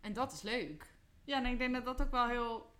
En 0.00 0.12
dat 0.12 0.32
is 0.32 0.42
leuk. 0.42 0.96
Ja, 1.28 1.36
en 1.36 1.46
ik 1.46 1.58
denk 1.58 1.74
dat 1.74 1.84
dat 1.84 2.02
ook 2.02 2.10
wel 2.10 2.26
heel 2.26 2.72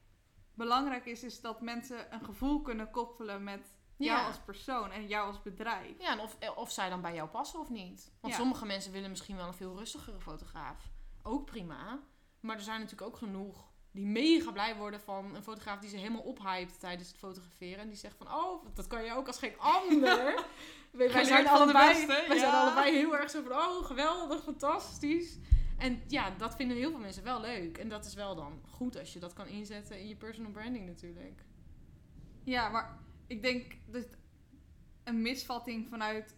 belangrijk 0.55 1.07
is. 1.07 1.23
Is 1.23 1.41
dat 1.41 1.61
mensen 1.61 2.13
een 2.15 2.25
gevoel 2.25 2.63
kunnen 2.63 2.91
koppelen 2.91 3.45
met 3.45 3.73
jou 3.97 4.21
Ja. 4.21 4.27
als 4.27 4.39
persoon 4.45 4.91
en 4.91 5.07
jou 5.07 5.27
als 5.27 5.43
bedrijf. 5.43 5.99
Ja, 5.99 6.13
en 6.13 6.21
of, 6.21 6.37
of 6.57 6.71
zij 6.71 6.89
dan 6.89 7.01
bij 7.01 7.15
jou 7.15 7.29
passen 7.29 7.61
of 7.61 7.69
niet. 7.71 8.13
Want 8.21 8.33
Ja. 8.33 8.39
sommige 8.39 8.67
mensen 8.67 8.93
willen 8.93 9.11
misschien 9.11 9.37
wel 9.37 9.47
een 9.47 9.55
veel 9.55 9.77
rustigere 9.77 10.21
fotograaf. 10.21 10.91
Ook 11.23 11.45
prima. 11.47 11.99
Maar 12.41 12.57
er 12.57 12.63
zijn 12.63 12.81
natuurlijk 12.81 13.11
ook 13.11 13.17
genoeg 13.17 13.67
die 13.91 14.07
mega 14.07 14.51
blij 14.53 14.77
worden 14.77 15.01
van 15.01 15.35
een 15.35 15.43
fotograaf 15.43 15.79
die 15.79 15.91
ze 15.91 15.97
helemaal 15.97 16.21
ophypt 16.23 16.81
tijdens 16.81 17.09
het 17.09 17.19
fotograferen. 17.19 17.79
En 17.79 17.89
die 17.89 17.97
zegt 17.97 18.17
van, 18.17 18.33
oh, 18.35 18.65
dat 18.75 18.87
kan 18.87 19.05
je 19.05 19.13
ook 19.13 19.27
als 19.27 19.39
geen 19.39 19.59
ander. 19.59 20.45
wij, 20.91 21.25
zijn 21.25 21.49
allebei, 21.49 22.07
wij 22.07 22.39
zijn 22.39 22.55
allebei 22.55 22.97
heel 22.97 23.17
erg 23.17 23.31
zo 23.31 23.43
van, 23.43 23.53
oh, 23.53 23.85
geweldig, 23.85 24.43
fantastisch. 24.43 25.39
En 25.79 26.03
ja, 26.07 26.31
dat 26.31 26.57
vinden 26.57 26.77
heel 26.77 26.91
veel 26.91 26.99
mensen 26.99 27.25
wel 27.25 27.41
leuk. 27.41 27.79
En 27.79 27.89
dat 27.89 28.05
is 28.05 28.15
wel 28.15 28.35
dan 28.35 28.63
goed 28.71 28.99
als 28.99 29.13
je 29.13 29.19
dat 29.19 29.33
kan 29.33 29.47
inzetten 29.47 29.99
in 29.99 30.09
je 30.09 30.17
personal 30.17 30.51
branding 30.51 30.87
natuurlijk. 30.87 31.43
Ja, 32.45 32.69
maar 32.69 32.99
ik 33.27 33.43
denk 33.43 33.77
dat 33.87 34.07
een 35.05 35.23
misvatting 35.23 35.89
vanuit 35.89 36.37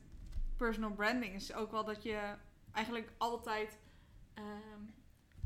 personal 0.56 0.92
branding 0.92 1.34
is 1.34 1.52
ook 1.52 1.70
wel 1.70 1.84
dat 1.84 2.02
je 2.02 2.34
eigenlijk 2.72 3.12
altijd 3.18 3.78
ehm, 4.34 4.80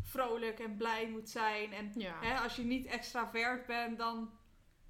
vrolijk 0.03 0.59
en 0.59 0.77
blij 0.77 1.11
moet 1.11 1.31
zijn. 1.31 1.73
En 1.73 1.93
Ja. 1.95 2.21
hè, 2.21 2.39
als 2.39 2.57
je 2.57 2.63
niet 2.65 2.87
extravert 2.87 3.67
bent, 3.67 3.99
dan 3.99 4.31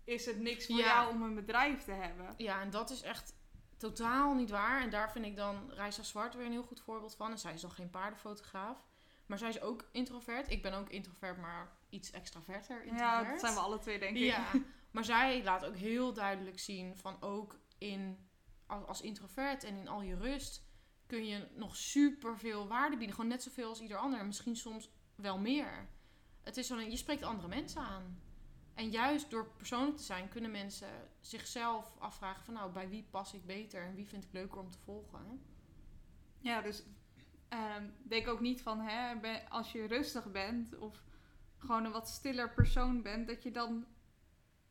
is 0.05 0.27
het 0.27 0.41
niks 0.41 0.67
voor 0.67 0.77
Ja. 0.77 0.85
jou 0.85 1.15
om 1.15 1.23
een 1.23 1.35
bedrijf 1.35 1.85
te 1.85 1.93
hebben. 1.93 2.35
Ja, 2.37 2.61
en 2.61 2.71
dat 2.71 2.91
is 2.91 3.03
echt 3.03 3.35
totaal 3.77 4.35
niet 4.35 4.51
waar. 4.51 4.83
En 4.83 4.91
daar 4.91 5.11
vind 5.13 5.25
ik 5.27 5.37
dan 5.37 5.71
Reisa 5.71 6.03
Zwart 6.03 6.35
weer 6.35 6.47
een 6.47 6.53
heel 6.53 6.63
goed 6.63 6.81
voorbeeld 6.81 7.15
van. 7.17 7.31
En 7.31 7.39
zij 7.39 7.53
is 7.55 7.61
dan 7.61 7.71
geen 7.71 7.91
paardenfotograaf. 7.91 8.79
Maar 9.27 9.39
zij 9.39 9.49
is 9.49 9.61
ook 9.61 9.89
introvert. 9.93 10.51
Ik 10.51 10.63
ben 10.63 10.73
ook 10.73 10.89
introvert, 10.89 11.37
maar 11.37 11.73
iets 11.89 12.11
extraverter 12.11 12.83
introvert. 12.83 13.25
Ja, 13.25 13.31
dat 13.31 13.41
zijn 13.41 13.55
we 13.55 13.61
alle 13.61 13.79
twee, 13.79 13.99
denk 13.99 14.17
ik. 14.17 14.23
Ja, 14.23 14.47
maar 14.91 15.05
zij 15.05 15.43
laat 15.43 15.65
ook 15.65 15.77
heel 15.77 16.13
duidelijk 16.13 16.59
zien 16.59 16.97
van 16.97 17.23
ook 17.23 17.59
in, 17.79 18.29
als, 18.67 19.01
introvert 19.01 19.65
en 19.65 19.77
in 19.77 19.89
al 19.89 20.03
je 20.03 20.17
rust 20.17 20.63
kun 21.07 21.27
je 21.27 21.49
nog 21.55 21.77
super 21.77 22.39
veel 22.39 22.69
waarde 22.69 22.97
bieden. 22.97 23.15
Gewoon 23.15 23.31
net 23.31 23.43
zoveel 23.43 23.69
als 23.69 23.81
ieder 23.81 23.97
ander. 23.97 24.19
En 24.19 24.27
misschien 24.27 24.57
soms 24.57 24.91
wel 25.15 25.39
meer. 25.39 25.89
Het 26.43 26.57
is 26.57 26.67
zo, 26.67 26.81
je 26.81 26.97
spreekt 26.97 27.23
andere 27.23 27.49
mensen 27.49 27.81
aan. 27.81 28.23
En 28.75 28.91
juist 28.91 29.31
door 29.31 29.47
persoonlijk 29.57 29.97
te 29.97 30.03
zijn 30.03 30.29
kunnen 30.29 30.51
mensen 30.51 31.09
zichzelf 31.21 31.93
afvragen 31.99 32.45
van 32.45 32.55
nou, 32.55 32.73
bij 32.73 32.89
wie 32.89 33.07
pas 33.11 33.33
ik 33.33 33.47
beter 33.47 33.83
en 33.83 33.95
wie 33.95 34.09
vind 34.09 34.25
ik 34.25 34.33
leuker 34.33 34.59
om 34.59 34.71
te 34.71 34.79
volgen. 34.79 35.43
Ja, 36.39 36.61
dus 36.61 36.83
ehm, 37.59 37.85
denk 38.03 38.29
ook 38.29 38.41
niet 38.41 38.63
van 38.63 38.81
hè, 38.81 39.17
ben- 39.21 39.43
als 39.49 39.73
je 39.73 39.87
rustig 39.87 40.31
bent 40.33 40.77
of 40.79 41.03
gewoon 41.59 41.85
een 41.85 41.93
wat 41.93 42.09
stiller 42.09 42.51
persoon 42.55 43.03
bent, 43.03 43.27
dat 43.27 43.43
je 43.43 43.51
dan 43.51 43.85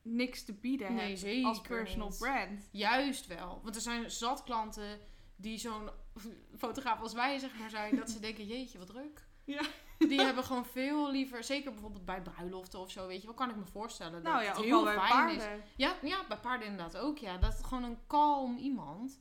niks 0.02 0.46
te 0.46 0.54
bieden 0.54 0.94
Nee, 0.94 1.18
hebt 1.18 1.46
als 1.46 1.62
personal 1.62 2.10
niet. 2.10 2.18
brand. 2.18 2.70
Juist 2.72 3.28
wel. 3.28 3.60
Want 3.64 3.76
er 3.76 3.82
zijn 3.82 4.12
zat 4.12 4.44
klanten 4.44 5.00
die 5.36 5.58
zo'n 5.58 5.90
fotograaf 6.58 7.00
als 7.02 7.14
wij 7.14 7.40
zeg 7.40 7.58
maar 7.60 7.70
zijn, 7.70 7.96
dat 7.96 8.10
ze 8.10 8.20
denken, 8.28 8.46
jeetje, 8.46 8.78
wat 8.78 8.88
druk. 8.88 9.26
Ja. 9.44 9.62
Die 9.98 10.22
hebben 10.22 10.44
gewoon 10.44 10.66
veel 10.66 11.12
liever, 11.12 11.44
zeker 11.44 11.72
bijvoorbeeld 11.72 12.06
bij 12.06 12.22
bruiloften 12.22 12.80
of 12.80 12.92
zo, 12.92 13.08
weet 13.08 13.22
je, 13.22 13.28
wat 13.28 13.36
kan 13.36 13.50
ik 13.50 13.56
me 13.56 13.66
voorstellen? 13.66 14.22
Nou 14.22 14.36
dat 14.36 14.44
ja, 14.44 14.50
het 14.50 14.58
ook 14.58 14.64
heel 14.64 14.84
wel 14.84 14.96
bij 14.96 15.08
fijn 15.08 15.30
is. 15.30 15.44
paarden. 15.44 15.64
Ja, 15.76 15.96
ja, 16.02 16.28
bij 16.28 16.38
paarden 16.38 16.68
inderdaad 16.68 16.98
ook, 16.98 17.18
ja. 17.18 17.38
Dat 17.38 17.64
gewoon 17.64 17.84
een 17.84 17.98
kalm 18.08 18.58
iemand, 18.58 19.20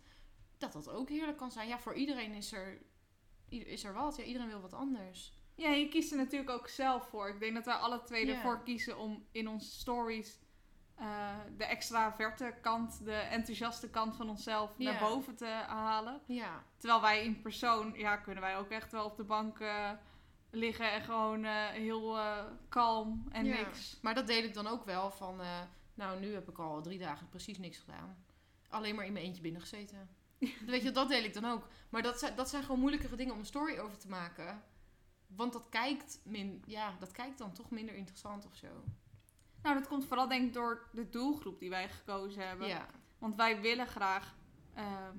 dat 0.59 0.72
dat 0.72 0.88
ook 0.88 1.09
heerlijk 1.09 1.38
kan 1.38 1.51
zijn. 1.51 1.68
Ja, 1.68 1.79
voor 1.79 1.94
iedereen 1.94 2.33
is 2.33 2.53
er, 2.53 2.83
is 3.52 3.84
er 3.84 3.92
wat. 3.92 4.16
Ja, 4.16 4.24
iedereen 4.24 4.48
wil 4.48 4.60
wat 4.60 4.72
anders. 4.72 5.32
Ja, 5.54 5.70
je 5.70 5.88
kiest 5.88 6.10
er 6.10 6.16
natuurlijk 6.16 6.50
ook 6.50 6.68
zelf 6.68 7.08
voor. 7.08 7.28
Ik 7.28 7.40
denk 7.40 7.54
dat 7.54 7.64
wij 7.64 7.74
alle 7.74 8.02
twee 8.02 8.34
ervoor 8.34 8.62
kiezen 8.62 8.98
om 8.98 9.26
in 9.32 9.48
onze 9.48 9.70
stories 9.70 10.40
eh, 10.94 11.34
de 11.56 11.64
extraverte 11.64 12.54
kant, 12.60 13.04
de 13.04 13.14
enthousiaste 13.14 13.90
kant 13.90 14.16
van 14.16 14.28
onszelf 14.28 14.78
naar 14.78 14.98
boven 14.98 15.36
te 15.36 15.46
halen. 15.66 16.20
Terwijl 16.76 17.00
wij 17.00 17.24
in 17.24 17.42
persoon, 17.42 17.92
ja, 17.96 18.16
kunnen 18.16 18.42
wij 18.42 18.56
ook 18.56 18.70
echt 18.70 18.92
wel 18.92 19.04
op 19.04 19.16
de 19.16 19.24
bank 19.24 19.60
eh, 19.60 19.90
liggen 20.50 20.92
en 20.92 21.02
gewoon 21.02 21.44
eh, 21.44 21.66
heel 21.66 22.18
kalm 22.68 23.26
en 23.30 23.44
niks. 23.44 23.98
maar 24.02 24.14
dat 24.14 24.26
deel 24.26 24.42
ik 24.42 24.54
dan 24.54 24.66
ook 24.66 24.84
wel 24.84 25.10
van, 25.10 25.40
nou, 25.94 26.20
nu 26.20 26.34
heb 26.34 26.48
ik 26.48 26.58
al 26.58 26.82
drie 26.82 26.98
dagen 26.98 27.28
precies 27.28 27.58
niks 27.58 27.78
gedaan. 27.78 28.24
Alleen 28.68 28.94
maar 28.94 29.06
in 29.06 29.12
mijn 29.12 29.24
eentje 29.24 29.42
binnen 29.42 29.60
gezeten. 29.60 30.08
Weet 30.66 30.83
je, 30.83 30.90
dat 30.90 31.09
deel 31.09 31.24
ik 31.24 31.35
dan 31.35 31.44
ook. 31.44 31.68
Maar 31.88 32.02
dat 32.02 32.18
zijn, 32.18 32.37
dat 32.37 32.48
zijn 32.48 32.62
gewoon 32.62 32.81
moeilijkere 32.81 33.16
dingen 33.16 33.33
om 33.33 33.38
een 33.38 33.46
story 33.46 33.78
over 33.78 33.98
te 33.98 34.09
maken. 34.09 34.62
Want 35.26 35.52
dat 35.52 35.68
kijkt, 35.68 36.20
min, 36.24 36.62
ja, 36.66 36.96
dat 36.98 37.12
kijkt 37.12 37.38
dan 37.38 37.52
toch 37.52 37.70
minder 37.70 37.94
interessant 37.94 38.46
of 38.46 38.55
zo. 38.55 38.85
Nou, 39.62 39.74
dat 39.78 39.88
komt 39.88 40.07
vooral 40.07 40.28
denk 40.28 40.46
ik 40.46 40.52
door 40.52 40.88
de 40.92 41.09
doelgroep 41.09 41.59
die 41.59 41.70
wij 41.70 41.88
gekozen 41.88 42.46
hebben. 42.48 42.68
Ja, 42.68 42.87
Want 43.18 43.37
wij 43.37 43.61
willen 43.61 43.87
graag 43.87 44.35
ehm, 44.74 45.16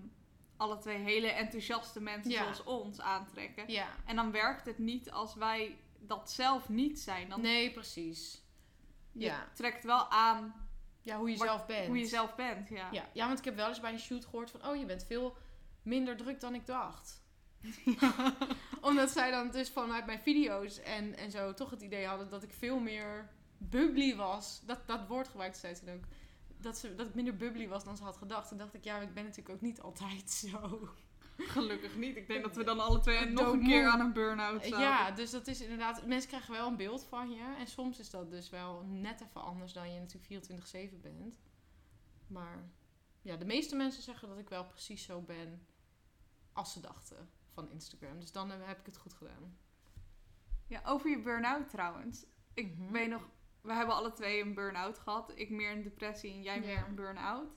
alle 0.57 0.77
twee 0.77 0.97
hele 0.97 1.27
enthousiaste 1.27 2.01
mensen 2.01 2.31
Ja. 2.31 2.41
zoals 2.41 2.63
ons 2.63 3.01
aantrekken. 3.01 3.71
ja. 3.71 3.87
En 4.05 4.15
dan 4.15 4.31
werkt 4.31 4.65
het 4.65 4.77
niet 4.77 5.11
als 5.11 5.35
wij 5.35 5.77
dat 5.99 6.31
zelf 6.31 6.69
niet 6.69 6.99
zijn. 6.99 7.29
Dan 7.29 7.41
Nee, 7.41 7.71
precies. 7.71 8.41
je 9.11 9.25
Ja. 9.25 9.47
trekt 9.53 9.83
wel 9.83 10.09
aan 10.09 10.62
Ja, 11.03 11.17
hoe 11.17 11.29
je 11.29 11.37
Wat- 11.37 11.47
zelf 11.47 11.65
bent. 11.65 11.87
hoe 11.87 11.97
je 11.97 12.05
zelf 12.05 12.35
bent. 12.35 12.69
Ja. 12.69 12.89
Ja. 12.91 13.09
ja, 13.13 13.27
want 13.27 13.39
ik 13.39 13.45
heb 13.45 13.55
wel 13.55 13.67
eens 13.67 13.79
bij 13.79 13.91
een 13.91 13.99
shoot 13.99 14.25
gehoord 14.25 14.51
van... 14.51 14.67
Oh, 14.67 14.75
je 14.75 14.85
bent 14.85 15.05
veel 15.05 15.37
minder 15.81 16.17
druk 16.17 16.39
dan 16.39 16.55
ik 16.55 16.65
dacht. 16.65 17.21
Omdat 18.81 19.09
zij 19.09 19.31
dan 19.31 19.51
dus 19.51 19.69
vanuit 19.69 20.05
mijn 20.05 20.19
video's 20.19 20.79
en, 20.79 21.17
en 21.17 21.31
zo 21.31 21.53
toch 21.53 21.69
het 21.69 21.81
idee 21.81 22.05
hadden... 22.05 22.29
dat 22.29 22.43
ik 22.43 22.53
veel 22.53 22.79
meer 22.79 23.29
bubbly 23.57 24.15
was. 24.15 24.61
Dat, 24.65 24.87
dat 24.87 25.07
woord 25.07 25.27
gebruikte 25.27 25.59
zij 25.59 25.73
toen 25.73 25.89
ook. 25.89 26.03
Dat, 26.57 26.77
ze, 26.77 26.95
dat 26.95 27.07
ik 27.07 27.13
minder 27.13 27.37
bubbly 27.37 27.67
was 27.67 27.83
dan 27.83 27.97
ze 27.97 28.03
had 28.03 28.17
gedacht. 28.17 28.47
Toen 28.47 28.57
dacht 28.57 28.73
ik, 28.73 28.83
ja, 28.83 28.99
ik 28.99 29.13
ben 29.13 29.23
natuurlijk 29.23 29.55
ook 29.55 29.61
niet 29.61 29.81
altijd 29.81 30.31
zo. 30.31 30.89
Gelukkig 31.55 31.95
niet. 31.95 32.15
Ik 32.17 32.27
denk 32.27 32.43
dat 32.43 32.55
we 32.55 32.63
dan 32.63 32.79
alle 32.79 32.99
twee 32.99 33.25
nog 33.25 33.51
een 33.53 33.63
keer 33.63 33.87
aan 33.87 33.99
een 33.99 34.13
burn-out 34.13 34.63
zaten. 34.63 34.79
Ja, 34.79 35.11
dus 35.11 35.31
dat 35.31 35.47
is 35.47 35.61
inderdaad... 35.61 36.05
Mensen 36.05 36.29
krijgen 36.29 36.51
wel 36.51 36.67
een 36.67 36.75
beeld 36.77 37.05
van 37.09 37.31
je. 37.31 37.55
En 37.59 37.67
soms 37.67 37.99
is 37.99 38.09
dat 38.09 38.29
dus 38.29 38.49
wel 38.49 38.81
net 38.85 39.21
even 39.21 39.41
anders 39.43 39.73
dan 39.73 39.93
je 39.93 39.99
natuurlijk 39.99 40.91
24-7 40.91 41.01
bent. 41.01 41.39
Maar 42.27 42.69
ja, 43.21 43.35
de 43.35 43.45
meeste 43.45 43.75
mensen 43.75 44.03
zeggen 44.03 44.27
dat 44.27 44.37
ik 44.37 44.49
wel 44.49 44.65
precies 44.65 45.03
zo 45.03 45.21
ben 45.21 45.67
als 46.53 46.73
ze 46.73 46.79
dachten 46.79 47.29
van 47.53 47.69
Instagram. 47.71 48.19
Dus 48.19 48.31
dan 48.31 48.49
heb 48.49 48.79
ik 48.79 48.85
het 48.85 48.97
goed 48.97 49.13
gedaan. 49.13 49.57
Ja, 50.67 50.81
over 50.85 51.09
je 51.09 51.21
burn-out 51.21 51.69
trouwens. 51.69 52.25
Ik 52.53 52.77
Mhm. 52.77 52.91
weet 52.91 53.09
nog, 53.09 53.29
we 53.61 53.73
hebben 53.73 53.95
alle 53.95 54.11
twee 54.13 54.41
een 54.41 54.53
burn-out 54.53 54.99
gehad. 54.99 55.31
Ik 55.35 55.49
meer 55.49 55.71
een 55.71 55.83
depressie 55.83 56.31
en 56.33 56.41
jij 56.41 56.55
Ja. 56.59 56.65
meer 56.65 56.85
een 56.87 56.95
burn-out. 56.95 57.51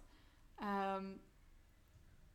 Ehm, 0.54 1.04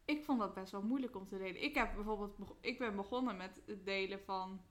ik 0.05 0.23
vond 0.23 0.39
dat 0.39 0.53
best 0.53 0.71
wel 0.71 0.81
moeilijk 0.83 1.15
om 1.15 1.27
te 1.27 1.37
delen. 1.37 1.63
Ik 1.63 1.75
heb 1.75 1.95
bijvoorbeeld, 1.95 2.35
ik 2.59 2.77
ben 2.77 2.95
begonnen 2.95 3.37
met 3.37 3.61
het 3.65 3.85
delen 3.85 4.19
van, 4.19 4.61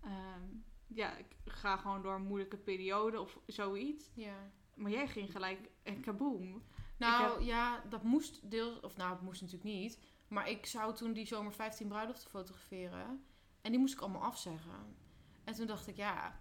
ehm, 0.00 0.42
ja, 0.86 1.16
ik 1.16 1.36
ga 1.44 1.76
gewoon 1.76 2.02
door 2.02 2.14
een 2.14 2.26
moeilijke 2.26 2.56
periode 2.56 3.20
of 3.20 3.38
zoiets. 3.46 4.10
Ja. 4.14 4.50
Maar 4.74 4.90
jij 4.90 5.08
ging 5.08 5.32
gelijk 5.32 5.70
en 5.82 6.00
kaboom. 6.00 6.62
Nou 6.98 7.32
heb- 7.32 7.40
ja, 7.40 7.82
dat 7.88 8.02
moest 8.02 8.50
deels... 8.50 8.80
Of 8.80 8.96
nou, 8.96 9.12
het 9.12 9.20
moest 9.22 9.40
natuurlijk 9.40 9.70
niet. 9.70 9.98
Maar 10.28 10.50
ik 10.50 10.66
zou 10.66 10.94
toen 10.94 11.12
die 11.12 11.26
zomer 11.26 11.52
15 11.52 11.88
bruiloften 11.88 12.30
fotograferen. 12.30 13.24
En 13.60 13.70
die 13.70 13.80
moest 13.80 13.94
ik 13.94 14.00
allemaal 14.00 14.22
afzeggen. 14.22 14.96
En 15.44 15.54
toen 15.54 15.66
dacht 15.66 15.86
ik, 15.86 15.96
ja, 15.96 16.38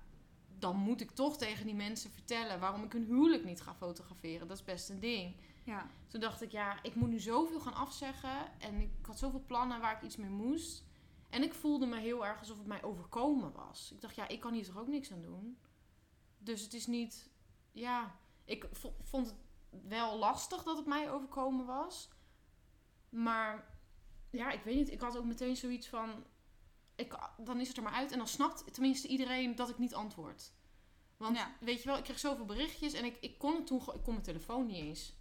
dan 0.60 0.76
moet 0.76 1.02
ik 1.02 1.12
toch 1.12 1.38
tegen 1.38 1.66
die 1.66 1.76
mensen 1.76 2.12
vertellen 2.12 2.60
waarom 2.60 2.84
ik 2.84 2.92
hun 2.92 3.04
huwelijk 3.06 3.44
niet 3.44 3.62
ga 3.62 3.74
fotograferen. 3.76 4.48
Dat 4.48 4.58
is 4.58 4.64
best 4.64 4.90
een 4.90 5.00
ding. 5.00 5.36
Ja. 5.64 5.88
Toen 6.08 6.20
dacht 6.22 6.42
ik, 6.42 6.52
ja, 6.52 6.84
ik 6.84 6.96
moet 6.96 7.10
nu 7.10 7.20
zoveel 7.20 7.60
gaan 7.60 7.74
afzeggen. 7.74 8.60
En 8.60 8.82
ik 8.82 8.92
had 9.06 9.20
zoveel 9.20 9.44
plannen 9.46 9.82
waar 9.82 9.96
ik 9.96 10.02
iets 10.02 10.16
mee 10.18 10.30
moest. 10.30 10.84
En 11.30 11.44
ik 11.44 11.54
voelde 11.54 11.86
me 11.86 12.00
heel 12.00 12.26
erg 12.26 12.40
alsof 12.40 12.58
het 12.58 12.68
mij 12.68 12.84
overkomen 12.84 13.52
was. 13.54 13.92
Ik 13.92 14.02
dacht, 14.02 14.16
ja, 14.16 14.28
ik 14.28 14.40
kan 14.40 14.54
hier 14.54 14.66
toch 14.66 14.78
ook 14.78 14.88
niks 14.88 15.12
aan 15.12 15.22
doen. 15.22 15.58
Dus 16.38 16.62
het 16.62 16.74
is 16.74 16.88
niet, 16.88 17.30
ja, 17.72 18.16
ik 18.46 18.68
vo- 18.72 18.96
vond 19.02 19.28
het 19.28 19.36
wel 19.88 20.18
lastig 20.18 20.64
dat 20.64 20.78
het 20.78 20.86
mij 20.86 21.12
overkomen 21.12 21.66
was. 21.66 22.10
Maar 23.10 23.78
ja, 24.30 24.52
ik 24.52 24.64
weet 24.64 24.76
niet. 24.76 24.92
Ik 24.92 25.02
had 25.02 25.18
ook 25.18 25.26
meteen 25.26 25.56
zoiets 25.56 25.88
van, 25.88 26.24
ik, 26.96 27.18
dan 27.38 27.60
is 27.60 27.68
het 27.68 27.78
er 27.78 27.84
maar 27.84 27.94
uit. 27.94 28.12
En 28.12 28.18
dan 28.18 28.28
snapt 28.28 28.74
tenminste 28.74 29.08
iedereen 29.08 29.56
dat 29.56 29.70
ik 29.70 29.78
niet 29.78 29.94
antwoord. 29.96 30.54
Want 31.18 31.38
Ja. 31.38 31.52
weet 31.60 31.80
je 31.82 31.86
wel, 31.90 31.98
ik 31.98 32.04
kreeg 32.04 32.20
zoveel 32.20 32.46
berichtjes 32.46 32.94
en 32.94 33.06
ik, 33.06 33.18
ik 33.22 33.38
kon 33.38 33.56
het 33.56 33.68
toen, 33.68 33.80
ik 33.80 33.86
kon 34.04 34.14
mijn 34.14 34.22
telefoon 34.22 34.66
niet 34.66 34.76
eens 34.76 35.14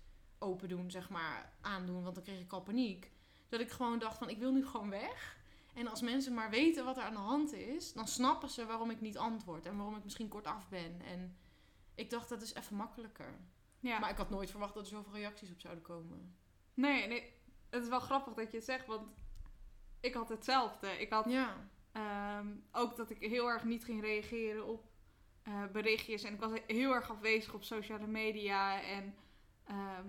open 0.42 0.68
doen, 0.68 0.90
zeg 0.90 1.08
maar, 1.10 1.52
aandoen, 1.60 2.02
want 2.02 2.14
dan 2.14 2.24
kreeg 2.24 2.40
ik 2.40 2.52
al 2.52 2.62
paniek. 2.62 3.10
Dat 3.48 3.60
ik 3.60 3.70
gewoon 3.70 3.98
dacht 3.98 4.18
van, 4.18 4.28
ik 4.28 4.38
wil 4.38 4.52
nu 4.52 4.66
gewoon 4.66 4.90
weg. 4.90 5.40
En 5.74 5.88
als 5.88 6.00
mensen 6.00 6.34
maar 6.34 6.50
weten 6.50 6.84
wat 6.84 6.96
er 6.96 7.02
aan 7.02 7.12
de 7.12 7.18
hand 7.18 7.52
is, 7.52 7.92
dan 7.92 8.08
snappen 8.08 8.48
ze 8.50 8.66
waarom 8.66 8.90
ik 8.90 9.00
niet 9.00 9.18
antwoord 9.18 9.66
en 9.66 9.76
waarom 9.76 9.96
ik 9.96 10.04
misschien 10.04 10.28
kort 10.28 10.46
af 10.46 10.68
ben. 10.68 11.00
En 11.00 11.36
ik 11.94 12.10
dacht, 12.10 12.28
dat 12.28 12.42
is 12.42 12.54
even 12.54 12.76
makkelijker. 12.76 13.40
ja. 13.80 13.98
Maar 13.98 14.10
ik 14.10 14.16
had 14.16 14.30
nooit 14.30 14.50
verwacht 14.50 14.74
dat 14.74 14.82
er 14.82 14.88
zoveel 14.88 15.12
reacties 15.12 15.50
op 15.50 15.60
zouden 15.60 15.82
komen. 15.84 16.36
Nee, 16.74 17.06
nee, 17.06 17.32
het 17.70 17.82
is 17.82 17.88
wel 17.88 18.00
grappig 18.00 18.34
dat 18.34 18.50
je 18.50 18.56
het 18.56 18.66
zegt, 18.66 18.86
want 18.86 19.08
ik 20.00 20.14
had 20.14 20.28
hetzelfde. 20.28 21.00
Ik 21.00 21.10
had 21.10 21.24
Ja, 21.30 21.68
ehm, 21.92 22.46
ook 22.72 22.96
dat 22.96 23.10
ik 23.10 23.18
heel 23.18 23.48
erg 23.48 23.64
niet 23.64 23.84
ging 23.84 24.00
reageren 24.00 24.66
op 24.66 24.90
eh, 25.42 25.66
berichtjes. 25.72 26.22
En 26.22 26.34
ik 26.34 26.40
was 26.40 26.50
heel 26.66 26.94
erg 26.94 27.10
afwezig 27.10 27.54
op 27.54 27.62
sociale 27.62 28.06
media. 28.06 28.82
En. 28.82 29.14
Ehm 29.66 30.06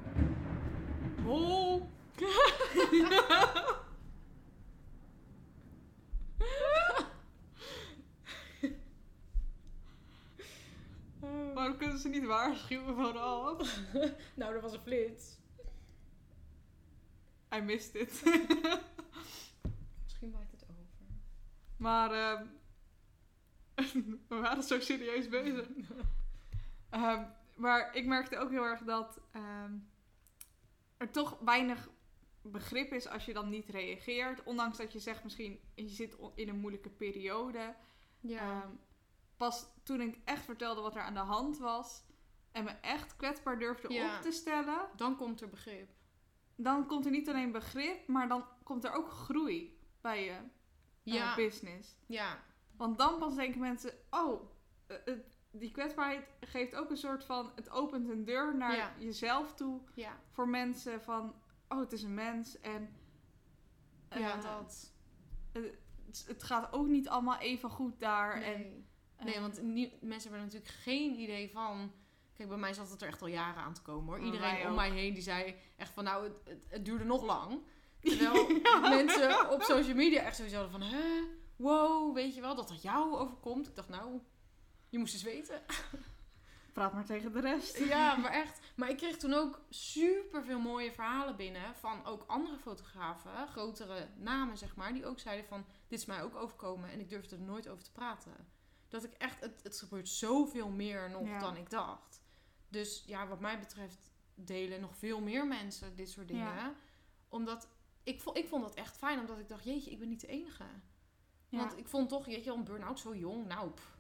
hol! 1.24 1.90
Waarom 11.54 11.78
kunnen 11.78 11.98
ze 11.98 12.10
niet 12.10 12.26
waarschuwen 12.26 12.96
vooraf? 12.96 13.80
nou, 14.36 14.54
dat 14.54 14.62
was 14.62 14.74
een 14.74 14.80
flits. 14.80 15.38
I 17.56 17.60
missed 17.60 17.96
it. 17.96 18.22
Misschien 20.04 20.32
waait 20.32 20.52
het 20.52 20.66
over. 20.70 21.16
Maar 21.78 22.12
ehm, 22.12 22.46
we 24.30 24.36
waren 24.36 24.64
zo 24.64 24.80
serieus 24.80 25.30
bezig. 25.30 25.68
Ehm, 26.90 27.24
maar 27.56 27.96
ik 27.96 28.06
merkte 28.06 28.38
ook 28.38 28.50
heel 28.50 28.64
erg 28.64 28.82
dat 28.82 29.22
ehm, 29.32 29.78
er 30.98 31.12
toch 31.12 31.40
weinig 31.40 31.90
begrip 32.42 32.92
is 32.94 33.08
als 33.08 33.26
je 33.26 33.34
dan 33.34 33.50
niet 33.50 33.70
reageert. 33.70 34.44
Ondanks 34.44 34.78
dat 34.78 34.94
je 34.94 35.00
zegt 35.00 35.24
misschien 35.24 35.60
je 35.76 35.88
zit 35.90 36.18
in 36.36 36.50
een 36.50 36.60
moeilijke 36.60 36.90
periode. 36.90 37.76
Ja. 38.20 38.40
Ehm, 38.62 38.70
pas 39.38 39.66
toen 39.84 40.02
ik 40.02 40.18
echt 40.26 40.46
vertelde 40.46 40.82
wat 40.82 40.96
er 40.96 41.02
aan 41.02 41.14
de 41.14 41.20
hand 41.20 41.58
was 41.58 42.04
en 42.52 42.64
me 42.64 42.70
echt 42.72 43.16
kwetsbaar 43.16 43.60
durfde 43.60 43.94
Ja. 43.94 44.16
op 44.16 44.22
te 44.22 44.32
stellen, 44.32 44.90
dan 44.96 45.16
komt 45.16 45.42
er 45.42 45.50
begrip. 45.50 45.92
dan 46.56 46.88
komt 46.88 47.06
er 47.06 47.12
niet 47.12 47.30
alleen 47.30 47.52
begrip, 47.52 48.08
maar 48.08 48.28
dan 48.28 48.46
komt 48.64 48.84
er 48.84 48.92
ook 48.94 49.10
groei 49.10 49.80
bij 50.02 50.24
je 50.26 50.38
Ja, 51.04 51.36
business. 51.36 51.98
ja, 52.08 52.44
Want 52.78 52.98
dan 52.98 53.20
pas 53.20 53.36
denken 53.36 53.60
mensen, 53.60 53.94
oh, 54.10 54.50
eh, 54.88 54.98
het- 55.06 55.33
die 55.56 55.72
kwetsbaarheid 55.72 56.28
geeft 56.40 56.76
ook 56.76 56.90
een 56.90 56.98
soort 56.98 57.24
van, 57.24 57.52
het 57.56 57.70
opent 57.70 58.10
een 58.10 58.26
deur 58.26 58.58
naar 58.58 58.76
Ja. 58.76 58.94
jezelf 59.00 59.54
toe 59.54 59.80
ja. 59.94 60.20
voor 60.30 60.48
mensen 60.48 61.02
van, 61.02 61.34
oh, 61.70 61.80
het 61.80 61.92
is 61.92 62.04
een 62.04 62.14
mens 62.14 62.60
en 62.60 62.96
ja, 64.10 64.36
eh, 64.36 64.42
dat. 64.42 64.92
het, 65.52 66.24
het 66.28 66.44
gaat 66.44 66.74
ook 66.74 66.88
niet 66.88 67.10
allemaal 67.10 67.38
even 67.38 67.70
goed 67.70 68.00
daar. 68.00 68.42
En, 68.42 68.60
Nee. 68.60 68.86
eh, 69.18 69.26
Nee, 69.26 69.40
want 69.40 69.62
nie- 69.62 69.98
mensen 70.02 70.30
hebben 70.32 70.40
er 70.50 70.54
natuurlijk 70.54 70.82
geen 70.82 71.20
idee 71.20 71.50
van. 71.52 71.92
Kijk, 72.34 72.50
bij 72.50 72.58
mij 72.58 72.74
zat 72.74 72.90
het 72.90 73.02
er 73.02 73.08
echt 73.08 73.22
al 73.22 73.28
jaren 73.28 73.64
aan 73.64 73.74
te 73.74 73.82
komen 73.82 74.06
hoor. 74.06 74.16
Bij 74.18 74.26
Iedereen 74.26 74.54
mij 74.54 74.68
om 74.70 74.76
mij 74.76 74.90
heen 74.92 75.14
die 75.14 75.24
zei 75.24 75.56
echt 75.76 75.94
van 75.94 76.04
nou, 76.04 76.24
het, 76.24 76.34
het, 76.44 76.66
het 76.70 76.86
duurde 76.86 77.04
nog 77.06 77.24
lang. 77.24 77.60
Terwijl 78.02 78.52
Ja. 78.64 78.80
mensen 78.90 79.50
op 79.52 79.62
social 79.62 79.96
media 79.96 80.22
echt 80.22 80.36
sowieso 80.36 80.68
van, 80.68 80.82
hè, 80.82 81.22
wow, 81.56 82.14
weet 82.16 82.36
je 82.36 82.42
wel, 82.42 82.56
dat 82.56 82.68
dat 82.68 82.82
jou 82.82 83.16
overkomt. 83.16 83.68
Ik 83.68 83.76
dacht 83.76 83.90
nou, 83.90 84.20
je 84.94 85.00
moest 85.00 85.14
eens 85.14 85.24
weten. 85.24 85.62
praat 86.74 86.94
maar 86.94 87.06
tegen 87.06 87.32
de 87.32 87.40
rest. 87.40 87.78
Ja, 87.78 88.16
maar 88.22 88.32
echt. 88.32 88.60
Maar 88.76 88.90
ik 88.90 88.98
kreeg 88.98 89.18
toen 89.18 89.34
ook 89.34 89.62
super 89.70 90.44
veel 90.44 90.60
mooie 90.60 90.92
verhalen 90.92 91.36
binnen 91.36 91.76
van 91.76 92.06
ook 92.06 92.24
andere 92.28 92.58
fotografen, 92.58 93.48
grotere 93.48 94.08
namen 94.16 94.58
zeg 94.58 94.76
maar, 94.76 94.94
die 94.94 95.06
ook 95.06 95.20
zeiden 95.20 95.46
van 95.46 95.66
dit 95.88 96.00
is 96.00 96.06
mij 96.06 96.24
ook 96.24 96.36
overkomen 96.36 96.90
en 96.90 97.00
ik 97.00 97.10
durfde 97.10 97.36
er 97.36 97.42
nooit 97.42 97.68
over 97.68 97.84
te 97.84 97.92
praten. 97.92 98.32
Dat 98.88 99.04
ik 99.04 99.14
echt, 99.14 99.40
het, 99.40 99.64
het 99.64 99.80
gebeurt 99.80 100.10
zoveel 100.10 100.70
meer 100.70 101.10
nog 101.10 101.28
Ja. 101.28 101.40
dan 101.40 101.56
ik 101.56 101.70
dacht. 101.70 102.22
Dus 102.70 103.04
ja, 103.06 103.28
wat 103.28 103.40
mij 103.40 103.60
betreft 103.60 104.12
delen 104.36 104.82
nog 104.82 104.96
veel 104.96 105.22
meer 105.22 105.48
mensen 105.48 105.96
dit 105.96 106.10
soort 106.10 106.28
dingen. 106.28 106.56
Ja. 106.56 106.74
Omdat 107.30 107.68
ik, 108.04 108.22
ik 108.34 108.48
vond 108.48 108.64
dat 108.64 108.74
echt 108.74 108.98
fijn, 108.98 109.20
omdat 109.20 109.40
ik 109.40 109.50
dacht, 109.50 109.64
jeetje, 109.64 109.92
ik 109.92 110.00
ben 110.00 110.10
niet 110.10 110.22
de 110.22 110.28
enige. 110.28 110.66
Ja. 111.50 111.58
Want 111.58 111.78
ik 111.78 111.88
vond 111.88 112.10
toch, 112.10 112.26
weet 112.26 112.44
je 112.44 112.50
wel, 112.50 112.56
een 112.56 112.64
burn-out 112.64 113.00
zo 113.00 113.16
jong, 113.16 113.48
nou, 113.48 113.70
pff, 113.72 113.93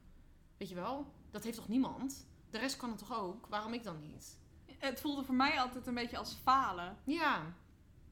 weet 0.63 0.71
je 0.71 0.81
wel, 0.81 1.13
dat 1.31 1.43
heeft 1.43 1.57
toch 1.57 1.67
niemand? 1.67 2.27
De 2.49 2.57
rest 2.57 2.77
kan 2.77 2.89
het 2.89 2.97
toch 2.99 3.13
ook? 3.19 3.47
Waarom 3.47 3.73
ik 3.73 3.83
dan 3.83 3.99
niet? 3.99 4.37
Het 4.77 5.01
voelde 5.01 5.23
voor 5.23 5.35
mij 5.35 5.59
altijd 5.59 5.87
een 5.87 5.93
beetje 5.93 6.17
als 6.17 6.33
falen. 6.43 6.97
Ja, 7.03 7.53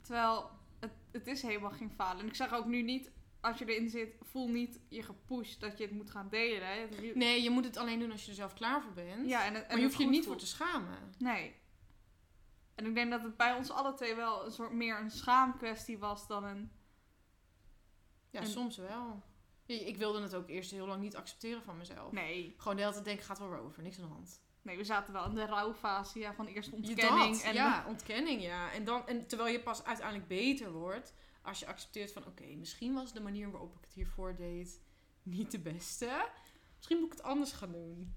Terwijl 0.02 0.50
het, 0.80 0.92
het 1.12 1.28
is 1.28 1.42
helemaal 1.42 1.72
geen 1.72 1.92
falen. 1.92 2.22
En 2.22 2.28
ik 2.28 2.36
zeg 2.36 2.54
ook 2.54 2.66
nu 2.66 2.82
niet, 2.82 3.12
als 3.42 3.58
je 3.58 3.66
erin 3.66 3.90
zit, 3.90 4.14
voel 4.22 4.48
niet 4.50 4.80
je 4.88 5.04
gepusht 5.04 5.60
dat 5.62 5.78
je 5.78 5.84
het 5.84 5.94
moet 5.94 6.10
gaan 6.10 6.30
delen. 6.30 6.68
hè. 6.68 6.74
Je- 6.74 7.12
nee, 7.16 7.42
je 7.42 7.50
moet 7.50 7.64
het 7.66 7.78
alleen 7.78 8.00
doen 8.00 8.12
als 8.12 8.24
je 8.24 8.30
er 8.30 8.36
zelf 8.36 8.54
klaar 8.54 8.82
voor 8.82 8.94
bent. 8.94 9.30
Ja, 9.30 9.46
en, 9.46 9.54
het- 9.54 9.64
en 9.64 9.68
maar 9.70 9.78
je 9.78 9.84
hoeft 9.84 9.98
je 9.98 10.08
niet 10.08 10.26
voor 10.26 10.38
te 10.38 10.48
schamen. 10.48 11.14
Nee. 11.18 11.56
En 12.76 12.86
ik 12.86 12.96
denk 12.96 13.12
dat 13.12 13.24
het 13.24 13.38
bij 13.38 13.54
ons 13.54 13.70
alle 13.70 13.94
twee 13.94 14.16
wel 14.16 14.46
een 14.46 14.52
soort 14.52 14.72
meer 14.72 15.00
een 15.00 15.12
schaamkwestie 15.12 15.98
was 15.98 16.28
dan 16.28 16.44
een... 16.44 16.72
Ja, 18.30 18.40
En- 18.40 18.48
soms 18.48 18.78
wel. 18.78 19.22
Ik 19.80 19.98
wilde 19.98 20.22
het 20.22 20.36
ook 20.36 20.50
eerst 20.50 20.72
heel 20.72 20.88
lang 20.88 21.02
niet 21.02 21.16
accepteren 21.16 21.64
van 21.64 21.78
mezelf. 21.78 22.12
Nee. 22.12 22.54
Gewoon 22.58 22.76
de 22.76 22.82
hele 22.82 22.94
tijd 22.94 23.06
denken, 23.06 23.26
gaat 23.26 23.40
wel 23.40 23.56
over, 23.56 23.84
niks 23.84 24.00
aan 24.00 24.08
de 24.08 24.14
hand. 24.14 24.42
Nee, 24.62 24.78
we 24.78 24.84
zaten 24.84 25.14
wel 25.14 25.26
in 25.26 25.36
de 25.36 25.46
rouwfase 25.46 26.20
ja, 26.20 26.34
van 26.34 26.46
eerst 26.46 26.72
ontkenning. 26.72 27.36
dat, 27.36 27.44
en 27.44 27.54
ja, 27.54 27.86
ontkenning, 27.88 28.42
ja. 28.42 28.72
En, 28.72 28.84
dan, 28.84 29.08
en 29.08 29.28
terwijl 29.28 29.52
je 29.52 29.62
pas 29.62 29.84
uiteindelijk 29.84 30.28
beter 30.28 30.72
wordt 30.72 31.14
als 31.42 31.60
je 31.60 31.68
accepteert 31.68 32.12
van... 32.12 32.26
Oké, 32.26 32.46
misschien 32.46 32.94
was 32.94 33.14
de 33.14 33.22
manier 33.22 33.52
waarop 33.52 33.76
ik 33.76 33.82
het 33.82 33.94
hiervoor 33.94 34.36
deed 34.36 34.82
niet 35.24 35.52
de 35.52 35.60
beste. 35.60 36.30
Misschien 36.76 36.98
moet 36.98 37.06
ik 37.12 37.18
het 37.18 37.24
anders 37.24 37.52
gaan 37.52 37.72
doen. 37.72 38.16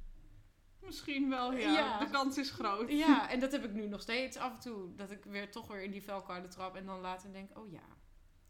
Misschien 0.81 1.29
wel, 1.29 1.53
ja. 1.53 1.73
Ja. 1.73 1.99
De 1.99 2.11
kans 2.11 2.39
is 2.39 2.51
groot. 2.51 2.91
Ja, 2.91 3.31
en 3.31 3.41
dat 3.41 3.53
heb 3.53 3.65
ik 3.65 3.73
nu 3.73 3.87
nog 3.87 4.01
steeds 4.01 4.37
af 4.37 4.55
en 4.55 4.61
toe. 4.61 4.95
Dat 4.95 5.11
ik 5.11 5.25
weer 5.25 5.51
toch 5.51 5.67
weer 5.67 5.83
in 5.83 5.91
die 5.91 6.03
velkoude 6.03 6.49
trap 6.49 6.77
en 6.77 6.87
dan 6.87 7.01
later 7.01 7.33
denk... 7.33 7.59
Oh 7.59 7.71
ja, 7.71 7.87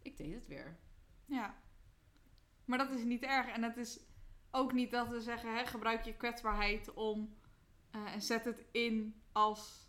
ik 0.03 0.17
deed 0.17 0.35
het 0.35 0.47
weer. 0.47 0.79
Ja. 1.27 1.63
Maar 2.65 2.79
dat 2.79 2.91
is 2.91 3.05
niet 3.05 3.23
erg. 3.23 3.47
En 3.49 3.63
het 3.63 3.77
is 3.77 3.99
ook 4.51 4.73
niet 4.73 4.91
dat 4.91 5.09
we 5.09 5.21
zeggen, 5.21 5.57
hè, 5.57 5.67
gebruik 5.67 6.05
je 6.05 6.15
kwetsbaarheid 6.17 6.95
om... 6.95 7.35
eh, 7.91 8.13
en 8.13 8.23
zet 8.23 8.45
het 8.45 8.65
in 8.71 9.23
als... 9.33 9.87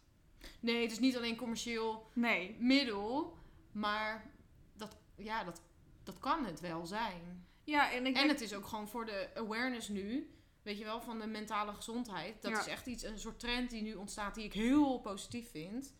Nee, 0.59 0.81
het 0.81 0.91
is 0.91 0.99
niet 0.99 1.17
alleen 1.17 1.35
commercieel 1.37 2.09
Nee. 2.13 2.55
middel, 2.59 3.37
maar 3.71 4.31
dat, 4.73 4.97
ja, 5.15 5.43
dat, 5.43 5.61
dat 6.03 6.19
kan 6.19 6.45
het 6.45 6.59
wel 6.59 6.85
zijn. 6.85 7.45
Ja, 7.63 7.91
en 7.91 8.05
ik 8.05 8.15
En 8.17 8.27
het 8.27 8.41
is 8.41 8.53
ook 8.53 8.65
gewoon 8.65 8.87
voor 8.87 9.05
de 9.05 9.29
awareness 9.35 9.87
nu, 9.87 10.29
weet 10.61 10.77
je 10.77 10.83
wel, 10.83 11.01
van 11.01 11.19
de 11.19 11.27
mentale 11.27 11.73
gezondheid. 11.73 12.41
Dat 12.41 12.51
Ja. 12.51 12.59
is 12.59 12.67
echt 12.67 12.85
iets, 12.87 13.03
een 13.03 13.19
soort 13.19 13.39
trend 13.39 13.69
die 13.69 13.81
nu 13.81 13.93
ontstaat, 13.93 14.35
die 14.35 14.43
ik 14.45 14.53
heel 14.53 14.99
positief 14.99 15.49
vind. 15.51 15.93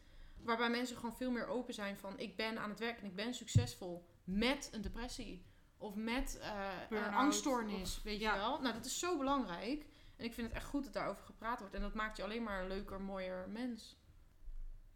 Waarbij 0.43 0.69
mensen 0.69 0.95
gewoon 0.95 1.15
veel 1.15 1.31
meer 1.31 1.47
open 1.47 1.73
zijn 1.73 1.97
van, 1.97 2.19
ik 2.19 2.35
ben 2.35 2.59
aan 2.59 2.69
het 2.69 2.79
werk 2.79 2.97
en 2.99 3.05
ik 3.05 3.15
ben 3.15 3.33
succesvol 3.33 4.05
met 4.23 4.69
een 4.71 4.81
depressie. 4.81 5.45
Of 5.77 5.95
met 5.95 6.41
Burn-out, 6.89 7.13
angststoornis, 7.13 7.97
of- 7.97 8.03
weet 8.03 8.19
ja. 8.19 8.33
je 8.33 8.39
wel. 8.39 8.61
Nou, 8.61 8.73
dat 8.73 8.85
is 8.85 8.99
zo 8.99 9.17
belangrijk. 9.17 9.85
En 10.15 10.25
ik 10.25 10.33
vind 10.33 10.47
het 10.47 10.55
echt 10.55 10.65
goed 10.69 10.83
dat 10.83 10.93
daarover 10.93 11.23
gepraat 11.23 11.59
wordt. 11.59 11.73
En 11.75 11.81
dat 11.81 11.93
maakt 11.93 12.17
je 12.17 12.23
alleen 12.23 12.43
maar 12.43 12.61
een 12.61 12.67
leuker, 12.67 13.01
mooier 13.01 13.49
mens. 13.49 13.97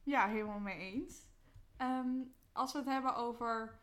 Ja, 0.04 0.28
helemaal 0.28 0.60
mee 0.60 0.78
eens. 0.94 1.28
Ehm, 1.78 2.08
als 2.52 2.72
we 2.72 2.78
het 2.78 2.88
hebben 2.88 3.16
over 3.16 3.80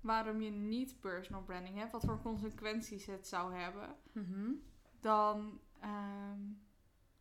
waarom 0.00 0.40
je 0.40 0.50
niet 0.50 1.00
personal 1.00 1.42
branding 1.42 1.76
hebt, 1.76 1.92
wat 1.92 2.04
voor 2.04 2.22
consequenties 2.22 3.06
het 3.06 3.28
zou 3.28 3.54
hebben, 3.54 3.96
dan 5.00 5.60
ehm, 5.80 6.40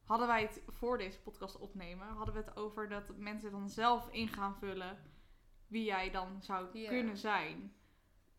hadden 0.03 0.27
wij 0.27 0.41
het 0.41 0.61
voor 0.67 0.97
deze 0.97 1.21
podcast 1.21 1.57
opnemen, 1.59 2.07
hadden 2.07 2.33
we 2.35 2.39
het 2.41 2.55
over 2.55 2.89
dat 2.89 3.17
mensen 3.17 3.51
dan 3.51 3.69
zelf 3.69 4.09
in 4.11 4.27
gaan 4.27 4.55
vullen 4.55 4.97
wie 5.67 5.83
jij 5.83 6.11
dan 6.11 6.43
zou 6.43 6.67
kunnen 6.87 7.17
zijn. 7.17 7.73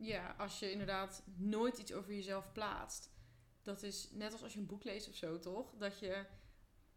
Ja, 0.03 0.35
als 0.39 0.59
je 0.59 0.71
inderdaad 0.71 1.23
nooit 1.37 1.79
iets 1.79 1.93
over 1.93 2.15
jezelf 2.15 2.53
plaatst. 2.53 3.11
Dat 3.63 3.83
is 3.83 4.09
net 4.13 4.33
als 4.33 4.43
als 4.43 4.53
je 4.53 4.59
een 4.59 4.67
boek 4.67 4.85
leest 4.85 5.09
of 5.09 5.15
zo, 5.15 5.39
toch? 5.39 5.75
Dat 5.79 5.99
je 5.99 6.27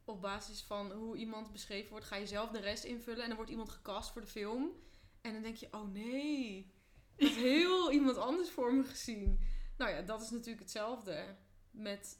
op 0.04 0.22
basis 0.22 0.62
van 0.62 0.92
hoe 0.92 1.18
iemand 1.18 1.52
beschreven 1.52 1.90
wordt, 1.90 2.06
ga 2.06 2.16
je 2.16 2.28
zelf 2.28 2.50
de 2.50 2.60
rest 2.60 2.84
invullen. 2.84 3.22
En 3.22 3.28
dan 3.28 3.36
wordt 3.36 3.52
iemand 3.52 3.70
gecast 3.70 4.12
voor 4.12 4.22
de 4.22 4.28
film. 4.28 4.72
En 5.22 5.34
dan 5.34 5.42
denk 5.42 5.56
je, 5.56 5.68
oh 5.72 5.92
nee, 5.92 6.74
ik 7.16 7.28
had 7.28 7.36
heel 7.52 7.92
iemand 7.92 8.18
anders 8.18 8.50
voor 8.50 8.74
me 8.74 8.84
gezien. 8.84 9.40
Nou 9.78 9.92
ja, 9.92 10.02
dat 10.02 10.22
is 10.22 10.30
natuurlijk 10.30 10.60
hetzelfde. 10.60 11.36
Met, 11.72 12.20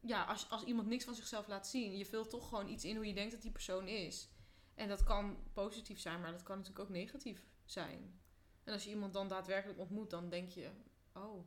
ja, 0.00 0.24
als, 0.24 0.50
als 0.50 0.64
iemand 0.64 0.88
niks 0.88 1.04
van 1.04 1.14
zichzelf 1.14 1.46
laat 1.46 1.66
zien. 1.66 1.96
Je 1.96 2.06
vult 2.06 2.30
toch 2.30 2.48
gewoon 2.48 2.68
iets 2.68 2.84
in 2.84 2.96
hoe 2.96 3.06
je 3.06 3.14
denkt 3.14 3.32
dat 3.32 3.42
die 3.42 3.50
persoon 3.50 3.88
is. 3.88 4.28
En 4.74 4.88
dat 4.88 5.04
kan 5.04 5.36
positief 5.52 6.00
zijn, 6.00 6.20
maar 6.20 6.32
dat 6.32 6.42
kan 6.42 6.56
natuurlijk 6.56 6.84
ook 6.84 6.94
negatief 6.94 7.46
zijn. 7.64 8.22
En 8.64 8.72
als 8.72 8.84
je 8.84 8.90
iemand 8.90 9.12
dan 9.12 9.28
daadwerkelijk 9.28 9.78
ontmoet, 9.78 10.10
dan 10.10 10.28
denk 10.28 10.50
je: 10.50 10.70
Oh, 11.12 11.44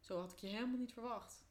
zo 0.00 0.20
had 0.20 0.32
ik 0.32 0.38
je 0.38 0.46
helemaal 0.46 0.78
niet 0.78 0.92
verwacht. 0.92 1.44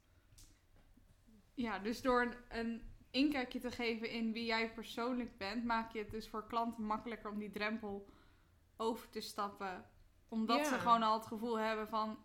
Ja, 1.54 1.80
dus 1.80 2.02
door 2.02 2.22
een, 2.22 2.36
een 2.60 2.82
inkijkje 3.12 3.60
te 3.60 3.72
geven 3.72 4.10
in 4.10 4.32
wie 4.32 4.46
jij 4.46 4.74
persoonlijk 4.74 5.38
bent, 5.38 5.64
maak 5.64 5.92
je 5.92 6.00
het 6.00 6.12
dus 6.12 6.28
voor 6.28 6.48
klanten 6.48 6.84
makkelijker 6.84 7.30
om 7.32 7.40
die 7.40 7.52
drempel 7.52 8.10
over 8.78 9.10
te 9.10 9.22
stappen. 9.22 9.90
Omdat 10.28 10.58
Ja. 10.58 10.64
ze 10.66 10.80
gewoon 10.80 11.04
al 11.04 11.18
het 11.18 11.28
gevoel 11.28 11.60
hebben 11.60 11.88
van 11.88 12.24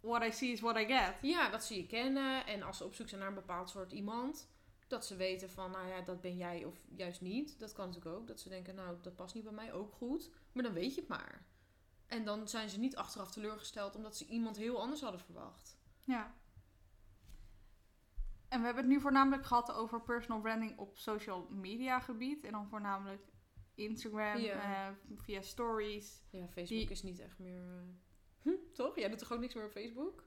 what 0.00 0.22
I 0.22 0.32
see 0.32 0.50
is 0.50 0.60
what 0.60 0.76
I 0.76 0.86
get. 0.86 1.14
Ja, 1.22 1.48
dat 1.48 1.64
ze 1.64 1.74
je 1.76 1.86
kennen. 1.86 2.46
En 2.46 2.62
als 2.62 2.76
ze 2.76 2.84
op 2.84 2.94
zoek 2.94 3.08
zijn 3.08 3.20
naar 3.20 3.28
een 3.28 3.34
bepaald 3.34 3.70
soort 3.70 3.92
iemand, 3.92 4.50
dat 4.90 5.06
ze 5.06 5.16
weten 5.16 5.50
van: 5.50 5.70
Nou 5.70 5.88
ja, 5.88 6.00
dat 6.00 6.20
ben 6.20 6.36
jij 6.36 6.64
of 6.64 6.80
juist 6.94 7.20
niet. 7.20 7.58
Dat 7.58 7.72
kan 7.72 7.86
natuurlijk 7.88 8.16
ook. 8.16 8.26
Dat 8.26 8.40
ze 8.40 8.48
denken: 8.48 8.74
Nou, 8.74 8.96
dat 9.02 9.16
past 9.16 9.34
niet 9.34 9.44
bij 9.44 9.52
mij 9.52 9.72
ook 9.72 9.92
goed. 9.92 10.30
Maar 10.52 10.62
dan 10.62 10.72
weet 10.72 10.94
je 10.94 11.00
het 11.00 11.08
maar. 11.10 11.46
En 12.06 12.24
dan 12.24 12.48
zijn 12.48 12.68
ze 12.68 12.78
niet 12.78 12.96
achteraf 12.96 13.30
teleurgesteld 13.30 13.96
omdat 13.96 14.16
ze 14.16 14.26
iemand 14.26 14.56
heel 14.56 14.80
anders 14.80 15.00
hadden 15.00 15.20
verwacht. 15.20 15.78
Ja. 16.04 16.34
En 18.48 18.58
we 18.58 18.64
hebben 18.64 18.84
het 18.84 18.92
nu 18.92 19.00
voornamelijk 19.00 19.46
gehad 19.46 19.72
over 19.72 20.02
personal 20.02 20.40
branding 20.40 20.78
op 20.78 20.98
social 20.98 21.48
media 21.50 22.00
gebied. 22.00 22.44
En 22.44 22.52
dan 22.52 22.68
voornamelijk 22.68 23.32
Instagram, 23.74 24.38
Ja. 24.38 24.88
eh, 24.88 24.94
via 25.16 25.40
stories. 25.42 26.22
Ja, 26.30 26.44
Facebook 26.46 26.68
Die- 26.68 26.90
is 26.90 27.02
niet 27.02 27.18
echt 27.18 27.38
meer. 27.38 27.62
eh, 27.62 27.82
Hm, 28.42 28.72
toch? 28.72 28.96
Jij 28.98 29.08
doet 29.08 29.18
toch 29.18 29.32
ook 29.32 29.40
niks 29.40 29.54
meer 29.54 29.64
op 29.64 29.70
Facebook? 29.70 30.24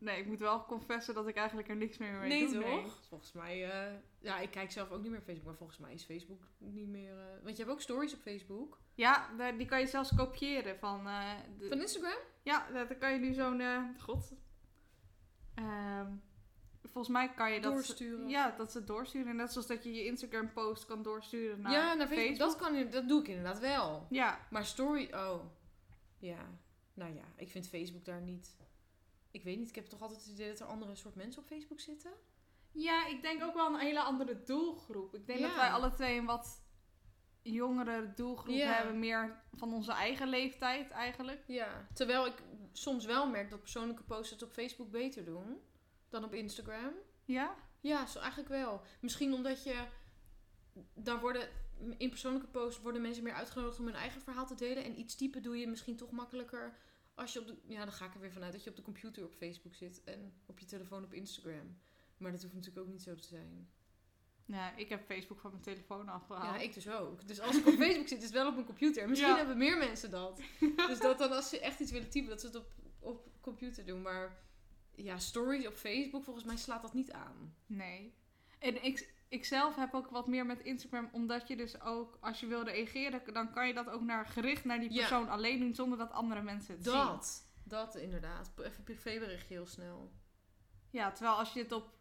Nee, 0.00 0.18
ik 0.20 0.26
moet 0.26 0.38
wel 0.38 0.64
confessen 0.64 1.14
dat 1.14 1.26
ik 1.28 1.36
eigenlijk 1.36 1.68
er 1.68 1.76
niks 1.76 1.98
meer 1.98 2.12
mee 2.12 2.28
Nee, 2.28 2.52
doe. 2.52 2.62
toch? 2.64 2.98
Volgens 3.08 3.32
mij, 3.32 3.70
eh, 3.70 3.94
ja, 4.20 4.38
ik 4.38 4.50
kijk 4.50 4.70
zelf 4.70 4.90
ook 4.90 5.02
niet 5.02 5.10
meer 5.10 5.20
Facebook, 5.20 5.44
maar 5.46 5.54
volgens 5.56 5.78
mij 5.78 5.92
is 5.92 6.04
Facebook 6.04 6.40
niet 6.58 6.88
meer. 6.88 7.18
eh, 7.18 7.42
want 7.42 7.56
je 7.56 7.62
hebt 7.62 7.74
ook 7.74 7.80
stories 7.80 8.14
op 8.14 8.20
Facebook. 8.20 8.78
Ja, 8.94 9.28
die 9.56 9.66
kan 9.66 9.80
je 9.80 9.86
zelfs 9.86 10.14
kopiëren 10.14 10.78
van... 10.78 11.06
eh, 11.06 11.30
de, 11.58 11.68
Van 11.68 11.80
Instagram? 11.80 12.18
Ja, 12.42 12.70
dat- 12.72 12.88
dan 12.88 12.98
kan 12.98 13.12
je 13.12 13.18
nu 13.18 13.32
zo'n... 13.32 13.60
eh, 13.60 13.82
God. 13.98 14.32
Ehm, 15.54 16.10
volgens 16.82 17.08
mij 17.08 17.32
kan 17.34 17.52
je 17.52 17.60
dat... 17.60 17.72
Doorsturen. 17.72 18.28
Ja, 18.28 18.50
dat 18.56 18.72
ze 18.72 18.78
het 18.78 18.86
doorsturen. 18.86 19.36
Net 19.36 19.52
zoals 19.52 19.66
dat 19.66 19.84
je 19.84 19.92
je 19.94 20.04
Instagram 20.04 20.52
post 20.52 20.86
kan 20.86 21.02
doorsturen 21.02 21.60
naar 21.60 21.72
ja, 21.72 21.94
naar 21.94 22.06
Facebook. 22.08 22.38
Dat, 22.38 22.56
kan, 22.56 22.74
je- 22.74 22.88
dat 22.88 23.08
doe 23.08 23.20
ik 23.20 23.28
inderdaad 23.28 23.58
wel. 23.60 24.06
Ja, 24.10 24.46
Maar 24.50 24.64
story, 24.64 25.12
oh. 25.14 25.44
Ja. 26.18 26.50
Nou 26.94 27.14
ja, 27.14 27.24
ik 27.36 27.50
vind 27.50 27.68
Facebook 27.68 28.04
daar 28.04 28.20
niet. 28.20 28.56
Ik 29.30 29.44
weet 29.44 29.58
niet, 29.58 29.68
ik 29.68 29.74
heb 29.74 29.86
toch 29.86 30.02
altijd 30.02 30.20
het 30.20 30.28
idee 30.28 30.48
dat 30.48 30.60
er 30.60 30.66
andere 30.66 30.96
soort 30.96 31.14
mensen 31.14 31.42
op 31.42 31.48
Facebook 31.48 31.80
zitten? 31.80 32.12
Ja, 32.72 33.06
ik 33.06 33.22
denk 33.22 33.42
ook 33.42 33.54
wel 33.54 33.66
een 33.66 33.80
hele 33.80 34.00
andere 34.02 34.42
doelgroep. 34.42 35.14
Ik 35.14 35.26
denk 35.26 35.38
Ja. 35.38 35.46
dat 35.46 35.56
wij 35.56 35.70
alle 35.70 35.90
twee 35.90 36.18
een 36.18 36.24
wat 36.24 36.62
jongere 37.42 38.12
doelgroep 38.14 38.54
Ja. 38.54 38.72
hebben, 38.72 38.98
meer 38.98 39.42
van 39.52 39.72
onze 39.74 39.92
eigen 39.92 40.28
leeftijd 40.28 40.90
eigenlijk. 40.90 41.44
Ja, 41.46 41.86
terwijl 41.94 42.26
ik 42.26 42.42
soms 42.72 43.04
wel 43.04 43.28
merk 43.28 43.50
dat 43.50 43.60
persoonlijke 43.60 44.02
posts 44.02 44.30
het 44.30 44.42
op 44.42 44.52
Facebook 44.52 44.90
beter 44.90 45.24
doen 45.24 45.60
dan 46.08 46.24
op 46.24 46.34
Instagram. 46.34 46.92
Ja? 47.24 47.54
Ja, 47.80 48.06
zo 48.06 48.18
eigenlijk 48.18 48.48
wel. 48.48 48.80
Misschien 49.00 49.32
omdat 49.32 49.64
je 49.64 49.86
daar 50.94 51.20
worden 51.20 51.48
in 51.98 52.08
persoonlijke 52.10 52.48
posts 52.48 52.80
worden 52.80 53.02
mensen 53.02 53.22
meer 53.22 53.32
uitgenodigd 53.32 53.78
om 53.78 53.84
hun 53.84 53.94
eigen 53.94 54.20
verhaal 54.20 54.46
te 54.46 54.54
delen 54.54 54.84
en 54.84 54.98
iets 54.98 55.14
typen 55.16 55.42
doe 55.42 55.58
je 55.58 55.66
misschien 55.68 55.96
toch 55.96 56.10
makkelijker 56.10 56.76
als 57.18 57.32
je 57.32 57.40
op 57.40 57.46
de 57.46 57.56
ja, 57.66 57.84
dan 57.84 57.92
ga 57.92 58.04
ik 58.06 58.14
er 58.14 58.20
weer 58.20 58.32
vanuit 58.32 58.52
dat 58.52 58.64
je 58.64 58.70
op 58.70 58.76
de 58.76 58.82
computer 58.82 59.24
op 59.24 59.34
Facebook 59.34 59.74
zit 59.74 60.04
en 60.04 60.32
op 60.46 60.58
je 60.58 60.66
telefoon 60.66 61.04
op 61.04 61.12
Instagram. 61.12 61.78
Maar 62.16 62.32
dat 62.32 62.42
hoeft 62.42 62.54
natuurlijk 62.54 62.86
ook 62.86 62.92
niet 62.92 63.02
zo 63.02 63.14
te 63.14 63.26
zijn. 63.26 63.70
Ja, 64.44 64.76
ik 64.76 64.88
heb 64.88 65.04
Facebook 65.06 65.40
van 65.40 65.50
mijn 65.50 65.62
telefoon 65.62 66.08
afgehaald. 66.08 66.54
Ja, 66.54 66.60
ik 66.60 66.74
dus 66.74 66.88
ook. 66.88 67.28
Dus 67.28 67.40
als 67.40 67.56
ik 67.56 67.66
op 67.66 67.74
Facebook 67.74 68.08
zit, 68.08 68.18
is 68.18 68.24
het 68.24 68.32
wel 68.32 68.46
op 68.46 68.54
mijn 68.54 68.66
computer. 68.66 69.02
En 69.02 69.08
Misschien 69.08 69.30
Ja. 69.30 69.36
hebben 69.36 69.58
meer 69.58 69.78
mensen 69.78 70.10
dat. 70.10 70.40
Dus 70.88 71.00
dat 71.00 71.18
dan 71.18 71.32
als 71.32 71.48
ze 71.48 71.60
echt 71.60 71.80
iets 71.80 71.90
willen 71.90 72.10
typen, 72.10 72.30
dat 72.30 72.40
ze 72.40 72.46
het 72.46 72.56
op, 72.56 72.70
op 72.98 73.28
computer 73.40 73.86
doen. 73.86 74.02
Maar 74.02 74.42
ja, 74.94 75.18
stories 75.18 75.66
op 75.66 75.74
Facebook, 75.74 76.24
volgens 76.24 76.44
mij 76.44 76.56
slaat 76.56 76.82
dat 76.82 76.94
niet 76.94 77.12
aan. 77.12 77.54
Nee. 77.66 78.14
En 78.58 78.84
ik, 78.84 79.14
ik 79.28 79.44
zelf 79.44 79.76
heb 79.76 79.94
ook 79.94 80.10
wat 80.10 80.26
meer 80.26 80.46
met 80.46 80.60
Instagram, 80.60 81.08
omdat 81.12 81.48
je 81.48 81.56
dus 81.56 81.80
ook, 81.80 82.18
als 82.20 82.40
je 82.40 82.46
wil 82.46 82.62
reageren, 82.62 83.22
dan 83.32 83.50
kan 83.52 83.66
je 83.66 83.74
dat 83.74 83.88
ook 83.90 84.02
naar 84.02 84.26
gericht 84.26 84.64
naar 84.64 84.80
die 84.80 84.92
Ja. 84.92 84.98
persoon 84.98 85.28
alleen 85.28 85.60
doen, 85.60 85.74
zonder 85.74 85.98
dat 85.98 86.10
andere 86.10 86.42
mensen 86.42 86.74
het 86.74 86.84
zien. 86.84 86.92
Dat. 86.94 87.46
Dat 87.64 87.94
inderdaad. 87.96 88.50
Even 88.62 88.84
privéberichtje 88.84 89.54
heel 89.54 89.66
snel. 89.66 90.12
Ja, 90.90 91.12
terwijl 91.12 91.36
als 91.36 91.52
je 91.52 91.60
het 91.62 91.72
op 91.72 91.96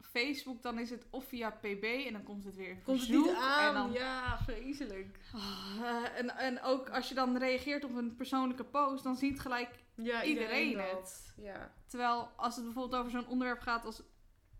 Facebook, 0.00 0.62
dan 0.62 0.78
is 0.78 0.90
het 0.90 1.06
of 1.10 1.24
via 1.24 1.50
PB 1.50 2.04
en 2.06 2.12
dan 2.12 2.22
komt 2.22 2.44
het 2.44 2.56
weer 2.56 2.68
in 2.68 2.82
Komt 2.82 3.00
het 3.00 3.08
niet 3.10 3.34
aan? 3.36 3.68
En, 3.68 3.74
dan, 3.74 3.92
Ja, 3.92 4.38
vreselijk. 4.38 5.18
Ah, 5.34 6.04
en, 6.16 6.36
en 6.36 6.62
ook 6.62 6.88
als 6.90 7.08
je 7.08 7.14
dan 7.14 7.36
reageert 7.36 7.84
op 7.84 7.94
een 7.96 8.16
persoonlijke 8.16 8.64
post, 8.64 9.04
dan 9.04 9.16
ziet 9.16 9.40
gelijk 9.40 9.78
Ja, 9.94 10.24
iedereen 10.24 10.76
dat. 10.76 10.90
het. 10.90 11.34
Ja. 11.36 11.72
Terwijl 11.86 12.30
als 12.36 12.54
het 12.56 12.64
bijvoorbeeld 12.64 13.00
over 13.00 13.10
zo'n 13.12 13.26
onderwerp 13.28 13.60
gaat 13.60 13.84
als 13.84 14.02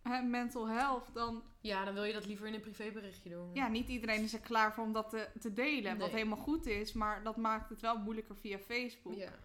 hè, 0.02 0.22
mental 0.22 0.68
health, 0.68 1.14
dan 1.14 1.42
ja, 1.60 1.84
dan 1.84 1.94
wil 1.94 2.04
je 2.04 2.12
dat 2.12 2.26
liever 2.26 2.46
in 2.46 2.54
een 2.54 2.60
privéberichtje 2.60 3.30
doen. 3.30 3.54
ja, 3.54 3.68
niet 3.68 3.88
iedereen 3.88 4.22
is 4.22 4.32
er 4.32 4.40
klaar 4.40 4.74
voor 4.74 4.84
om 4.84 4.92
dat 4.92 5.10
te, 5.10 5.28
te 5.40 5.52
delen. 5.52 5.98
Wat 5.98 6.10
helemaal 6.10 6.38
goed 6.38 6.66
is, 6.66 6.92
maar 6.92 7.22
dat 7.22 7.36
maakt 7.36 7.70
het 7.70 7.80
wel 7.80 7.98
moeilijker 7.98 8.36
via 8.36 8.58
Facebook. 8.58 9.14
Ja. 9.14 9.38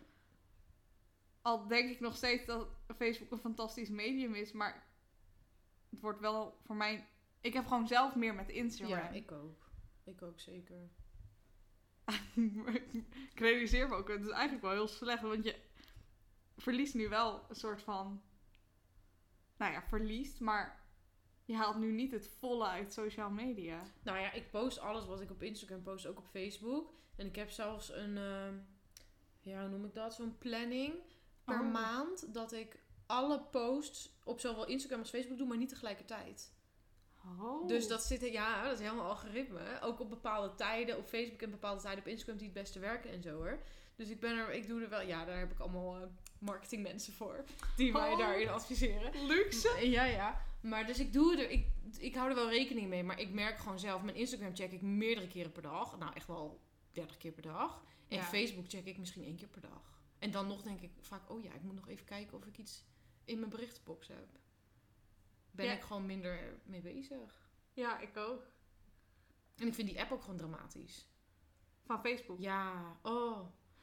Al 1.41 1.67
denk 1.67 1.89
ik 1.89 1.99
nog 1.99 2.15
steeds 2.15 2.45
dat 2.45 2.67
Facebook 2.97 3.31
een 3.31 3.37
fantastisch 3.37 3.89
medium 3.89 4.33
is, 4.33 4.51
maar 4.51 4.87
het 5.89 5.99
wordt 6.01 6.19
wel 6.19 6.57
voor 6.65 6.75
mij. 6.75 7.07
Ik 7.41 7.53
heb 7.53 7.65
gewoon 7.65 7.87
zelf 7.87 8.15
meer 8.15 8.35
met 8.35 8.49
Instagram. 8.49 8.97
ja, 8.97 9.09
ik 9.09 9.31
ook. 9.31 9.69
Ik 10.03 10.21
ook 10.21 10.39
zeker. 10.39 10.89
ik 13.33 13.39
realiseer 13.39 13.89
me 13.89 13.95
ook, 13.95 14.07
het 14.07 14.21
is 14.21 14.29
eigenlijk 14.29 14.61
wel 14.61 14.71
heel 14.71 14.87
slecht, 14.87 15.21
want 15.21 15.43
je 15.43 15.55
verliest 16.57 16.93
nu 16.93 17.09
wel 17.09 17.45
een 17.49 17.55
soort 17.55 17.81
van. 17.81 18.21
Nou 19.57 19.71
ja, 19.71 19.81
verliest, 19.83 20.39
maar 20.39 20.83
je 21.45 21.55
haalt 21.55 21.77
nu 21.77 21.91
niet 21.91 22.11
het 22.11 22.27
volle 22.39 22.65
uit 22.65 22.93
social 22.93 23.29
media. 23.29 23.81
Nou 24.03 24.19
ja, 24.19 24.31
ik 24.31 24.51
post 24.51 24.79
alles 24.79 25.05
wat 25.05 25.21
ik 25.21 25.31
op 25.31 25.43
Instagram 25.43 25.81
post, 25.81 26.05
ook 26.07 26.17
op 26.17 26.27
Facebook. 26.27 26.93
En 27.15 27.25
ik 27.25 27.35
heb 27.35 27.49
zelfs 27.49 27.91
een, 27.91 28.17
ehm, 28.17 28.53
ja, 29.39 29.61
hoe 29.61 29.69
noem 29.69 29.85
ik 29.85 29.93
dat? 29.93 30.13
Zo'n 30.13 30.37
planning 30.37 30.93
per 31.43 31.59
Oh. 31.59 31.71
maand. 31.71 32.33
Dat 32.33 32.51
ik 32.51 32.79
alle 33.05 33.41
posts 33.41 34.19
op 34.23 34.39
zowel 34.39 34.67
Instagram 34.67 34.99
als 34.99 35.09
Facebook 35.09 35.37
doe, 35.37 35.47
maar 35.47 35.57
niet 35.57 35.69
tegelijkertijd. 35.69 36.53
Oh. 37.39 37.67
Dus 37.67 37.87
dat 37.87 38.03
zit, 38.03 38.21
ja, 38.21 38.63
dat 38.63 38.73
is 38.73 38.79
helemaal 38.79 39.09
algoritme. 39.09 39.81
Ook 39.81 39.99
op 39.99 40.09
bepaalde 40.09 40.55
tijden 40.55 40.97
op 40.97 41.07
Facebook 41.07 41.41
en 41.41 41.51
bepaalde 41.51 41.81
tijden 41.81 41.99
op 42.03 42.09
Instagram 42.09 42.37
die 42.37 42.47
het 42.47 42.55
beste 42.55 42.79
werken 42.79 43.11
en 43.11 43.21
zo 43.21 43.35
hoor. 43.35 43.59
Dus 43.95 44.09
ik 44.09 44.19
ben 44.19 44.37
er, 44.37 44.53
ik 44.53 44.67
doe 44.67 44.81
er 44.81 44.89
wel, 44.89 45.01
ja, 45.01 45.25
daar 45.25 45.39
heb 45.39 45.51
ik 45.51 45.59
allemaal 45.59 45.95
eh, 45.95 46.07
marketingmensen 46.45 47.13
voor. 47.13 47.43
Die 47.75 47.91
mij 47.91 48.11
Oh. 48.11 48.17
daarin 48.17 48.49
adviseren. 48.49 49.25
luxe. 49.25 49.89
Ja, 49.89 50.03
ja. 50.03 50.41
Maar 50.61 50.85
dus 50.85 50.99
ik 50.99 51.13
doe 51.13 51.37
er, 51.37 51.49
ik, 51.49 51.67
ik 51.97 52.15
hou 52.15 52.29
er 52.29 52.35
wel 52.35 52.49
rekening 52.49 52.87
mee. 52.89 53.03
Maar 53.03 53.19
ik 53.19 53.29
merk 53.33 53.57
gewoon 53.57 53.79
zelf, 53.79 54.01
mijn 54.03 54.17
Instagram 54.17 54.55
check 54.55 54.71
ik 54.71 54.81
meerdere 54.81 55.27
keren 55.27 55.51
per 55.51 55.61
dag. 55.61 55.97
Nou, 55.97 56.13
echt 56.13 56.27
wel 56.27 56.59
30 56.91 57.17
keer 57.17 57.31
per 57.31 57.43
dag. 57.43 57.83
En 58.07 58.17
Ja. 58.17 58.23
Facebook 58.23 58.65
check 58.69 58.85
ik 58.85 58.97
misschien 58.97 59.23
één 59.23 59.35
keer 59.35 59.47
per 59.47 59.61
dag. 59.61 59.93
En 60.19 60.31
dan 60.31 60.47
nog 60.47 60.61
denk 60.61 60.81
ik 60.81 60.91
vaak, 61.01 61.29
oh 61.29 61.43
ja, 61.43 61.53
ik 61.53 61.61
moet 61.61 61.75
nog 61.75 61.87
even 61.87 62.05
kijken 62.05 62.37
of 62.37 62.45
ik 62.45 62.57
iets 62.57 62.83
in 63.25 63.39
mijn 63.39 63.49
berichtenbox 63.51 64.07
heb. 64.07 64.27
Ben 65.51 65.65
Ja. 65.65 65.73
ik 65.73 65.81
gewoon 65.81 66.05
minder 66.05 66.59
mee 66.63 66.81
bezig. 66.81 67.49
Ja, 67.73 67.99
ik 67.99 68.17
ook. 68.17 68.43
En 69.57 69.67
ik 69.67 69.73
vind 69.73 69.87
die 69.87 69.99
app 70.01 70.11
ook 70.11 70.21
gewoon 70.21 70.37
dramatisch. 70.37 71.05
Van 71.83 71.99
Facebook. 72.01 72.39
Ja, 72.39 72.97
oh. 73.01 73.39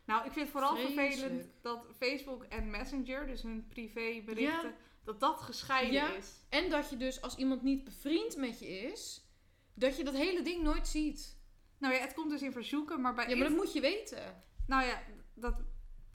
Nou, 0.06 0.24
ik 0.26 0.32
vind 0.32 0.44
het 0.44 0.50
vooral 0.50 0.76
Vreselijk. 0.76 1.10
vervelend 1.10 1.50
dat 1.62 1.84
Facebook 1.98 2.42
en 2.44 2.70
Messenger, 2.70 3.26
dus 3.26 3.42
hun 3.42 3.66
privéberichten, 3.68 4.68
Ja. 4.68 4.74
dat 5.04 5.20
dat 5.20 5.40
gescheiden 5.40 5.92
Ja. 5.92 6.12
is. 6.14 6.30
En 6.48 6.70
dat 6.70 6.90
je 6.90 6.96
dus 6.96 7.22
als 7.22 7.36
iemand 7.36 7.62
niet 7.62 7.84
bevriend 7.84 8.36
met 8.36 8.58
je 8.58 8.66
is, 8.68 9.26
dat 9.74 9.96
je 9.96 10.04
dat 10.04 10.14
hele 10.14 10.42
ding 10.42 10.62
nooit 10.62 10.88
ziet. 10.88 11.36
Nou 11.78 11.94
ja, 11.94 12.00
het 12.00 12.14
komt 12.14 12.30
dus 12.30 12.42
in 12.42 12.52
verzoeken, 12.52 13.00
maar 13.00 13.14
bij 13.14 13.28
Ja, 13.28 13.36
maar 13.36 13.48
dat 13.48 13.56
moet 13.56 13.72
je 13.72 13.80
weten. 13.80 14.42
Nou 14.66 14.84
ja, 14.86 15.02
dat, 15.34 15.54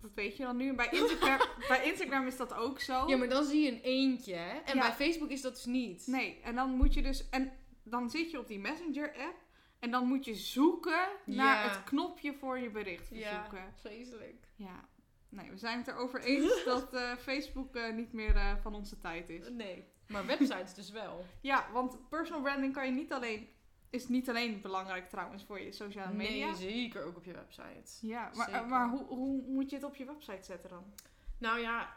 dat 0.02 0.12
weet 0.16 0.38
je 0.38 0.44
dan 0.44 0.58
nu. 0.58 0.74
Bij 0.76 0.90
Instagram, 0.92 1.48
bij 1.68 1.84
Instagram 1.86 2.28
is 2.28 2.38
dat 2.38 2.54
ook 2.54 2.80
zo. 2.80 3.08
Ja, 3.08 3.18
maar 3.18 3.30
dan 3.30 3.44
zie 3.46 3.62
je 3.62 3.72
een 3.72 3.82
eentje. 3.82 4.34
hè? 4.36 4.58
En 4.58 4.76
Ja. 4.76 4.82
bij 4.82 4.94
Facebook 4.94 5.30
is 5.30 5.42
dat 5.42 5.54
dus 5.56 5.66
niet. 5.66 6.08
Nee, 6.08 6.40
en 6.44 6.56
dan 6.56 6.70
moet 6.70 6.94
je 6.94 7.02
dus... 7.02 7.30
En 7.30 7.52
dan 7.84 8.10
zit 8.10 8.32
je 8.32 8.40
op 8.40 8.48
die 8.48 8.60
Messenger-app 8.60 9.36
en 9.80 9.92
dan 9.92 10.08
moet 10.08 10.26
je 10.26 10.36
zoeken 10.36 11.08
naar 11.26 11.64
Ja. 11.66 11.70
het 11.70 11.84
knopje 11.84 12.34
voor 12.34 12.58
je 12.60 12.70
bericht 12.70 13.10
Ja, 13.10 13.30
verzoeken. 13.44 13.74
vreselijk. 13.80 14.48
Ja. 14.56 14.86
Nee, 15.30 15.50
we 15.50 15.58
zijn 15.58 15.78
het 15.78 15.88
erover 15.88 16.22
eens 16.22 16.64
dat 16.66 16.94
eh, 16.94 17.16
Facebook 17.16 17.76
eh, 17.76 17.94
niet 17.94 18.14
meer 18.14 18.36
eh, 18.36 18.56
van 18.62 18.76
onze 18.76 18.98
tijd 18.98 19.30
is. 19.30 19.50
Nee. 19.50 19.88
Maar 20.08 20.26
websites 20.26 20.74
dus 20.74 20.90
wel. 20.92 21.26
Ja, 21.42 21.66
want 21.72 22.10
personal 22.10 22.42
branding 22.42 22.74
kan 22.74 22.86
je 22.86 22.92
niet 22.92 23.14
alleen, 23.14 23.50
is 23.90 24.08
niet 24.08 24.30
alleen 24.30 24.62
belangrijk 24.62 25.10
trouwens 25.10 25.44
voor 25.46 25.60
je 25.60 25.72
sociale 25.72 26.14
media. 26.14 26.46
Nee, 26.46 26.56
zeker 26.56 27.04
ook 27.04 27.18
op 27.18 27.26
je 27.26 27.34
website. 27.34 28.08
Ja, 28.08 28.32
maar 28.68 28.90
hoe, 28.90 29.06
hoe 29.06 29.42
moet 29.48 29.70
je 29.70 29.76
het 29.76 29.86
op 29.86 29.96
je 29.96 30.06
website 30.06 30.44
zetten 30.44 30.70
dan? 30.70 30.94
Nou 31.38 31.60
ja, 31.60 31.96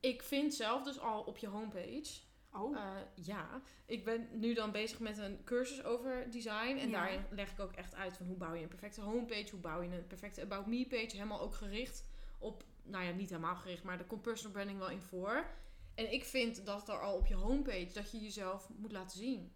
ik 0.00 0.22
vind 0.22 0.54
zelf 0.54 0.82
dus 0.82 1.00
al 1.00 1.22
op 1.22 1.38
je 1.38 1.48
homepage. 1.48 2.20
Oh, 2.52 2.76
eh, 2.76 2.90
ja, 3.14 3.62
ik 3.86 4.04
ben 4.04 4.28
nu 4.32 4.54
dan 4.54 4.72
bezig 4.72 4.98
met 5.00 5.18
een 5.18 5.44
cursus 5.44 5.84
over 5.84 6.30
design. 6.30 6.76
En 6.78 6.88
Ja. 6.88 6.92
daarin 7.00 7.24
leg 7.30 7.52
ik 7.52 7.60
ook 7.60 7.72
echt 7.72 7.94
uit 7.94 8.16
van 8.16 8.26
hoe 8.26 8.36
bouw 8.36 8.54
je 8.54 8.62
een 8.62 8.68
perfecte 8.68 9.00
homepage. 9.00 9.50
Hoe 9.50 9.60
bouw 9.60 9.82
je 9.82 9.90
een 9.96 10.06
perfecte 10.06 10.42
About 10.42 10.66
Me 10.66 10.86
page. 10.88 11.08
Helemaal 11.16 11.40
ook 11.40 11.54
gericht 11.54 12.04
op, 12.38 12.64
nou 12.82 13.04
ja, 13.04 13.10
niet 13.10 13.28
helemaal 13.30 13.56
gericht, 13.56 13.82
maar 13.82 13.98
er 13.98 14.04
komt 14.04 14.22
personal 14.22 14.52
branding 14.52 14.78
wel 14.78 14.90
in 14.90 15.00
voor. 15.02 15.46
En 15.94 16.12
ik 16.12 16.24
vind 16.24 16.66
dat 16.66 16.88
er 16.88 17.00
al 17.00 17.16
op 17.16 17.26
je 17.26 17.34
homepage, 17.34 17.90
dat 17.92 18.10
je 18.10 18.20
jezelf 18.20 18.68
moet 18.76 18.92
laten 18.92 19.18
zien. 19.18 19.52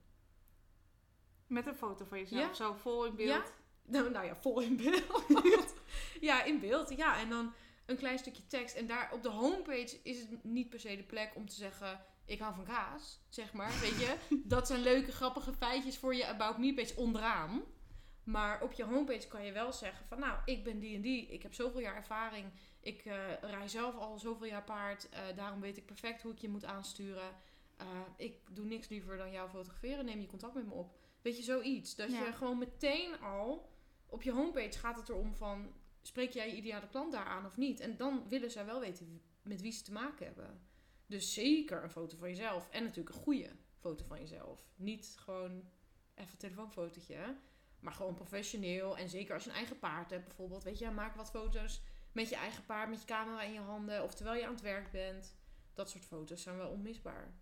met 1.46 1.66
een 1.66 1.74
foto 1.74 2.04
van 2.04 2.18
jezelf, 2.18 2.46
Ja. 2.48 2.54
zo 2.54 2.72
vol 2.74 3.06
in 3.06 3.14
beeld. 3.16 3.28
Ja. 3.28 3.44
Nou, 3.88 4.10
nou 4.10 4.26
ja, 4.26 4.36
vol 4.36 4.60
in 4.60 4.76
beeld. 4.76 5.24
ja, 6.20 6.44
in 6.44 6.60
beeld. 6.60 6.96
Ja, 6.96 7.18
en 7.20 7.28
dan 7.28 7.52
een 7.86 7.96
klein 7.96 8.18
stukje 8.18 8.46
tekst. 8.46 8.74
En 8.76 8.86
daar 8.86 9.12
op 9.12 9.22
de 9.22 9.28
homepage 9.28 9.98
is 10.02 10.20
het 10.20 10.44
niet 10.44 10.68
per 10.68 10.80
se 10.80 10.96
de 10.96 11.02
plek 11.02 11.32
om 11.34 11.48
te 11.48 11.54
zeggen... 11.54 12.00
Ik 12.26 12.38
hou 12.38 12.54
van 12.54 12.64
kaas, 12.64 13.20
zeg 13.28 13.52
maar. 13.52 13.80
Weet 13.80 13.98
je? 14.00 14.16
Dat 14.44 14.66
zijn 14.66 14.80
leuke, 14.80 15.12
grappige 15.12 15.52
feitjes 15.52 15.98
voor 15.98 16.14
je 16.14 16.26
About 16.26 16.58
Me 16.58 16.74
page 16.74 16.96
onderaan. 16.96 17.62
Maar 18.24 18.62
op 18.62 18.72
je 18.72 18.84
homepage 18.84 19.28
kan 19.28 19.44
je 19.44 19.52
wel 19.52 19.72
zeggen 19.72 20.06
van... 20.06 20.18
Nou, 20.18 20.38
ik 20.44 20.64
ben 20.64 20.78
die 20.78 20.94
en 20.96 21.00
die. 21.00 21.26
Ik 21.26 21.42
heb 21.42 21.54
zoveel 21.54 21.80
jaar 21.80 21.96
ervaring. 21.96 22.46
Ik 22.80 23.04
eh, 23.04 23.14
rij 23.40 23.68
zelf 23.68 23.94
al 23.96 24.18
zoveel 24.18 24.46
jaar 24.46 24.64
paard. 24.64 25.08
eh, 25.08 25.20
daarom 25.36 25.60
weet 25.60 25.76
ik 25.76 25.86
perfect 25.86 26.22
hoe 26.22 26.32
ik 26.32 26.38
je 26.38 26.48
moet 26.48 26.64
aansturen. 26.64 27.36
Eh, 27.76 27.86
ik 28.16 28.36
doe 28.50 28.64
niks 28.64 28.88
liever 28.88 29.16
dan 29.16 29.30
jou 29.30 29.48
fotograferen. 29.50 30.04
Neem 30.04 30.20
je 30.20 30.26
contact 30.26 30.54
met 30.54 30.66
me 30.66 30.72
op. 30.74 30.96
Weet 31.22 31.36
je, 31.36 31.42
zoiets. 31.42 31.94
Dat 31.96 32.10
Ja. 32.10 32.24
je 32.24 32.32
gewoon 32.32 32.58
meteen 32.58 33.20
al... 33.20 33.74
Op 34.08 34.22
je 34.22 34.32
homepage 34.32 34.78
gaat 34.78 34.96
het 34.96 35.08
erom 35.08 35.34
van... 35.34 35.72
Spreek 36.02 36.32
jij 36.32 36.48
je 36.50 36.56
ideale 36.56 36.88
klant 36.88 37.12
daar 37.12 37.24
aan 37.26 37.46
of 37.46 37.56
niet? 37.56 37.80
En 37.80 37.96
dan 37.96 38.28
willen 38.28 38.50
zij 38.50 38.64
wel 38.64 38.80
weten 38.80 39.22
met 39.42 39.60
wie 39.60 39.72
ze 39.72 39.82
te 39.82 39.92
maken 39.92 40.26
hebben. 40.26 40.60
Dus 41.06 41.34
zeker 41.34 41.82
een 41.82 41.90
foto 41.90 42.16
van 42.16 42.28
jezelf. 42.28 42.68
En 42.70 42.82
natuurlijk 42.82 43.16
een 43.16 43.22
goede 43.22 43.50
foto 43.76 44.04
van 44.04 44.18
jezelf. 44.18 44.60
Niet 44.76 45.16
gewoon 45.18 45.64
even 46.14 46.32
een 46.32 46.38
telefoonfotootje. 46.38 47.36
Maar 47.80 47.92
gewoon 47.92 48.14
professioneel. 48.14 48.96
En 48.96 49.08
zeker 49.08 49.34
als 49.34 49.44
je 49.44 49.50
een 49.50 49.56
eigen 49.56 49.78
paard 49.78 50.10
hebt 50.10 50.24
bijvoorbeeld. 50.24 50.64
Weet 50.64 50.78
je, 50.78 50.90
maak 50.90 51.14
wat 51.14 51.30
foto's 51.30 51.82
met 52.12 52.28
je 52.28 52.36
eigen 52.36 52.64
paard. 52.64 52.88
Met 52.88 53.00
je 53.00 53.06
camera 53.06 53.42
in 53.42 53.52
je 53.52 53.60
handen. 53.60 54.02
Of 54.02 54.14
terwijl 54.14 54.38
je 54.38 54.46
aan 54.46 54.52
het 54.52 54.62
werk 54.62 54.90
bent. 54.90 55.36
Dat 55.74 55.90
soort 55.90 56.04
foto's 56.04 56.42
zijn 56.42 56.56
wel 56.56 56.70
onmisbaar. 56.70 57.34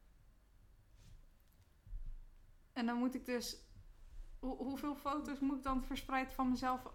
En 2.73 2.87
dan 2.87 2.97
moet 2.99 3.15
ik 3.15 3.25
dus... 3.25 3.57
Hoe, 4.39 4.57
hoeveel 4.57 4.95
foto's 4.95 5.39
moet 5.39 5.57
ik 5.57 5.62
dan 5.62 5.85
verspreid 5.85 6.33
van 6.33 6.51
mezelf 6.51 6.93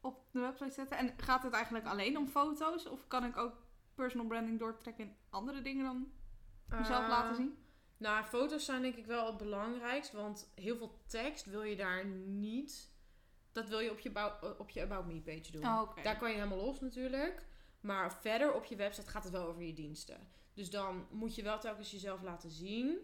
op 0.00 0.32
de 0.32 0.40
website 0.40 0.70
zetten? 0.70 0.98
En 0.98 1.14
gaat 1.16 1.42
het 1.42 1.52
eigenlijk 1.52 1.86
alleen 1.86 2.16
om 2.16 2.28
foto's? 2.28 2.86
Of 2.86 3.06
kan 3.06 3.24
ik 3.24 3.36
ook 3.36 3.67
personal 3.98 4.26
branding 4.26 4.58
doortrekken 4.58 5.04
in 5.04 5.16
andere 5.30 5.62
dingen 5.62 5.84
dan 5.84 6.12
mezelf 6.78 7.02
Eh, 7.02 7.08
laten 7.08 7.34
zien? 7.34 7.58
Nou, 7.96 8.24
foto's 8.24 8.64
zijn 8.64 8.82
denk 8.82 8.94
ik 8.96 9.06
wel 9.06 9.26
het 9.26 9.36
belangrijkst. 9.36 10.12
Want 10.12 10.52
heel 10.54 10.76
veel 10.76 11.00
tekst 11.06 11.44
wil 11.44 11.62
je 11.62 11.76
daar 11.76 12.04
niet 12.26 12.96
Dat 13.52 13.68
wil 13.68 13.78
je 13.80 13.90
op 13.90 13.98
je, 13.98 14.10
bouw- 14.10 14.54
op 14.58 14.70
je 14.70 14.82
About 14.82 15.06
Me 15.06 15.20
page 15.20 15.52
doen. 15.52 15.64
Oh. 15.66 15.96
Daar 16.02 16.16
kan 16.16 16.28
je 16.30 16.34
helemaal 16.36 16.64
los 16.64 16.80
natuurlijk. 16.80 17.46
Maar 17.80 18.12
verder 18.12 18.52
op 18.52 18.64
je 18.64 18.76
website 18.76 19.10
gaat 19.10 19.22
het 19.24 19.32
wel 19.32 19.46
over 19.46 19.62
je 19.62 19.72
diensten. 19.72 20.28
Dus 20.54 20.70
dan 20.70 21.06
moet 21.10 21.34
je 21.34 21.42
wel 21.42 21.58
telkens 21.58 21.90
jezelf 21.90 22.22
laten 22.22 22.50
zien. 22.50 22.98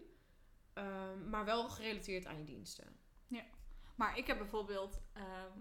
ehm, 0.73 1.29
maar 1.29 1.45
wel 1.45 1.69
gerelateerd 1.69 2.25
aan 2.25 2.37
je 2.37 2.43
diensten. 2.43 2.99
Maar 3.95 4.17
ik 4.17 4.27
heb 4.27 4.37
bijvoorbeeld 4.37 5.01
ehm, 5.13 5.57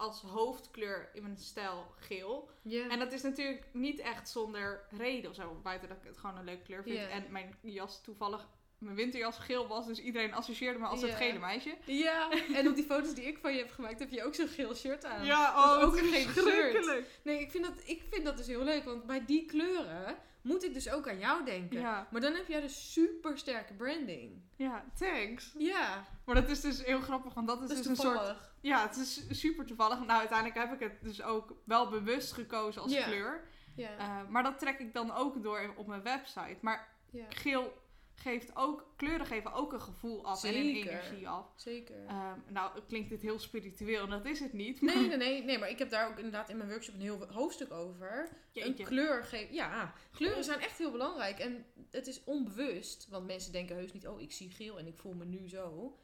als 0.00 0.22
hoofdkleur 0.22 1.10
in 1.12 1.22
mijn 1.22 1.38
stijl 1.38 1.86
geel. 1.96 2.50
En 2.88 2.98
dat 2.98 3.12
is 3.12 3.22
natuurlijk 3.22 3.66
niet 3.72 3.98
echt 3.98 4.28
zonder 4.28 4.86
reden 4.90 5.30
of 5.30 5.36
zo. 5.36 5.60
Buiten 5.62 5.88
dat 5.88 5.96
ik 5.96 6.04
het 6.04 6.18
gewoon 6.18 6.36
een 6.36 6.44
leuke 6.44 6.62
kleur 6.62 6.82
vind. 6.82 7.08
En 7.08 7.32
mijn 7.32 7.54
jas 7.60 8.02
toevallig, 8.02 8.48
mijn 8.80 8.96
winterjas 8.96 9.38
geel 9.38 9.68
was. 9.68 9.86
Dus 9.86 9.98
iedereen 10.00 10.34
associeerde 10.34 10.78
me 10.78 10.86
als 10.86 11.00
het 11.00 11.10
Ja. 11.10 11.16
gele 11.16 11.38
meisje. 11.38 11.74
Ja, 11.84 12.30
en 12.54 12.68
op 12.68 12.74
die 12.74 12.84
foto's 12.84 13.14
die 13.14 13.24
ik 13.24 13.38
van 13.38 13.52
je 13.52 13.58
heb 13.58 13.70
gemaakt, 13.70 13.98
heb 13.98 14.10
je 14.10 14.24
ook 14.24 14.34
zo'n 14.34 14.48
geel 14.48 14.74
shirt 14.74 15.04
aan. 15.04 15.24
Ja, 15.24 15.52
oh, 15.56 15.82
ook 15.84 15.96
een 15.96 16.04
gele 16.04 16.28
verschrikkelijk. 16.30 17.06
Nee, 17.22 17.40
ik 17.40 17.50
vind, 17.50 17.64
dat, 17.64 17.74
ik 17.84 18.02
vind 18.10 18.24
dat 18.24 18.36
dus 18.36 18.46
heel 18.46 18.64
leuk. 18.64 18.84
Want 18.84 19.06
bij 19.06 19.24
die 19.24 19.44
kleuren 19.46 20.16
moet 20.42 20.64
ik 20.64 20.74
dus 20.74 20.90
ook 20.90 21.08
aan 21.08 21.18
jou 21.18 21.44
denken. 21.44 21.80
Ja, 21.80 22.08
Maar 22.10 22.20
dan 22.20 22.34
heb 22.34 22.48
jij 22.48 22.60
dus 22.60 22.92
super 22.92 23.38
sterke 23.38 23.72
branding. 23.74 24.42
ja, 24.56 24.84
thanks. 24.98 25.54
Ja, 25.58 26.04
Maar 26.24 26.34
dat 26.34 26.48
is 26.48 26.60
dus 26.60 26.84
heel 26.84 27.00
grappig, 27.00 27.34
want 27.34 27.46
dat 27.46 27.62
is 27.62 27.68
dat 27.68 27.78
is 27.78 27.86
dus 27.86 27.98
een 27.98 28.04
soort... 28.04 28.36
Ja, 28.60 28.82
het 28.86 28.96
is 28.96 29.40
super 29.40 29.66
toevallig. 29.66 29.98
Nou, 29.98 30.18
uiteindelijk 30.18 30.58
heb 30.58 30.72
ik 30.72 30.80
het 30.80 31.02
dus 31.02 31.22
ook 31.22 31.54
wel 31.64 31.88
bewust 31.88 32.32
gekozen 32.32 32.82
als 32.82 32.92
Ja. 32.92 33.04
kleur. 33.04 33.48
Ja. 33.76 33.96
Eh, 33.98 34.28
maar 34.28 34.42
dat 34.42 34.58
trek 34.58 34.78
ik 34.78 34.94
dan 34.94 35.12
ook 35.14 35.42
door 35.42 35.72
op 35.76 35.86
mijn 35.86 36.02
website. 36.02 36.56
Maar 36.60 36.88
geel 37.28 37.82
geeft 38.20 38.56
ook... 38.56 38.88
Kleuren 38.96 39.26
geven 39.26 39.52
ook 39.52 39.72
een 39.72 39.80
gevoel 39.80 40.24
af 40.24 40.44
en 40.44 40.54
een 40.54 40.76
energie 40.76 41.28
af. 41.28 41.52
zeker. 41.56 42.06
Ehm, 42.06 42.38
nou, 42.48 42.80
klinkt 42.86 43.08
dit 43.08 43.22
heel 43.22 43.38
spiritueel 43.38 44.02
en 44.02 44.10
dat 44.10 44.24
is 44.24 44.40
het 44.40 44.52
niet. 44.52 44.80
Nee, 44.80 44.96
nee, 44.96 45.16
nee, 45.16 45.44
nee, 45.44 45.58
maar 45.58 45.70
ik 45.70 45.78
heb 45.78 45.90
daar 45.90 46.08
ook 46.08 46.16
inderdaad 46.16 46.48
in 46.48 46.56
mijn 46.56 46.68
workshop 46.68 46.94
een 46.94 47.00
heel 47.00 47.26
hoofdstuk 47.32 47.72
over. 47.72 48.28
Een 48.52 48.74
kleur 48.74 49.24
geeft. 49.24 49.52
Ja, 49.52 49.94
kleuren 50.12 50.44
zijn 50.44 50.60
echt 50.60 50.78
heel 50.78 50.90
belangrijk. 50.90 51.38
En 51.38 51.64
het 51.90 52.06
is 52.06 52.24
onbewust. 52.24 53.08
Want 53.08 53.26
mensen 53.26 53.52
denken 53.52 53.76
heus 53.76 53.92
niet, 53.92 54.06
oh, 54.06 54.20
ik 54.20 54.32
zie 54.32 54.50
geel 54.50 54.78
en 54.78 54.86
ik 54.86 54.96
voel 54.96 55.14
me 55.14 55.24
nu 55.24 55.48
zo. 55.48 55.96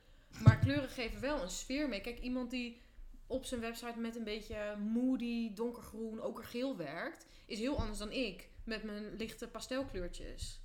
Maar 0.42 0.58
kleuren 0.58 0.88
geven 0.88 1.20
wel 1.20 1.42
een 1.42 1.50
sfeer 1.50 1.88
mee. 1.88 2.00
Kijk, 2.00 2.20
iemand 2.20 2.50
die 2.50 2.80
op 3.26 3.44
zijn 3.44 3.60
website 3.60 3.98
met 3.98 4.16
een 4.16 4.24
beetje 4.24 4.76
moody, 4.76 5.54
donkergroen, 5.54 6.20
okergeel 6.20 6.76
werkt, 6.76 7.26
is 7.46 7.58
heel 7.58 7.78
anders 7.78 7.98
dan 7.98 8.12
ik. 8.12 8.48
Met 8.64 8.82
mijn 8.82 9.16
lichte 9.16 9.48
pastelkleurtjes. 9.48 10.60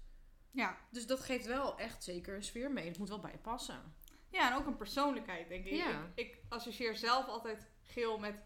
Ja. 0.52 0.78
Dus 0.90 1.08
dat 1.08 1.20
geeft 1.20 1.46
wel 1.46 1.78
echt 1.78 2.04
zeker 2.04 2.36
een 2.36 2.44
sfeer 2.44 2.72
mee. 2.72 2.88
Het 2.88 2.98
moet 2.98 3.10
wel 3.10 3.20
bij 3.20 3.32
je 3.32 3.38
passen. 3.38 3.94
ja, 4.30 4.52
en 4.52 4.58
ook 4.58 4.66
een 4.66 4.78
persoonlijkheid, 4.78 5.48
denk 5.48 5.66
ik. 5.66 5.74
Ja. 5.74 6.12
ik. 6.16 6.26
Ik 6.28 6.42
associeer 6.50 6.96
zelf 6.96 7.28
altijd 7.28 7.70
geel 7.84 8.20
met 8.20 8.44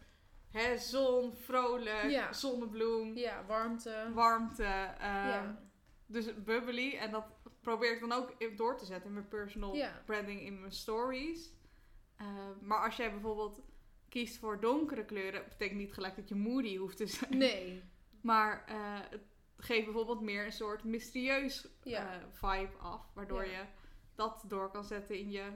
hè, 0.52 0.78
zon, 0.78 1.36
vrolijk, 1.36 2.10
Ja. 2.10 2.34
zonnebloem, 2.34 3.18
Ja, 3.18 3.46
warmte. 3.46 4.12
warmte. 4.14 4.64
ehm, 4.64 5.28
ja. 5.28 5.64
Dus 6.06 6.44
bubbly. 6.44 6.98
En 6.98 7.12
dat 7.12 7.26
probeer 7.62 7.94
ik 7.94 8.00
dan 8.00 8.12
ook 8.12 8.58
door 8.58 8.78
te 8.78 8.86
zetten 8.86 9.08
in 9.08 9.14
mijn 9.14 9.28
personal 9.28 9.78
branding 10.06 10.42
in 10.42 10.60
mijn 10.60 10.72
stories. 10.72 11.54
Eh, 12.16 12.28
maar 12.62 12.84
als 12.86 12.96
jij 12.96 13.12
bijvoorbeeld 13.12 13.62
kiest 14.10 14.38
voor 14.38 14.60
donkere 14.60 15.06
kleuren, 15.06 15.44
betekent 15.50 15.80
niet 15.80 15.94
gelijk 15.94 16.16
dat 16.16 16.30
je 16.30 16.36
moody 16.36 16.78
hoeft 16.78 16.98
te 16.98 17.08
zijn. 17.08 17.38
Nee. 17.38 17.84
Maar 18.22 18.64
het 19.10 19.22
geeft 19.66 19.84
bijvoorbeeld 19.86 20.22
meer 20.22 20.46
een 20.46 20.52
soort 20.52 20.84
mysterieus 20.84 21.68
Ja. 21.84 22.14
eh, 22.14 22.24
vibe 22.32 22.78
af. 22.78 23.12
Waardoor 23.14 23.46
Ja. 23.46 23.52
je 23.60 23.66
dat 24.16 24.44
door 24.48 24.72
kan 24.72 24.86
zetten 24.86 25.18
in 25.20 25.32
je 25.32 25.52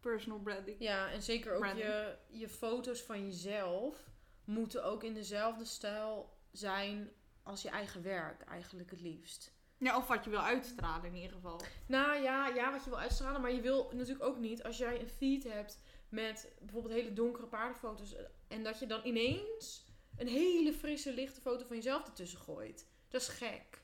personal 0.00 0.38
branding. 0.38 0.76
Ja, 0.78 1.10
en 1.10 1.22
zeker 1.22 1.52
ook 1.54 1.60
Branding. 1.60 1.86
je, 1.86 2.16
je 2.28 2.48
foto's 2.48 3.02
van 3.02 3.24
jezelf 3.24 4.10
moeten 4.44 4.84
ook 4.84 5.02
in 5.02 5.14
dezelfde 5.14 5.64
stijl 5.64 6.36
zijn 6.52 7.10
als 7.42 7.62
je 7.62 7.68
eigen 7.68 8.02
werk, 8.02 8.42
eigenlijk 8.42 8.90
het 8.90 9.00
liefst. 9.00 9.52
Ja, 9.78 9.96
of 9.96 10.06
wat 10.06 10.24
je 10.24 10.30
wil 10.30 10.40
uitstralen 10.40 11.04
in 11.06 11.14
ieder 11.14 11.32
geval. 11.32 11.60
Nou 11.86 12.22
ja, 12.22 12.48
ja, 12.48 12.72
wat 12.72 12.84
je 12.84 12.90
wil 12.90 12.98
uitstralen, 12.98 13.40
maar 13.40 13.52
je 13.52 13.60
wil 13.60 13.90
natuurlijk 13.92 14.24
ook 14.24 14.38
niet 14.38 14.62
als 14.62 14.78
jij 14.78 15.00
een 15.00 15.08
feed 15.08 15.44
hebt 15.44 15.80
met 16.08 16.52
bijvoorbeeld 16.60 16.94
hele 16.94 17.12
donkere 17.12 17.46
paardenfoto's 17.46 18.14
en 18.48 18.62
dat 18.62 18.78
je 18.78 18.86
dan 18.86 19.00
ineens 19.04 19.86
een 20.16 20.28
hele 20.28 20.72
frisse, 20.72 21.12
lichte 21.14 21.40
foto 21.40 21.66
van 21.66 21.76
jezelf 21.76 22.04
ertussen 22.06 22.38
gooit. 22.40 22.92
Dat 23.14 23.22
is 23.22 23.28
gek. 23.28 23.82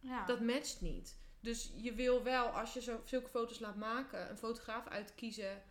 Ja. 0.00 0.24
Dat 0.24 0.40
matcht 0.40 0.80
niet. 0.80 1.18
Dus 1.40 1.72
je 1.76 1.94
wil 1.94 2.22
wel, 2.22 2.46
als 2.46 2.74
je 2.74 2.80
zo, 2.80 3.00
zulke 3.04 3.28
foto's 3.28 3.58
laat 3.58 3.76
maken, 3.76 4.30
een 4.30 4.36
fotograaf 4.36 4.88
uitkiezen 4.88 5.62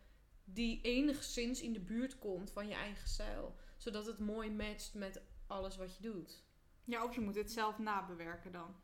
die 0.44 0.82
enigszins 0.82 1.62
in 1.62 1.74
de 1.74 1.80
buurt 1.80 2.20
komt 2.20 2.52
van 2.52 2.68
je 2.68 2.74
eigen 2.74 3.08
stijl. 3.08 3.56
Zodat 3.78 4.06
het 4.06 4.20
mooi 4.20 4.52
matcht 4.52 4.94
met 4.94 5.22
alles 5.48 5.78
wat 5.78 5.96
je 5.96 6.02
doet. 6.02 6.44
ja, 6.84 7.04
of 7.04 7.16
je 7.16 7.22
moet 7.22 7.36
het 7.36 7.52
zelf 7.52 7.78
nabewerken 7.78 8.52
dan. 8.52 8.76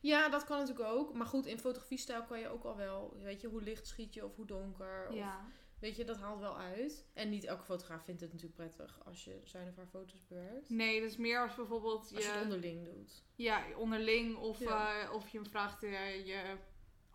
Ja, 0.00 0.28
dat 0.28 0.44
kan 0.44 0.58
natuurlijk 0.58 0.88
ook. 0.88 1.12
Maar 1.14 1.26
goed, 1.26 1.46
in 1.46 1.58
fotografiestijl 1.58 2.24
kan 2.24 2.38
je 2.38 2.48
ook 2.48 2.64
al 2.64 2.76
wel, 2.76 3.16
weet 3.22 3.40
je, 3.40 3.48
hoe 3.48 3.62
licht 3.62 3.86
schiet 3.86 4.14
je 4.14 4.24
of 4.24 4.36
hoe 4.36 4.46
donker. 4.46 5.08
Of, 5.08 5.14
Ja. 5.14 5.46
Weet 5.84 5.96
je, 5.96 6.04
dat 6.04 6.18
haalt 6.20 6.40
wel 6.40 6.58
uit. 6.58 7.04
En 7.12 7.28
niet 7.28 7.44
elke 7.44 7.64
fotograaf 7.64 8.04
vindt 8.04 8.20
het 8.20 8.32
natuurlijk 8.32 8.56
prettig 8.58 8.98
als 9.04 9.24
je 9.24 9.40
zijn 9.44 9.68
of 9.68 9.76
haar 9.76 9.86
foto's 9.86 10.24
bewerkt. 10.28 10.70
Nee, 10.70 11.00
dat 11.00 11.10
is 11.10 11.16
meer 11.16 11.40
als 11.42 11.54
bijvoorbeeld 11.54 12.08
je, 12.10 12.16
Als 12.16 12.24
je 12.24 12.30
het 12.30 12.42
onderling 12.42 12.84
doet. 12.84 13.22
ja, 13.34 13.62
onderling 13.76 14.36
of, 14.36 14.58
Ja. 14.58 15.02
eh, 15.02 15.12
of 15.12 15.28
je 15.28 15.38
hem 15.38 15.46
vraagt 15.46 15.80
je 15.80 16.56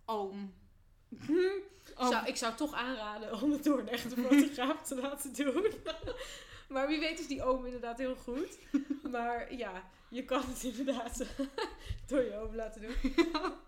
oom. 0.05 0.53
Zou, 1.97 2.27
ik 2.27 2.35
zou 2.35 2.55
toch 2.55 2.73
aanraden 2.73 3.41
om 3.41 3.51
het 3.51 3.63
door 3.63 3.79
een 3.79 3.89
echte 3.89 4.15
fotograaf 4.27 4.83
te 4.87 4.95
laten 4.95 5.33
doen. 5.33 5.65
maar 6.73 6.87
wie 6.87 6.99
weet 6.99 7.19
is 7.19 7.27
die 7.27 7.43
oom 7.43 7.65
inderdaad 7.65 7.97
heel 7.97 8.15
goed. 8.15 8.57
Maar 9.11 9.53
ja, 9.55 9.83
je 10.09 10.25
kan 10.25 10.41
het 10.45 10.63
inderdaad 10.63 11.25
door 12.07 12.21
je 12.23 12.35
oom 12.35 12.55
laten 12.55 12.81
doen. 12.81 13.13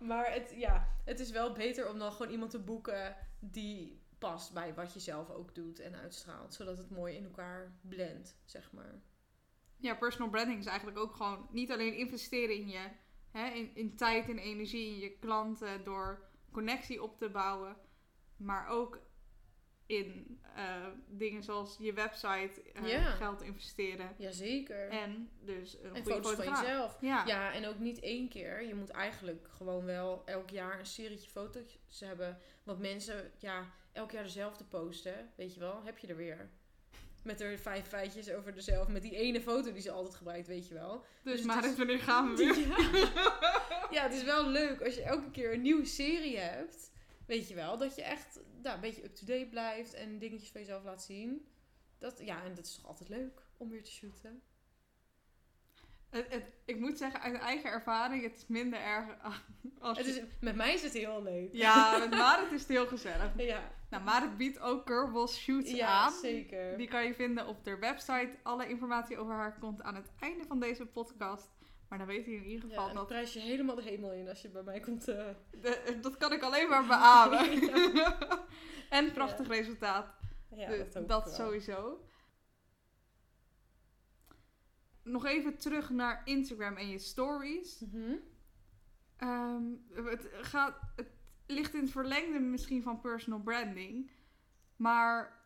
Maar 0.00 0.32
het, 0.32 0.52
ja, 0.56 0.88
het 1.04 1.20
is 1.20 1.30
wel 1.30 1.52
beter 1.52 1.88
om 1.88 1.98
dan 1.98 2.12
gewoon 2.12 2.32
iemand 2.32 2.50
te 2.50 2.58
boeken 2.58 3.16
die 3.40 4.01
past 4.22 4.52
bij 4.52 4.74
wat 4.74 4.92
je 4.92 5.00
zelf 5.00 5.30
ook 5.30 5.54
doet 5.54 5.80
en 5.80 5.94
uitstraalt. 5.94 6.54
Zodat 6.54 6.78
het 6.78 6.90
mooi 6.90 7.16
in 7.16 7.24
elkaar 7.24 7.76
blendt, 7.80 8.36
zeg 8.44 8.72
maar. 8.72 9.02
Ja, 9.76 9.94
personal 9.94 10.30
branding 10.30 10.58
is 10.58 10.66
eigenlijk 10.66 10.98
ook 10.98 11.14
gewoon 11.14 11.48
niet 11.50 11.70
alleen 11.72 11.94
investeren 11.94 12.54
in 12.54 12.68
je, 12.68 12.88
hè, 13.30 13.46
in, 13.46 13.74
in 13.74 13.96
tijd 13.96 14.28
en 14.28 14.38
energie 14.38 14.86
in 14.86 14.98
je 14.98 15.18
klanten 15.18 15.84
door 15.84 16.28
connectie 16.50 17.02
op 17.02 17.18
te 17.18 17.30
bouwen, 17.30 17.76
maar 18.36 18.68
ook 18.68 19.00
in 19.86 20.40
eh, 20.54 20.86
dingen 21.06 21.42
zoals 21.42 21.76
je 21.80 21.92
website 21.92 22.62
eh, 22.62 22.88
Ja. 22.88 23.10
geld 23.10 23.42
investeren 23.42 24.14
Jazeker. 24.18 24.88
En, 24.88 25.00
en 25.00 25.30
dus 25.40 25.78
een 25.82 25.94
en 25.94 26.02
goede 26.02 26.22
foto's 26.22 26.44
van 26.44 26.60
jezelf. 26.60 26.98
Ja. 27.00 27.26
Ja, 27.26 27.52
en 27.52 27.66
ook 27.66 27.78
niet 27.78 28.00
één 28.00 28.28
keer. 28.28 28.66
Je 28.66 28.74
moet 28.74 28.90
eigenlijk 28.90 29.48
gewoon 29.50 29.84
wel 29.84 30.22
elk 30.24 30.50
jaar 30.50 30.78
een 30.78 30.86
serietje 30.86 31.30
foto's 31.30 32.00
hebben. 32.00 32.38
Want 32.62 32.78
mensen, 32.78 33.32
ja, 33.38 33.72
elk 33.92 34.10
jaar 34.10 34.22
dezelfde 34.22 34.64
posten. 34.64 35.30
Weet 35.36 35.54
je 35.54 35.60
wel, 35.60 35.82
heb 35.84 35.98
je 35.98 36.06
er 36.06 36.16
weer. 36.16 36.50
Met 37.22 37.40
er 37.40 37.58
vijf 37.58 37.86
feitjes 37.86 38.30
over 38.30 38.54
dezelfde. 38.54 38.92
Met 38.92 39.02
die 39.02 39.16
ene 39.16 39.40
foto 39.40 39.72
die 39.72 39.82
ze 39.82 39.90
altijd 39.90 40.14
gebruikt, 40.14 40.46
weet 40.46 40.68
je 40.68 40.74
wel. 40.74 41.04
dus, 41.22 41.36
dus 41.36 41.44
maar 41.44 41.64
is- 41.64 41.76
wanneer 41.76 41.98
gaan 41.98 42.30
we 42.30 42.36
weer? 42.44 42.58
Ja. 42.58 43.88
ja, 43.90 44.02
het 44.02 44.12
is 44.12 44.24
wel 44.24 44.46
leuk 44.48 44.82
als 44.82 44.94
je 44.94 45.02
elke 45.02 45.30
keer 45.30 45.52
een 45.54 45.62
nieuwe 45.62 45.84
serie 45.84 46.38
hebt. 46.38 46.90
Weet 47.26 47.48
je 47.48 47.54
wel, 47.54 47.78
dat 47.78 47.94
je 47.94 48.02
echt 48.02 48.40
nou, 48.62 48.74
een 48.74 48.80
beetje 48.80 49.04
up-to-date 49.04 49.46
blijft 49.50 49.94
en 49.94 50.18
dingetjes 50.18 50.50
van 50.50 50.60
jezelf 50.60 50.84
laat 50.84 51.02
zien. 51.02 51.46
Dat, 51.98 52.18
ja, 52.24 52.44
en 52.44 52.54
dat 52.54 52.66
is 52.66 52.74
toch 52.74 52.86
altijd 52.86 53.08
leuk 53.08 53.42
om 53.56 53.70
weer 53.70 53.84
te 53.84 53.90
shooten. 53.90 54.42
Het, 56.10 56.26
het- 56.28 56.52
ik 56.64 56.78
moet 56.78 56.98
zeggen, 56.98 57.20
uit 57.20 57.34
eigen 57.38 57.70
ervaring, 57.70 58.22
het 58.22 58.36
is 58.36 58.46
minder 58.46 58.80
erg 58.80 59.06
als 59.78 59.98
Het 59.98 60.06
is, 60.06 60.20
met 60.40 60.56
mij 60.56 60.74
is 60.74 60.82
het 60.82 60.92
heel 60.92 61.22
leuk. 61.22 61.48
Ja, 61.52 61.98
met 61.98 62.10
Marit 62.10 62.52
is 62.52 62.60
het 62.60 62.68
heel 62.68 62.86
gezellig. 62.86 63.30
Ja, 63.36 63.72
Nou, 63.92 64.04
Marit 64.04 64.36
biedt 64.36 64.58
ook 64.60 64.86
curveball 64.86 65.26
shoots 65.26 65.70
ja 65.70 65.88
aan. 65.88 66.12
zeker. 66.12 66.76
Die 66.76 66.88
kan 66.88 67.04
je 67.04 67.14
vinden 67.14 67.46
op 67.46 67.66
haar 67.66 67.78
website. 67.80 68.38
Alle 68.42 68.68
informatie 68.68 69.18
over 69.18 69.34
haar 69.34 69.58
komt 69.58 69.82
aan 69.82 69.94
het 69.94 70.10
einde 70.18 70.44
van 70.46 70.60
deze 70.60 70.86
podcast. 70.86 71.50
Maar 71.88 71.98
dan 71.98 72.06
weet 72.06 72.24
je 72.24 72.32
in 72.34 72.44
ieder 72.44 72.68
Ja, 72.68 72.74
geval 72.74 72.86
dan 72.86 72.94
dat... 72.96 73.06
prijs 73.06 73.32
je 73.32 73.40
helemaal 73.40 73.74
de 73.74 73.82
hemel 73.82 74.12
in 74.12 74.28
als 74.28 74.42
je 74.42 74.48
bij 74.48 74.62
mij 74.62 74.80
komt. 74.80 75.08
eh. 75.08 75.26
de- 75.60 75.98
dat 76.00 76.16
kan 76.16 76.32
ik 76.32 76.42
alleen 76.42 76.68
maar 76.68 76.86
beamen. 76.86 77.60
Ja. 77.94 78.18
en 78.90 79.12
prachtig 79.12 79.48
resultaat. 79.48 80.14
Ja, 80.54 80.68
De- 80.68 81.04
dat, 81.06 81.34
sowieso. 81.34 82.04
Nog 85.02 85.24
even 85.26 85.58
terug 85.58 85.90
naar 85.90 86.22
Instagram 86.24 86.76
en 86.76 86.88
je 86.88 86.98
stories. 86.98 87.80
Mhm. 87.92 88.14
Ehm, 89.16 89.62
het, 89.94 90.28
gaat, 90.32 90.78
het 90.96 91.08
ligt 91.52 91.74
in 91.74 91.80
het 91.80 91.90
verlengde 91.90 92.38
misschien 92.40 92.82
van 92.82 93.00
personal 93.00 93.40
branding. 93.40 94.10
Maar 94.76 95.40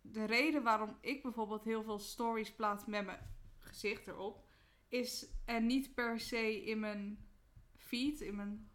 de 0.00 0.24
reden 0.24 0.62
waarom 0.62 0.96
ik 1.00 1.22
bijvoorbeeld 1.22 1.64
heel 1.64 1.82
veel 1.82 1.98
stories 1.98 2.52
plaats 2.54 2.84
met 2.86 3.04
mijn 3.04 3.18
gezicht 3.58 4.06
erop, 4.06 4.44
is 4.88 5.26
en 5.44 5.66
niet 5.66 5.94
per 5.94 6.20
se 6.20 6.64
in 6.64 6.80
mijn 6.80 7.28
feed, 7.76 8.20
in 8.20 8.36
mijn, 8.36 8.70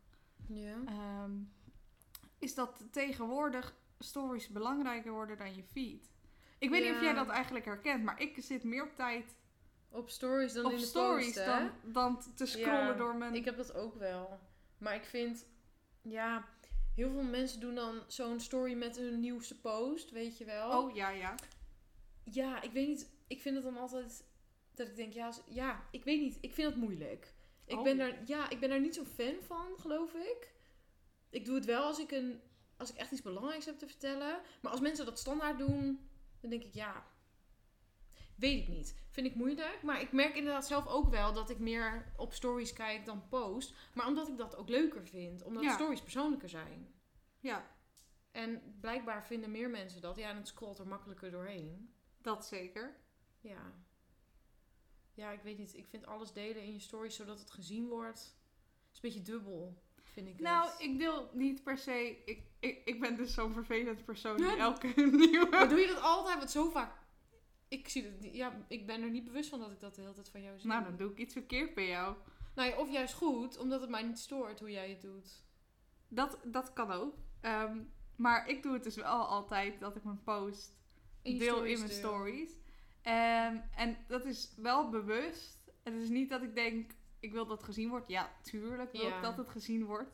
Ja. 0.47 0.75
ehm, 0.85 1.31
is 2.39 2.55
dat 2.55 2.85
tegenwoordig 2.91 3.75
stories 3.99 4.47
belangrijker 4.47 5.11
worden 5.11 5.37
dan 5.37 5.55
je 5.55 5.63
feed. 5.63 6.11
Ik 6.59 6.69
weet 6.69 6.83
niet 6.83 6.93
of 6.93 7.01
jij 7.01 7.13
dat 7.13 7.27
eigenlijk 7.27 7.65
herkent, 7.65 8.03
maar 8.03 8.21
ik 8.21 8.35
zit 8.37 8.63
meer 8.63 8.83
op 8.83 8.95
tijd 8.95 9.35
Op 9.91 10.09
stories 10.09 10.53
dan 10.53 10.65
op 10.65 10.71
in 10.71 10.77
de 10.77 10.85
stories 10.85 11.25
post, 11.25 11.45
hè? 11.45 11.45
dan, 11.45 11.71
dan 11.83 12.35
te 12.35 12.45
scrollen 12.45 12.85
Ja, 12.87 12.93
door 12.93 13.15
mijn... 13.15 13.35
Ik 13.35 13.45
heb 13.45 13.57
dat 13.57 13.73
ook 13.73 13.95
wel. 13.95 14.39
Maar 14.77 14.95
ik 14.95 15.03
vind, 15.05 15.45
ja, 16.01 16.47
heel 16.99 17.11
veel 17.11 17.23
mensen 17.23 17.59
doen 17.59 17.75
dan 17.75 18.03
zo'n 18.07 18.39
story 18.39 18.73
met 18.73 18.97
hun 18.97 19.19
nieuwste 19.19 19.59
post, 19.59 20.11
weet 20.11 20.37
je 20.37 20.45
wel. 20.45 20.81
Oh, 20.81 20.95
ja, 20.95 21.09
ja. 21.09 21.35
Ja, 22.23 22.61
ik 22.61 22.71
weet 22.71 22.87
niet. 22.87 23.09
Ik 23.27 23.41
vind 23.41 23.55
het 23.55 23.63
dan 23.63 23.77
altijd 23.77 24.23
dat 24.73 24.87
ik 24.87 24.95
denk, 24.95 25.13
ja, 25.13 25.33
ja 25.49 25.87
ik 25.91 26.03
weet 26.03 26.19
niet. 26.21 26.37
Ik 26.41 26.53
vind 26.53 26.67
het 26.67 26.77
moeilijk. 26.77 27.33
Ik 27.65 27.77
Oh. 27.77 27.83
ben 27.83 27.97
daar, 27.97 28.21
ja, 28.25 28.49
ik 28.49 28.59
ben 28.59 28.69
daar 28.69 28.79
niet 28.79 28.95
zo 28.95 29.03
fan 29.03 29.35
van, 29.41 29.65
geloof 29.79 30.13
ik. 30.13 30.53
Ik 31.29 31.45
doe 31.45 31.55
het 31.55 31.65
wel 31.65 31.83
als 31.83 31.99
ik 31.99 32.11
een, 32.11 32.41
als 32.77 32.89
ik 32.89 32.95
echt 32.97 33.11
iets 33.11 33.21
belangrijks 33.21 33.65
heb 33.65 33.77
te 33.79 33.87
vertellen. 33.87 34.41
Maar 34.61 34.71
als 34.71 34.81
mensen 34.81 35.05
dat 35.05 35.19
standaard 35.19 35.57
doen, 35.57 36.09
dan 36.41 36.49
denk 36.49 36.63
ik, 36.63 36.73
ja, 36.73 37.05
weet 38.39 38.61
ik 38.61 38.67
niet. 38.67 38.97
Vind 39.09 39.27
ik 39.27 39.35
moeilijk. 39.35 39.79
Maar 39.83 40.01
ik 40.01 40.11
merk 40.11 40.35
inderdaad 40.35 40.67
zelf 40.67 40.87
ook 40.87 41.09
wel 41.09 41.33
dat 41.33 41.49
ik 41.49 41.59
meer 41.59 42.11
op 42.17 42.33
stories 42.33 42.73
kijk 42.73 43.05
dan 43.05 43.27
post. 43.29 43.73
Maar 43.93 44.07
omdat 44.07 44.27
ik 44.27 44.37
dat 44.37 44.55
ook 44.55 44.69
leuker 44.69 45.07
vind. 45.07 45.43
Omdat 45.43 45.63
Ja. 45.63 45.73
stories 45.73 46.01
persoonlijker 46.01 46.49
zijn. 46.49 46.93
Ja, 47.39 47.77
En 48.31 48.61
blijkbaar 48.81 49.25
vinden 49.25 49.51
meer 49.51 49.69
mensen 49.69 50.01
dat. 50.01 50.15
Ja, 50.17 50.29
en 50.29 50.35
het 50.35 50.47
scrolt 50.47 50.79
er 50.79 50.87
makkelijker 50.87 51.31
doorheen. 51.31 51.93
dat 52.21 52.45
zeker. 52.45 52.95
Ja. 53.41 53.73
Ja, 55.13 55.31
ik 55.31 55.41
weet 55.41 55.57
niet. 55.57 55.75
Ik 55.75 55.87
vind 55.89 56.05
alles 56.05 56.33
delen 56.33 56.63
in 56.63 56.73
je 56.73 56.79
stories 56.79 57.15
zodat 57.15 57.39
het 57.39 57.51
gezien 57.51 57.87
wordt. 57.87 58.19
Het 58.19 58.91
is 58.91 58.95
een 58.95 59.09
beetje 59.09 59.21
dubbel, 59.31 59.83
vind 60.03 60.27
ik 60.27 60.39
Nou, 60.39 60.69
ik 60.77 60.97
deel 60.99 61.29
niet 61.33 61.63
per 61.63 61.77
se... 61.77 62.21
Ik, 62.25 62.41
ik, 62.59 62.81
ik 62.85 62.99
ben 62.99 63.15
dus 63.15 63.33
zo'n 63.33 63.53
vervelend 63.53 64.05
persoon 64.05 64.37
die 64.37 64.55
elke 64.57 64.87
nieuwe... 65.27 65.47
Maar 65.49 65.69
doe 65.69 65.79
je 65.79 65.87
dat 65.87 66.01
altijd? 66.01 66.37
Want 66.37 66.51
zo 66.51 66.69
vaak... 66.69 66.91
Ik 67.69 67.87
zie 67.87 68.03
het. 68.03 68.29
Ja, 68.33 68.65
ik 68.67 68.85
ben 68.85 69.01
er 69.01 69.09
niet 69.09 69.25
bewust 69.25 69.49
van 69.49 69.59
dat 69.59 69.71
ik 69.71 69.79
dat 69.79 69.95
de 69.95 70.01
hele 70.01 70.13
tijd 70.13 70.29
van 70.29 70.41
jou 70.41 70.59
zie. 70.59 70.67
Nou, 70.69 70.83
dan 70.83 70.97
doe 70.97 71.11
ik 71.11 71.17
iets 71.17 71.33
verkeerd 71.33 71.73
bij 71.73 71.87
jou. 71.87 72.15
Nou 72.55 72.69
ja, 72.69 72.77
of 72.77 72.91
juist 72.91 73.13
goed, 73.13 73.57
omdat 73.57 73.81
het 73.81 73.89
mij 73.89 74.03
niet 74.03 74.19
stoort 74.19 74.59
hoe 74.59 74.71
jij 74.71 74.89
het 74.89 75.01
doet. 75.01 75.43
Dat, 76.07 76.39
dat 76.43 76.73
kan 76.73 76.91
ook. 76.91 77.15
Ehm, 77.41 77.77
maar 78.15 78.47
ik 78.49 78.63
doe 78.63 78.73
het 78.73 78.83
dus 78.83 78.95
wel 78.95 79.25
altijd 79.25 79.79
dat 79.79 79.95
ik 79.95 80.03
mijn 80.03 80.23
post 80.23 80.77
In 81.21 81.37
deel 81.37 81.63
in 81.63 81.79
mijn 81.79 81.91
stories. 81.91 82.51
Ehm, 83.01 83.57
en 83.75 83.97
dat 84.07 84.25
is 84.25 84.53
wel 84.57 84.89
bewust. 84.89 85.57
Het 85.83 85.93
is 85.93 86.09
niet 86.09 86.29
dat 86.29 86.41
ik 86.41 86.55
denk, 86.55 86.91
ik 87.19 87.31
wil 87.31 87.45
dat 87.45 87.57
het 87.57 87.65
gezien 87.65 87.89
wordt. 87.89 88.07
Ja, 88.07 88.31
tuurlijk 88.41 88.91
wil 88.91 89.01
Ja. 89.07 89.15
ik 89.15 89.23
dat 89.23 89.37
het 89.37 89.49
gezien 89.49 89.85
wordt. 89.85 90.11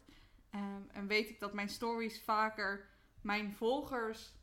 Ehm, 0.49 0.81
en 0.91 1.07
weet 1.07 1.29
ik 1.29 1.39
dat 1.39 1.53
mijn 1.53 1.69
stories 1.69 2.21
vaker 2.23 2.89
mijn 3.21 3.53
volgers... 3.53 4.33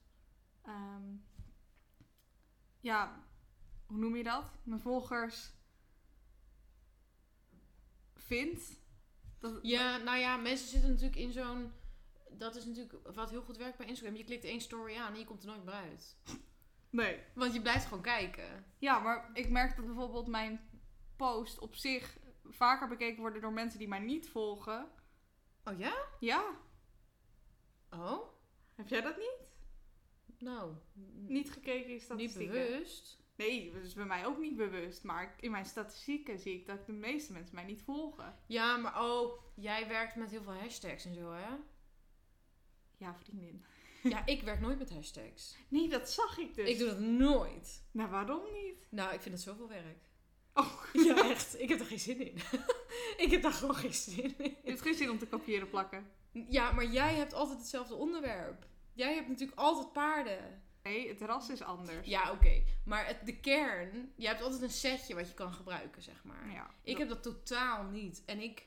ja, 2.82 3.24
hoe 3.86 3.98
noem 3.98 4.16
je 4.16 4.22
dat? 4.22 4.50
Mijn 4.62 4.80
volgers 4.80 5.52
vindt. 8.14 8.80
Dat, 9.38 9.58
Ja, 9.62 9.96
nou 9.96 10.18
ja, 10.18 10.36
mensen 10.36 10.68
zitten 10.68 10.90
natuurlijk 10.90 11.16
in 11.16 11.32
zo'n... 11.32 11.72
Dat 12.30 12.56
is 12.56 12.64
natuurlijk 12.64 13.14
wat 13.14 13.30
heel 13.30 13.42
goed 13.42 13.56
werkt 13.56 13.78
bij 13.78 13.86
Instagram. 13.86 14.16
Je 14.16 14.24
klikt 14.24 14.44
één 14.44 14.60
story 14.60 14.96
aan 14.96 15.12
en 15.12 15.18
je 15.18 15.24
komt 15.24 15.42
er 15.42 15.48
nooit 15.48 15.64
meer 15.64 15.74
uit. 15.74 16.16
Nee. 16.90 17.22
Want 17.34 17.54
je 17.54 17.60
blijft 17.62 17.84
gewoon 17.84 18.02
kijken. 18.02 18.64
Ja, 18.78 18.98
maar 18.98 19.30
ik 19.32 19.50
merk 19.50 19.76
dat 19.76 19.86
bijvoorbeeld 19.86 20.26
mijn 20.26 20.68
post 21.16 21.58
op 21.58 21.74
zich 21.74 22.18
vaker 22.44 22.88
bekeken 22.88 23.20
worden 23.20 23.40
door 23.40 23.52
mensen 23.52 23.78
die 23.78 23.88
mij 23.88 23.98
niet 23.98 24.28
volgen. 24.28 24.88
Oh 25.64 25.78
ja? 25.78 25.94
Ja, 26.20 26.44
Oh? 27.90 28.28
heb 28.74 28.88
jij 28.88 29.00
dat 29.00 29.16
niet? 29.16 29.41
Nou, 30.42 30.72
Niet 31.26 31.52
gekeken 31.52 31.84
in 31.86 31.90
niet 31.92 32.02
statistieken? 32.02 32.54
bewust. 32.54 33.20
Nee, 33.36 33.72
dat 33.72 33.82
is 33.82 33.94
bij 33.94 34.04
mij 34.04 34.26
ook 34.26 34.38
niet 34.38 34.56
bewust. 34.56 35.02
Maar 35.02 35.34
in 35.40 35.50
mijn 35.50 35.64
statistieken 35.66 36.38
zie 36.38 36.54
ik 36.54 36.66
dat 36.66 36.86
de 36.86 36.92
meeste 36.92 37.32
mensen 37.32 37.54
mij 37.54 37.64
niet 37.64 37.82
volgen. 37.82 38.38
Ja, 38.46 38.76
maar 38.76 39.02
oh, 39.04 39.42
jij 39.54 39.88
werkt 39.88 40.16
met 40.16 40.30
heel 40.30 40.42
veel 40.42 40.54
hashtags 40.54 41.04
en 41.04 41.14
zo, 41.14 41.32
hè? 41.32 41.54
Ja, 42.96 43.14
vriendin. 43.14 43.64
Ja, 44.02 44.26
ik 44.26 44.42
werk 44.42 44.60
nooit 44.60 44.78
met 44.78 44.90
hashtags. 44.92 45.56
Nee, 45.68 45.88
dat 45.88 46.10
zag 46.10 46.38
ik 46.38 46.54
dus. 46.54 46.68
Ik 46.68 46.78
doe 46.78 46.88
dat 46.88 46.98
nooit. 47.00 47.84
Nou, 47.90 48.10
waarom 48.10 48.42
niet? 48.52 48.86
Nou, 48.90 49.14
ik 49.14 49.20
vind 49.20 49.34
het 49.34 49.44
zoveel 49.44 49.68
werk. 49.68 49.98
Oh, 50.54 50.82
Ja, 51.06 51.30
echt. 51.30 51.60
Ik 51.60 51.68
heb 51.68 51.80
er 51.80 51.86
geen 51.86 51.98
zin 52.00 52.20
in. 52.20 52.36
ik 53.24 53.30
heb 53.30 53.42
daar 53.42 53.52
gewoon 53.52 53.74
geen 53.74 53.94
zin 53.94 54.38
in. 54.38 54.56
je 54.62 54.70
hebt 54.70 54.80
geen 54.82 54.94
zin 54.94 55.10
om 55.10 55.18
te 55.18 55.26
kopiëren 55.26 55.68
plakken. 55.68 56.10
Ja, 56.48 56.72
maar 56.72 56.86
jij 56.86 57.14
hebt 57.14 57.32
altijd 57.34 57.58
hetzelfde 57.58 57.94
onderwerp. 57.94 58.66
Jij 58.94 59.14
hebt 59.14 59.28
natuurlijk 59.28 59.58
altijd 59.58 59.92
paarden. 59.92 60.62
Nee, 60.82 61.08
het 61.08 61.20
ras 61.20 61.48
is 61.48 61.62
anders. 61.62 62.06
Ja, 62.06 62.32
oké. 62.32 62.62
Maar 62.84 63.06
het, 63.06 63.26
de 63.26 63.40
kern, 63.40 64.12
je 64.16 64.26
hebt 64.26 64.42
altijd 64.42 64.62
een 64.62 64.70
setje 64.70 65.14
wat 65.14 65.28
je 65.28 65.34
kan 65.34 65.52
gebruiken, 65.52 66.02
zeg 66.02 66.24
maar. 66.24 66.50
ja. 66.52 66.70
Ik 66.82 66.98
heb 66.98 67.08
dat 67.08 67.22
totaal 67.22 67.84
niet. 67.84 68.22
En 68.26 68.40
ik, 68.40 68.66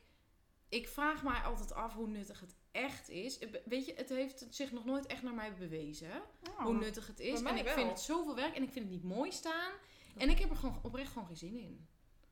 ik 0.70 0.88
vraag 0.88 1.24
mij 1.24 1.42
altijd 1.42 1.74
af 1.74 1.94
hoe 1.94 2.08
nuttig 2.08 2.40
het 2.40 2.56
echt 2.72 3.10
is. 3.10 3.40
Weet 3.66 3.86
je, 3.86 3.94
het 3.96 4.10
heeft 4.10 4.46
zich 4.50 4.72
nog 4.72 4.86
nooit 4.86 5.06
echt 5.06 5.22
naar 5.22 5.34
mij 5.34 5.54
bewezen. 5.54 6.22
Oh. 6.50 6.60
Hoe 6.60 6.74
nuttig 6.74 7.08
het 7.08 7.20
is. 7.20 7.42
En 7.42 7.58
ik 7.58 7.64
wel. 7.64 7.74
vind 7.74 7.90
het 7.90 8.00
zoveel 8.00 8.36
werk 8.36 8.56
en 8.56 8.64
ik 8.64 8.72
vind 8.72 8.86
het 8.86 8.94
niet 8.94 9.04
mooi 9.04 9.32
staan. 9.32 9.72
En 10.18 10.30
ik 10.30 10.40
heb 10.40 10.50
er 10.50 10.56
gewoon 10.56 10.80
oprecht 10.82 11.12
gewoon 11.12 11.28
geen 11.28 11.38
zin 11.38 11.58
in. 11.58 11.88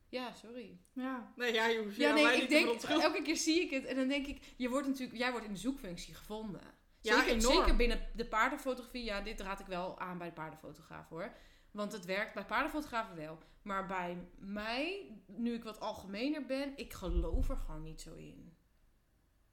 Ja, 0.08 0.34
sorry. 0.34 0.78
Ja. 0.92 1.32
Nee, 1.36 1.52
ja, 1.52 1.66
je 1.66 1.82
hoeft 1.82 1.96
Ja, 1.96 2.14
nee, 2.14 2.42
ik 2.42 2.48
denk, 2.48 2.82
elke 2.82 3.22
keer 3.22 3.36
zie 3.36 3.60
ik 3.60 3.70
het 3.70 3.84
en 3.84 3.96
dan 3.96 4.08
denk 4.08 4.26
ik, 4.26 4.54
je 4.56 4.68
wordt 4.68 4.86
natuurlijk, 4.86 5.18
jij 5.18 5.30
wordt 5.30 5.46
in 5.46 5.52
de 5.52 5.58
zoekfunctie 5.58 6.14
gevonden. 6.14 6.73
Ja, 7.04 7.18
zeker, 7.18 7.32
enorm. 7.32 7.54
zeker 7.54 7.76
binnen 7.76 8.08
de 8.14 8.26
paardenfotografie. 8.26 9.04
Ja, 9.04 9.20
dit 9.20 9.40
raad 9.40 9.60
ik 9.60 9.66
wel 9.66 9.98
aan 9.98 10.18
bij 10.18 10.28
de 10.28 10.34
paardenfotograaf 10.34 11.08
hoor. 11.08 11.32
Want 11.70 11.92
het 11.92 12.04
werkt 12.04 12.34
bij 12.34 12.44
paardenfotografen 12.44 13.16
wel. 13.16 13.38
Maar 13.62 13.86
bij 13.86 14.28
mij, 14.38 15.12
nu 15.26 15.54
ik 15.54 15.64
wat 15.64 15.80
algemener 15.80 16.46
ben, 16.46 16.72
ik 16.76 16.92
geloof 16.92 17.48
er 17.48 17.56
gewoon 17.56 17.82
niet 17.82 18.00
zo 18.00 18.14
in. 18.14 18.56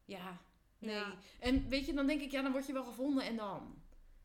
Ja, 0.05 0.41
nee. 0.77 0.95
Ja. 0.95 1.13
En 1.39 1.69
weet 1.69 1.85
je, 1.85 1.93
dan 1.93 2.07
denk 2.07 2.21
ik, 2.21 2.31
ja, 2.31 2.41
dan 2.41 2.51
word 2.51 2.67
je 2.67 2.73
wel 2.73 2.83
gevonden 2.83 3.23
en 3.23 3.35
dan? 3.35 3.81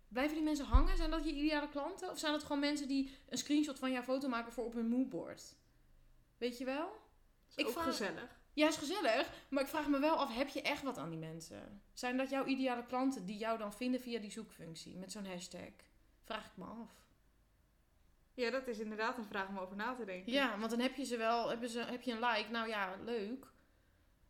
Blijven 0.09 0.35
die 0.35 0.45
mensen 0.45 0.66
hangen? 0.66 0.97
Zijn 0.97 1.11
dat 1.11 1.24
je 1.24 1.33
ideale 1.33 1.68
klanten? 1.68 2.11
Of 2.11 2.18
zijn 2.18 2.33
het 2.33 2.43
gewoon 2.43 2.61
mensen 2.61 2.89
die 2.89 3.11
een 3.29 3.39
screenshot 3.39 3.79
van 3.79 3.93
jouw 3.93 4.03
foto 4.03 4.29
maken 4.29 4.53
voor 4.53 4.64
op 4.64 4.74
hun 4.74 4.89
moodboard? 4.89 5.57
Weet 6.39 6.59
je 6.59 6.64
wel? 6.64 6.89
Is 7.49 7.55
ik 7.57 7.66
ook 7.66 7.72
vraag- 7.72 7.85
gezellig. 7.85 8.41
Ja, 8.57 8.68
is 8.68 8.76
gezellig. 8.76 9.30
Maar 9.48 9.62
ik 9.62 9.68
vraag 9.68 9.88
me 9.88 9.98
wel 9.98 10.16
af, 10.16 10.34
heb 10.34 10.48
je 10.48 10.62
echt 10.62 10.82
wat 10.82 10.98
aan 10.98 11.11
die 11.11 11.18
mensen? 11.18 11.82
Zijn 11.92 12.16
dat 12.16 12.30
jouw 12.30 12.44
ideale 12.44 12.86
klanten 12.86 13.26
die 13.26 13.36
jou 13.36 13.59
dan 13.59 13.72
vinden 13.72 14.00
via 14.00 14.20
die 14.20 14.30
zoekfunctie 14.30 14.96
met 14.96 15.12
zo'n 15.12 15.26
hashtag? 15.26 15.72
Vraag 16.24 16.46
ik 16.46 16.57
me 16.57 16.64
af. 16.64 16.90
Ja, 18.34 18.50
dat 18.50 18.66
is 18.66 18.78
inderdaad 18.78 19.18
een 19.18 19.24
vraag 19.24 19.48
om 19.48 19.59
over 19.59 19.76
na 19.76 19.94
te 19.94 20.04
denken. 20.04 20.32
Ja, 20.32 20.59
want 20.59 20.70
dan 20.70 20.80
heb 20.80 20.94
je 20.94 21.04
ze 21.04 21.16
wel, 21.16 21.48
hebben 21.48 21.68
ze, 21.68 21.80
heb 21.80 22.02
je 22.02 22.12
een 22.12 22.28
like, 22.28 22.50
nou 22.50 22.68
ja, 22.68 22.96
leuk. 23.04 23.46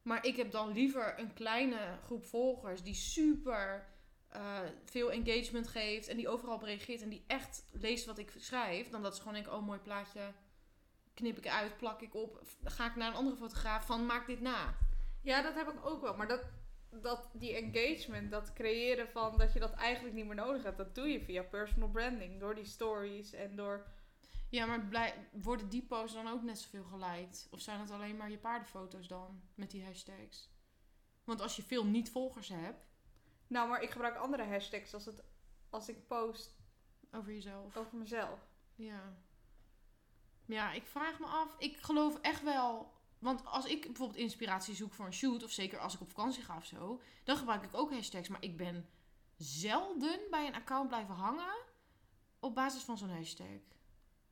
Maar 0.02 0.24
ik 0.24 0.36
heb 0.36 0.50
dan 0.50 0.72
liever 0.72 1.18
een 1.18 1.32
kleine 1.32 1.98
groep 2.04 2.24
volgers 2.24 2.82
die 2.82 2.94
super 2.94 3.86
eh, 4.28 4.60
veel 4.84 5.12
engagement 5.12 5.68
geeft 5.68 6.08
en 6.08 6.16
die 6.16 6.28
overal 6.28 6.54
op 6.54 6.62
reageert 6.62 7.02
en 7.02 7.08
die 7.08 7.24
echt 7.26 7.64
leest 7.72 8.04
wat 8.04 8.18
ik 8.18 8.32
schrijf, 8.38 8.88
dan 8.88 9.02
dat 9.02 9.14
ze 9.14 9.20
gewoon 9.20 9.34
denken, 9.34 9.54
oh 9.54 9.66
mooi 9.66 9.78
plaatje, 9.78 10.32
knip 11.16 11.36
ik 11.36 11.48
uit, 11.48 11.76
plak 11.76 12.00
ik 12.00 12.14
op, 12.14 12.42
ga 12.64 12.86
ik 12.86 12.96
naar 12.96 13.08
een 13.08 13.14
andere 13.14 13.36
fotograaf 13.36 13.86
van 13.86 14.06
maak 14.06 14.26
dit 14.26 14.40
na. 14.40 14.76
Ja, 15.22 15.42
dat 15.42 15.54
heb 15.54 15.68
ik 15.68 15.86
ook 15.86 16.00
wel. 16.00 16.16
Maar 16.16 16.28
dat, 16.28 16.44
dat, 16.90 17.30
die 17.32 17.54
engagement, 17.54 18.30
dat 18.30 18.52
creëren 18.52 19.08
van 19.08 19.38
dat 19.38 19.52
je 19.52 19.58
dat 19.58 19.72
eigenlijk 19.72 20.14
niet 20.14 20.26
meer 20.26 20.34
nodig 20.34 20.62
hebt, 20.62 20.76
dat 20.76 20.94
doe 20.94 21.08
je 21.08 21.20
via 21.20 21.42
personal 21.42 21.88
branding. 21.88 22.40
Door 22.40 22.54
die 22.54 22.64
stories 22.64 23.32
en 23.32 23.56
door... 23.56 23.86
Ja, 24.50 24.66
maar 24.66 24.80
blij, 24.80 25.28
worden 25.32 25.68
die 25.68 25.82
posts 25.82 26.14
dan 26.14 26.28
ook 26.28 26.42
net 26.42 26.58
zoveel 26.58 26.84
geliked? 26.84 27.48
Of 27.50 27.60
zijn 27.60 27.80
het 27.80 27.90
alleen 27.90 28.16
maar 28.16 28.30
je 28.30 28.38
paardenfoto's 28.38 29.08
dan 29.08 29.42
met 29.54 29.70
die 29.70 29.84
hashtags? 29.84 30.50
Want 31.24 31.40
als 31.40 31.56
je 31.56 31.62
veel 31.62 31.84
niet-volgers 31.84 32.48
hebt 32.48 32.86
Nou, 33.46 33.68
maar 33.68 33.82
ik 33.82 33.90
gebruik 33.90 34.16
andere 34.16 34.44
hashtags 34.44 34.94
als, 34.94 35.04
het, 35.04 35.24
als 35.70 35.88
ik 35.88 36.06
post 36.06 36.56
over 37.10 37.32
jezelf. 37.32 37.76
over 37.76 37.96
mezelf. 37.98 38.48
Ja. 38.74 39.16
Ja, 40.46 40.72
ik 40.72 40.86
vraag 40.86 41.18
me 41.18 41.26
af. 41.26 41.54
Ik 41.58 41.76
geloof 41.76 42.18
echt 42.20 42.42
wel. 42.42 42.94
Want 43.18 43.44
als 43.44 43.64
ik 43.64 43.86
bijvoorbeeld 43.86 44.18
inspiratie 44.18 44.74
zoek 44.74 44.92
voor 44.92 45.06
een 45.06 45.12
shoot, 45.12 45.42
of 45.42 45.50
zeker 45.50 45.78
als 45.78 45.94
ik 45.94 46.00
op 46.00 46.08
vakantie 46.08 46.42
ga 46.42 46.56
of 46.56 46.64
zo, 46.64 47.00
dan 47.24 47.36
gebruik 47.36 47.62
ik 47.62 47.74
ook 47.74 47.92
hashtags. 47.92 48.28
Maar 48.28 48.42
ik 48.42 48.56
ben 48.56 48.88
zelden 49.36 50.20
bij 50.30 50.46
een 50.46 50.54
account 50.54 50.88
blijven 50.88 51.14
hangen 51.14 51.56
op 52.40 52.54
basis 52.54 52.82
van 52.82 52.98
zo'n 52.98 53.10
hashtag. 53.10 53.60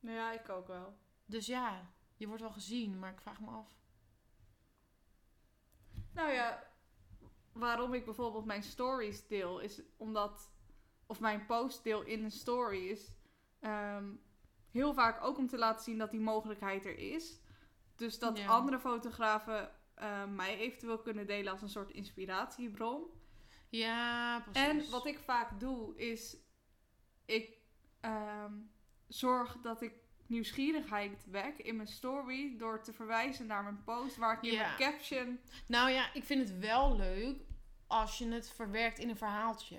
Nou 0.00 0.16
ja, 0.16 0.32
ik 0.32 0.48
ook 0.48 0.66
wel. 0.66 0.94
Dus 1.26 1.46
ja, 1.46 1.90
je 2.16 2.26
wordt 2.26 2.42
wel 2.42 2.52
gezien, 2.52 2.98
maar 2.98 3.12
ik 3.12 3.20
vraag 3.20 3.40
me 3.40 3.50
af. 3.50 3.76
Nou 6.12 6.32
ja, 6.32 6.70
waarom 7.52 7.94
ik 7.94 8.04
bijvoorbeeld 8.04 8.44
mijn 8.44 8.62
stories 8.62 9.26
deel, 9.26 9.58
is 9.58 9.82
omdat, 9.96 10.50
of 11.06 11.20
mijn 11.20 11.46
post 11.46 11.84
deel 11.84 12.02
in 12.02 12.24
een 12.24 12.30
story, 12.30 12.88
is 12.88 13.12
ehm, 13.60 14.12
heel 14.74 14.94
vaak 14.94 15.24
ook 15.24 15.38
om 15.38 15.48
te 15.48 15.58
laten 15.58 15.84
zien 15.84 15.98
dat 15.98 16.10
die 16.10 16.20
mogelijkheid 16.20 16.84
er 16.84 16.98
is. 16.98 17.38
Dus 17.96 18.18
dat 18.18 18.38
Ja. 18.38 18.46
andere 18.46 18.78
fotografen 18.78 19.70
eh, 19.94 20.24
mij 20.24 20.58
eventueel 20.58 20.98
kunnen 20.98 21.26
delen 21.26 21.52
als 21.52 21.62
een 21.62 21.68
soort 21.68 21.90
inspiratiebron. 21.90 23.02
Ja, 23.68 24.40
precies. 24.40 24.68
En 24.84 24.90
wat 24.90 25.06
ik 25.06 25.18
vaak 25.18 25.60
doe, 25.60 25.96
is 25.96 26.36
ik 27.24 27.58
ehm, 28.00 28.52
zorg 29.08 29.56
dat 29.62 29.82
ik 29.82 29.92
nieuwsgierigheid 30.26 31.26
wek 31.30 31.58
in 31.58 31.76
mijn 31.76 31.88
story 31.88 32.56
door 32.58 32.82
te 32.82 32.92
verwijzen 32.92 33.46
naar 33.46 33.62
mijn 33.62 33.82
post 33.84 34.16
waar 34.16 34.36
ik 34.36 34.42
in 34.42 34.52
Ja. 34.52 34.62
mijn 34.62 34.76
caption. 34.92 35.38
Nou 35.66 35.90
ja, 35.90 36.14
ik 36.14 36.24
vind 36.24 36.48
het 36.48 36.58
wel 36.58 36.96
leuk 36.96 37.40
als 37.86 38.18
je 38.18 38.28
het 38.32 38.50
verwerkt 38.50 38.98
in 38.98 39.08
een 39.08 39.16
verhaaltje. 39.16 39.78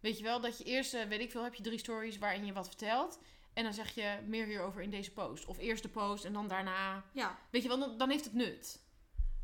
Weet 0.00 0.18
je 0.18 0.24
wel, 0.24 0.40
dat 0.40 0.58
je 0.58 0.64
eerst, 0.64 0.94
eh, 0.94 1.04
weet 1.08 1.20
ik 1.20 1.30
veel, 1.30 1.42
heb 1.42 1.54
je 1.54 1.62
drie 1.62 1.78
stories 1.78 2.18
waarin 2.18 2.44
je 2.46 2.52
wat 2.52 2.66
vertelt. 2.66 3.18
En 3.52 3.64
dan 3.64 3.72
zeg 3.72 3.94
je 3.94 4.18
meer 4.26 4.46
hierover 4.46 4.82
in 4.82 4.90
deze 4.90 5.12
post. 5.12 5.44
Of 5.44 5.58
eerst 5.58 5.82
de 5.82 5.88
post 5.88 6.24
en 6.24 6.32
dan 6.32 6.48
daarna. 6.48 7.04
Ja, 7.12 7.38
Weet 7.50 7.62
je 7.62 7.68
wel, 7.68 7.78
dan, 7.78 7.98
dan 7.98 8.10
heeft 8.10 8.24
het 8.24 8.34
nut. 8.34 8.82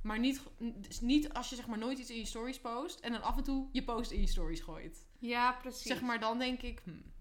Maar 0.02 0.18
niet, 0.18 0.40
dus 0.59 1.00
niet 1.00 1.32
als 1.32 1.48
je 1.50 1.57
zeg 1.57 1.66
maar 1.66 1.78
nooit 1.78 1.98
iets 1.98 2.11
in 2.11 2.18
je 2.18 2.24
stories 2.24 2.61
post. 2.61 3.00
En 3.00 3.12
dan 3.12 3.22
af 3.22 3.36
en 3.36 3.42
toe 3.44 3.68
je 3.72 3.84
post 3.84 4.11
in 4.11 4.20
je 4.20 4.26
stories 4.26 4.61
gooit. 4.61 5.07
ja 5.18 5.52
precies. 5.52 5.82
Zeg 5.86 6.00
maar, 6.00 6.20
dan 6.20 6.38
denk 6.38 6.62
ik, 6.62 6.80
hmm. 6.84 7.14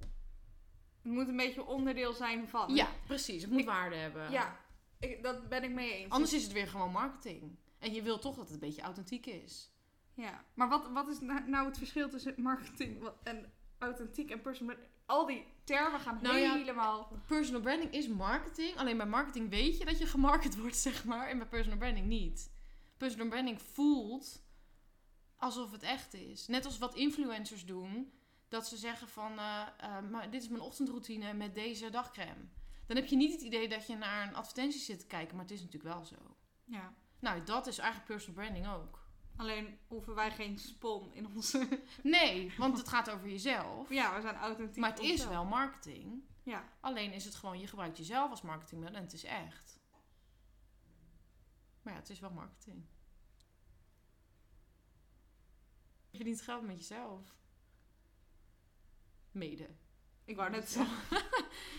Het 1.02 1.14
moet 1.14 1.28
een 1.28 1.38
beetje 1.38 1.66
onderdeel 1.66 2.14
zijn 2.14 2.48
van. 2.50 2.76
ja, 2.76 2.88
precies. 3.08 3.42
Het 3.42 3.52
moet 3.52 3.60
Ik- 3.60 3.66
waarde 3.66 3.96
hebben. 3.96 4.32
Ja, 4.32 4.60
ik, 5.00 5.24
dat 5.24 5.50
ben 5.50 5.64
ik 5.64 5.72
mee 5.72 5.94
eens. 5.94 6.12
Anders 6.12 6.34
is 6.34 6.44
het 6.44 6.52
weer 6.52 6.68
gewoon 6.68 6.92
marketing. 6.92 7.56
En 7.80 7.94
je 7.94 8.02
wil 8.02 8.20
toch 8.20 8.36
dat 8.36 8.44
het 8.44 8.54
een 8.54 8.60
beetje 8.68 8.82
authentiek 8.82 9.26
is. 9.26 9.74
Ja, 10.14 10.44
maar 10.54 10.70
wat, 10.70 10.90
wat 10.94 11.08
is 11.08 11.20
nou, 11.20 11.50
nou 11.50 11.66
het 11.68 11.78
verschil 11.78 12.10
tussen 12.10 12.34
marketing 12.38 13.10
en 13.24 13.54
authentiek 13.78 14.30
en 14.32 14.42
personal 14.42 14.76
Al 15.06 15.26
die 15.26 15.46
termen 15.64 16.00
gaan 16.00 16.20
Nou 16.22 16.38
ja, 16.38 16.54
helemaal... 16.54 17.12
Personal 17.28 17.62
branding 17.62 17.92
is 17.92 18.08
marketing. 18.08 18.78
Alleen 18.78 18.98
bij 18.98 19.06
marketing 19.06 19.50
weet 19.50 19.78
je 19.78 19.86
dat 19.86 20.00
je 20.00 20.06
gemarket 20.06 20.58
wordt, 20.62 20.78
zeg 20.78 21.06
maar. 21.06 21.28
En 21.28 21.38
bij 21.38 21.48
personal 21.48 21.78
branding 21.78 22.08
niet. 22.08 22.52
Personal 22.98 23.28
branding 23.28 23.62
voelt 23.62 24.44
alsof 25.38 25.72
het 25.72 25.84
echt 25.84 26.14
is. 26.14 26.48
Net 26.48 26.66
als 26.66 26.78
wat 26.78 26.96
influencers 26.96 27.66
doen. 27.66 28.14
Dat 28.48 28.68
ze 28.68 28.78
zeggen 28.78 29.08
van, 29.08 29.40
eh, 29.40 29.68
eh, 29.78 30.10
maar 30.10 30.32
dit 30.32 30.42
is 30.42 30.50
mijn 30.50 30.62
ochtendroutine 30.62 31.34
met 31.34 31.56
deze 31.56 31.90
dagcreme. 31.90 32.50
Dan 32.88 32.96
heb 32.96 33.06
je 33.06 33.16
niet 33.16 33.32
het 33.32 33.42
idee 33.42 33.68
dat 33.68 33.88
je 33.88 33.96
naar 33.96 34.28
een 34.28 34.36
advertentie 34.36 34.82
zit 34.82 35.00
te 35.00 35.08
kijken. 35.08 35.36
Maar 35.36 35.46
het 35.46 35.54
is 35.54 35.62
natuurlijk 35.62 35.94
wel 35.94 36.06
zo. 36.06 36.16
Ja. 36.64 36.94
Nou, 37.20 37.44
dat 37.44 37.68
is 37.68 37.78
eigenlijk 37.78 38.10
personal 38.10 38.44
branding 38.44 38.68
ook. 38.68 39.05
Alleen 39.36 39.80
hoeven 39.88 40.16
wij 40.16 40.32
geen 40.32 40.58
spon 40.60 41.14
in 41.14 41.28
onze... 41.28 41.84
Nee, 42.04 42.54
want 42.58 42.78
het 42.78 42.88
gaat 42.88 43.10
over 43.10 43.30
jezelf. 43.30 43.90
ja, 43.90 44.16
we 44.16 44.22
zijn 44.22 44.36
authentiek. 44.36 44.78
Maar 44.78 44.90
het 44.90 45.00
is 45.00 45.28
wel 45.28 45.46
marketing. 45.46 46.24
Ja. 46.44 46.70
Alleen 46.80 47.14
is 47.14 47.26
het 47.26 47.36
gewoon, 47.36 47.60
je 47.60 47.68
gebruikt 47.68 47.98
jezelf 47.98 48.30
als 48.30 48.42
marketingmiddel 48.42 48.98
en 48.98 49.04
het 49.04 49.14
is 49.14 49.24
echt. 49.24 49.80
Maar 51.82 51.94
ja, 51.94 52.00
het 52.00 52.10
is 52.10 52.20
wel 52.20 52.32
marketing. 52.32 52.86
Je 56.10 56.18
verdient 56.18 56.42
geld 56.42 56.64
met 56.64 56.78
jezelf. 56.78 57.36
Mede. 59.32 59.70
Ik 60.26 60.36
wou 60.36 60.50
net 60.50 60.70
zeggen. 60.78 61.24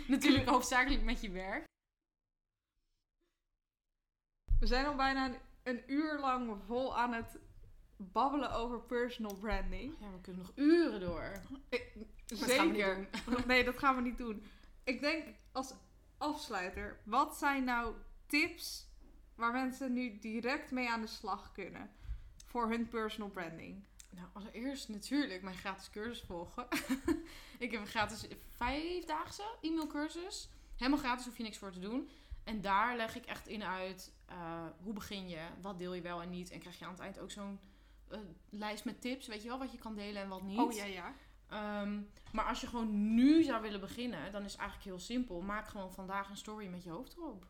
Natuurlijk 0.09 0.49
hoofdzakelijk 0.49 1.03
met 1.03 1.21
je 1.21 1.31
werk. 1.31 1.65
We 4.59 4.67
zijn 4.67 4.87
al 4.87 4.97
bijna 4.97 5.41
een, 5.67 5.83
uur 5.87 6.19
lang 6.19 6.57
vol 6.67 6.97
aan 6.97 7.13
het 7.13 7.39
babbelen 7.97 8.53
over 8.53 8.81
personal 8.81 9.35
branding. 9.35 9.95
Ja, 10.01 10.11
we 10.11 10.21
kunnen 10.21 10.43
nog 10.43 10.53
uren 10.55 11.01
door. 11.01 11.33
Ik, 11.69 11.93
Dat 12.27 12.39
zeker. 12.39 13.09
Nee, 13.47 13.65
dat 13.65 13.79
gaan 13.79 13.97
we 13.97 14.03
niet 14.03 14.19
doen. 14.19 14.45
Ik 14.85 15.01
denk 15.01 15.25
als 15.53 15.75
afsluiter, 16.19 17.01
wat 17.05 17.37
zijn 17.37 17.65
nou 17.65 17.95
tips 18.27 18.87
waar 19.35 19.53
mensen 19.53 19.93
nu 19.93 20.19
direct 20.19 20.71
mee 20.71 20.91
aan 20.91 21.01
de 21.01 21.07
slag 21.07 21.53
kunnen 21.53 21.91
voor 22.45 22.69
hun 22.69 22.89
personal 22.89 23.31
branding? 23.31 23.85
Nou, 24.11 24.29
allereerst 24.33 24.89
natuurlijk 24.89 25.43
mijn 25.43 25.57
gratis 25.57 25.91
cursus 25.91 26.25
volgen. 26.27 26.67
ik 27.59 27.71
heb 27.71 27.81
een 27.81 27.87
gratis 27.87 28.27
vijfdaagse 28.51 29.57
e-mailcursus. 29.61 30.49
Helemaal 30.77 30.99
gratis, 30.99 31.25
hoef 31.25 31.37
je 31.37 31.43
niks 31.43 31.59
voor 31.59 31.73
te 31.73 31.81
doen. 31.81 32.11
En 32.47 32.61
daar 32.61 32.97
leg 32.97 33.17
ik 33.17 33.25
echt 33.25 33.49
in 33.49 33.63
uit 33.65 34.13
eh, 34.27 34.67
hoe 34.83 34.93
begin 34.93 35.29
je, 35.29 35.47
wat 35.61 35.79
deel 35.79 35.95
je 35.95 36.01
wel 36.03 36.23
en 36.23 36.31
niet. 36.31 36.51
En 36.51 36.59
krijg 36.61 36.79
je 36.79 36.85
aan 36.85 36.91
het 36.91 37.01
eind 37.01 37.19
ook 37.19 37.31
zo'n 37.31 37.61
eh, 38.09 38.19
lijst 38.51 38.85
met 38.85 39.01
tips, 39.01 39.27
weet 39.27 39.43
je 39.43 39.49
wel, 39.49 39.59
wat 39.59 39.73
je 39.73 39.79
kan 39.79 39.95
delen 39.95 40.23
en 40.23 40.29
wat 40.29 40.43
niet. 40.43 40.59
Oh 40.59 40.73
ja, 40.73 40.85
ja. 40.85 41.15
Ehm, 41.49 42.01
maar 42.33 42.45
als 42.45 42.61
je 42.61 42.67
gewoon 42.67 43.15
nu 43.15 43.43
zou 43.43 43.63
willen 43.63 43.81
beginnen, 43.81 44.33
dan 44.33 44.45
is 44.45 44.53
het 44.53 44.61
eigenlijk 44.61 44.91
heel 44.91 44.99
simpel. 44.99 45.41
Maak 45.41 45.69
gewoon 45.69 45.93
vandaag 45.93 46.29
een 46.31 46.37
story 46.37 46.67
met 46.67 46.83
je 46.83 46.91
hoofd 46.91 47.17
erop. 47.17 47.47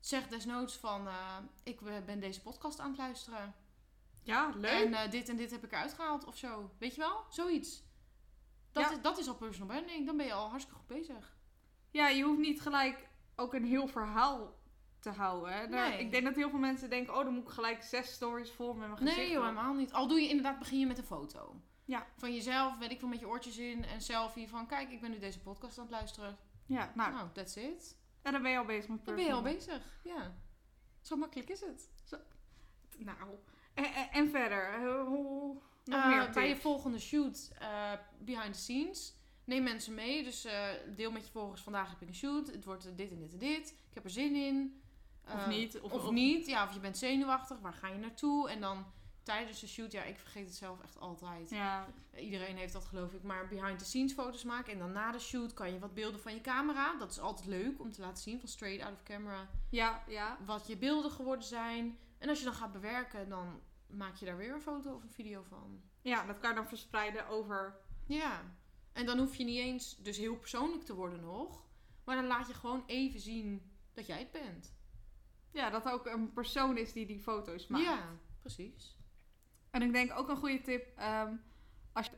Zeg 0.00 0.28
desnoods 0.28 0.76
van, 0.76 1.06
eh, 1.08 1.36
ik 1.62 1.80
ben 2.06 2.20
deze 2.20 2.42
podcast 2.42 2.80
aan 2.80 2.88
het 2.88 2.98
luisteren. 2.98 3.54
Ja, 4.22 4.52
leuk. 4.56 4.94
En 4.94 5.10
dit 5.10 5.28
en 5.28 5.36
dit 5.36 5.50
heb 5.50 5.64
ik 5.64 5.72
eruit 5.72 5.94
gehaald 5.94 6.24
of 6.24 6.36
zo. 6.36 6.70
Weet 6.78 6.94
je 6.94 7.00
wel? 7.00 7.24
Zoiets. 7.28 7.82
Dat, 8.72 8.84
Ja. 8.84 8.90
is, 8.90 9.02
dat 9.02 9.18
is 9.18 9.28
al 9.28 9.34
personal 9.36 9.68
branding. 9.68 10.06
Dan 10.06 10.16
ben 10.16 10.26
je 10.26 10.32
al 10.32 10.48
hartstikke 10.48 10.78
goed 10.78 10.88
bezig. 10.88 11.36
Ja, 11.90 12.08
je 12.08 12.22
hoeft 12.22 12.40
niet 12.40 12.60
gelijk 12.60 13.08
ook 13.40 13.54
een 13.54 13.64
heel 13.64 13.86
verhaal 13.86 14.58
te 14.98 15.10
houden. 15.10 15.52
Hè. 15.52 15.68
Daar- 15.68 15.88
Nee. 15.88 15.98
Ik 16.00 16.10
denk 16.10 16.24
dat 16.24 16.34
heel 16.34 16.50
veel 16.50 16.58
mensen 16.58 16.90
denken, 16.90 17.16
oh, 17.16 17.24
dan 17.24 17.34
moet 17.34 17.42
ik 17.42 17.48
gelijk 17.50 17.82
zes 17.82 18.12
stories 18.12 18.50
vol 18.50 18.74
met 18.74 18.86
mijn 18.86 18.98
gezicht. 18.98 19.16
Nee, 19.16 19.30
joh, 19.30 19.42
helemaal 19.42 19.74
niet. 19.74 19.92
Al 19.92 20.08
doe 20.08 20.20
je 20.20 20.28
inderdaad, 20.28 20.58
begin 20.58 20.78
je 20.78 20.86
met 20.86 20.98
een 20.98 21.04
foto. 21.04 21.60
Ja. 21.84 22.06
Van 22.16 22.34
jezelf, 22.34 22.78
weet 22.78 22.90
ik 22.90 22.98
veel, 22.98 23.08
met 23.08 23.20
je 23.20 23.28
oortjes 23.28 23.58
in. 23.58 23.84
En 23.84 24.00
selfie 24.00 24.48
van, 24.48 24.66
kijk, 24.66 24.90
ik 24.90 25.00
ben 25.00 25.10
nu 25.10 25.18
deze 25.18 25.40
podcast 25.40 25.78
aan 25.78 25.84
het 25.84 25.92
luisteren. 25.92 26.38
Ja, 26.66 26.92
nou, 26.94 27.12
Nou, 27.12 27.28
that's 27.32 27.56
it. 27.56 27.96
en 28.22 28.32
dan 28.32 28.42
ben 28.42 28.50
je 28.50 28.58
al 28.58 28.64
bezig 28.64 28.88
met 28.90 29.04
Dan 29.04 29.14
ben 29.14 29.24
je 29.24 29.32
al 29.32 29.42
personal. 29.42 29.78
bezig. 29.78 30.00
Ja. 30.04 30.34
Zo 31.00 31.16
makkelijk 31.16 31.48
is 31.48 31.60
het. 31.60 31.90
Nou, 32.98 33.18
en, 33.74 33.84
en, 33.84 34.10
en 34.10 34.30
verder, 34.30 34.74
eh, 34.74 35.04
hoe, 35.06 35.60
nog 35.84 36.06
meer 36.06 36.30
bij 36.30 36.48
je 36.48 36.56
volgende 36.56 36.98
shoot, 36.98 37.50
eh, 37.58 37.92
behind 38.18 38.52
the 38.52 38.58
scenes, 38.60 39.16
neem 39.44 39.62
mensen 39.62 39.94
mee. 39.94 40.22
Dus 40.24 40.44
eh, 40.44 40.66
deel 40.96 41.10
met 41.10 41.24
je 41.26 41.32
volgers, 41.32 41.60
vandaag 41.62 41.90
heb 41.90 42.00
ik 42.00 42.08
een 42.08 42.14
shoot. 42.14 42.46
Het 42.46 42.64
wordt 42.64 42.86
eh, 42.86 42.92
dit 42.96 43.10
en 43.10 43.18
dit 43.18 43.32
en 43.32 43.38
dit. 43.38 43.68
Ik 43.70 43.94
heb 43.94 44.04
er 44.04 44.10
zin 44.10 44.34
in. 44.34 44.82
Of 45.24 45.32
Eh, 45.34 45.48
niet. 45.48 45.80
Of, 45.80 45.92
Of, 45.92 46.04
of- 46.04 46.10
niet, 46.10 46.46
ja, 46.46 46.64
of 46.64 46.72
je 46.74 46.80
bent 46.80 46.98
zenuwachtig, 46.98 47.58
waar 47.60 47.72
ga 47.72 47.88
je 47.88 47.98
naartoe? 47.98 48.50
En 48.50 48.60
dan 48.60 48.84
tijdens 49.22 49.60
de 49.60 49.66
shoot, 49.68 49.92
ja, 49.92 50.02
ik 50.02 50.18
vergeet 50.18 50.46
het 50.46 50.54
zelf 50.56 50.82
echt 50.82 50.98
altijd. 51.00 51.50
Ja, 51.50 51.86
Iedereen 52.16 52.56
heeft 52.56 52.72
dat 52.72 52.84
geloof 52.84 53.12
ik, 53.12 53.22
maar 53.22 53.48
behind 53.48 53.78
the 53.78 53.84
scenes 53.84 54.12
foto's 54.12 54.44
maken. 54.44 54.72
En 54.72 54.78
dan 54.78 54.92
na 54.92 55.12
de 55.12 55.18
shoot 55.18 55.54
kan 55.54 55.72
je 55.72 55.78
wat 55.78 55.94
beelden 55.94 56.20
van 56.20 56.34
je 56.34 56.40
camera. 56.40 56.96
Dat 56.98 57.10
is 57.10 57.18
altijd 57.20 57.46
leuk 57.48 57.80
om 57.80 57.92
te 57.92 58.00
laten 58.00 58.22
zien, 58.22 58.38
van 58.40 58.48
straight 58.48 58.84
out 58.84 58.92
of 58.92 59.02
camera. 59.02 59.48
ja, 59.70 60.02
ja. 60.08 60.38
Wat 60.46 60.66
je 60.66 60.76
beelden 60.76 61.10
geworden 61.10 61.44
zijn. 61.44 61.98
En 62.18 62.28
als 62.28 62.38
je 62.38 62.44
dan 62.44 62.54
gaat 62.54 62.72
bewerken, 62.72 63.28
dan 63.28 63.60
maak 63.86 64.16
je 64.16 64.24
daar 64.26 64.36
weer 64.36 64.54
een 64.54 64.60
foto 64.62 64.94
of 64.94 65.02
een 65.02 65.10
video 65.10 65.42
van. 65.48 65.80
Ja, 66.02 66.24
dat 66.26 66.38
kan 66.38 66.48
je 66.50 66.56
dan 66.56 66.68
verspreiden 66.68 67.28
over... 67.28 67.76
Ja. 68.06 68.42
En 69.00 69.06
dan 69.06 69.18
hoef 69.18 69.36
je 69.36 69.44
niet 69.44 69.58
eens 69.58 69.96
dus 69.96 70.16
heel 70.16 70.36
persoonlijk 70.36 70.84
te 70.84 70.94
worden 70.94 71.20
nog. 71.20 71.62
Maar 72.04 72.16
dan 72.16 72.26
laat 72.26 72.46
je 72.46 72.54
gewoon 72.54 72.82
even 72.86 73.20
zien 73.20 73.72
dat 73.92 74.06
jij 74.06 74.18
het 74.18 74.30
bent. 74.30 74.74
Ja, 75.52 75.70
dat 75.70 75.88
ook 75.90 76.06
een 76.06 76.32
persoon 76.32 76.76
is 76.76 76.92
die 76.92 77.06
die 77.06 77.20
foto's 77.20 77.66
maakt. 77.66 77.84
Ja, 77.84 78.18
precies. 78.38 78.96
En 79.70 79.82
ik 79.82 79.92
denk 79.92 80.18
ook 80.18 80.28
een 80.28 80.36
goede 80.36 80.60
tip, 80.60 80.98
ehm, 80.98 81.34
als 81.92 82.06
je 82.06 82.12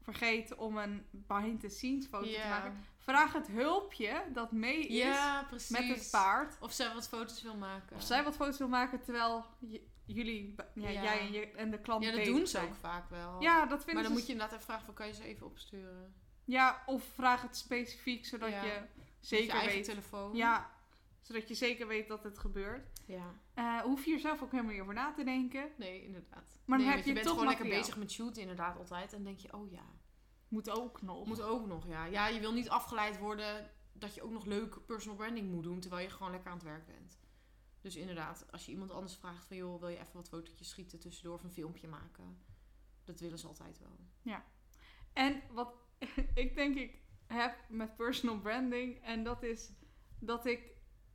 vergeet 0.00 0.54
om 0.54 0.76
een 0.76 1.06
behind-the-scenes 1.10 2.06
foto 2.06 2.32
te 2.32 2.46
maken, 2.48 2.84
vraag 2.98 3.32
het 3.32 3.46
hulpje 3.46 4.24
dat 4.32 4.52
mee 4.52 4.86
is 4.86 4.96
Ja, 4.96 5.48
met 5.50 5.88
het 5.88 6.08
paard. 6.10 6.56
Of 6.60 6.72
zij 6.72 6.94
wat 6.94 7.08
foto's 7.08 7.42
wil 7.42 7.56
maken. 7.56 7.96
Of 7.96 8.02
zij 8.02 8.24
wat 8.24 8.36
foto's 8.36 8.58
wil 8.58 8.68
maken 8.68 9.00
terwijl 9.02 9.44
jullie, 10.04 10.54
ja, 10.74 10.88
Ja. 10.88 11.02
jij 11.02 11.20
en, 11.20 11.32
je, 11.32 11.46
en 11.46 11.70
de 11.70 11.80
klant 11.80 12.04
Ja, 12.04 12.10
dat 12.10 12.24
doen 12.24 12.38
ze 12.40 12.46
zijn. 12.46 12.68
ook 12.68 12.74
vaak 12.74 13.10
wel. 13.10 13.40
Ja, 13.40 13.66
dat 13.66 13.84
vinden 13.84 13.94
maar 13.94 14.02
dan 14.02 14.12
ze... 14.12 14.18
moet 14.18 14.26
je 14.26 14.32
inderdaad 14.32 14.54
even 14.54 14.64
vragen 14.66 14.84
van, 14.84 14.94
kan 14.94 15.06
je 15.06 15.14
ze 15.14 15.24
even 15.24 15.46
opsturen? 15.46 16.14
Ja, 16.44 16.82
of 16.86 17.04
vraag 17.04 17.42
het 17.42 17.56
specifiek, 17.56 18.26
zodat 18.26 18.50
Ja. 18.50 18.64
je 18.64 18.82
zeker 19.20 19.60
je 19.62 19.66
weet... 19.66 19.84
telefoon. 19.84 20.36
Ja, 20.36 20.70
zodat 21.20 21.48
je 21.48 21.54
zeker 21.54 21.86
weet 21.86 22.08
dat 22.08 22.22
het 22.22 22.38
gebeurt. 22.38 23.00
Ja. 23.06 23.34
Eh 23.54 23.80
hoef 23.80 24.04
je 24.04 24.12
er 24.12 24.20
zelf 24.20 24.42
ook 24.42 24.50
helemaal 24.50 24.72
niet 24.72 24.80
over 24.82 24.94
na 24.94 25.12
te 25.12 25.24
denken. 25.24 25.70
Nee, 25.76 26.02
inderdaad. 26.04 26.60
Maar 26.64 26.78
dan 26.78 26.86
nee, 26.86 26.96
heb 26.96 27.04
je 27.04 27.08
je 27.08 27.14
bent 27.14 27.26
toch 27.26 27.34
gewoon 27.38 27.48
lekker 27.48 27.68
bezig 27.68 27.96
met 27.96 28.12
shooten 28.12 28.42
inderdaad 28.42 28.76
altijd. 28.76 29.12
En 29.12 29.24
denk 29.24 29.38
je, 29.38 29.52
oh 29.52 29.70
ja, 29.70 29.84
Moet 30.48 30.70
ook 30.70 31.02
nog. 31.02 31.26
moet 31.26 31.42
ook 31.42 31.66
nog, 31.66 31.86
ja. 31.86 32.04
Ja, 32.04 32.26
je 32.26 32.40
wil 32.40 32.52
niet 32.52 32.68
afgeleid 32.68 33.18
worden 33.18 33.70
dat 33.92 34.14
je 34.14 34.22
ook 34.22 34.30
nog 34.30 34.44
leuk 34.44 34.86
personal 34.86 35.16
branding 35.16 35.50
moet 35.50 35.62
doen, 35.62 35.80
terwijl 35.80 36.02
je 36.02 36.10
gewoon 36.12 36.32
lekker 36.32 36.50
aan 36.50 36.56
het 36.56 36.66
werk 36.66 36.86
bent. 36.86 37.18
Dus 37.80 37.96
inderdaad, 37.96 38.44
als 38.50 38.64
je 38.66 38.72
iemand 38.72 38.90
anders 38.90 39.16
vraagt 39.16 39.44
van, 39.46 39.56
joh, 39.56 39.80
wil 39.80 39.88
je 39.88 39.98
even 39.98 40.12
wat 40.12 40.28
fotootjes 40.28 40.68
schieten 40.68 40.98
tussendoor 41.00 41.34
of 41.34 41.42
een 41.44 41.50
filmpje 41.52 41.88
maken? 41.88 42.38
Dat 43.04 43.20
willen 43.20 43.38
ze 43.38 43.46
altijd 43.46 43.78
wel. 43.78 43.98
En 45.12 45.42
wat 45.50 45.74
ik 46.34 46.54
denk 46.56 46.76
ik 46.76 47.00
heb 47.26 47.56
met 47.68 47.96
personal 47.96 48.38
branding, 48.38 49.02
en 49.04 49.24
dat 49.24 49.42
is 49.42 49.70
dat 50.20 50.46
ik, 50.46 50.60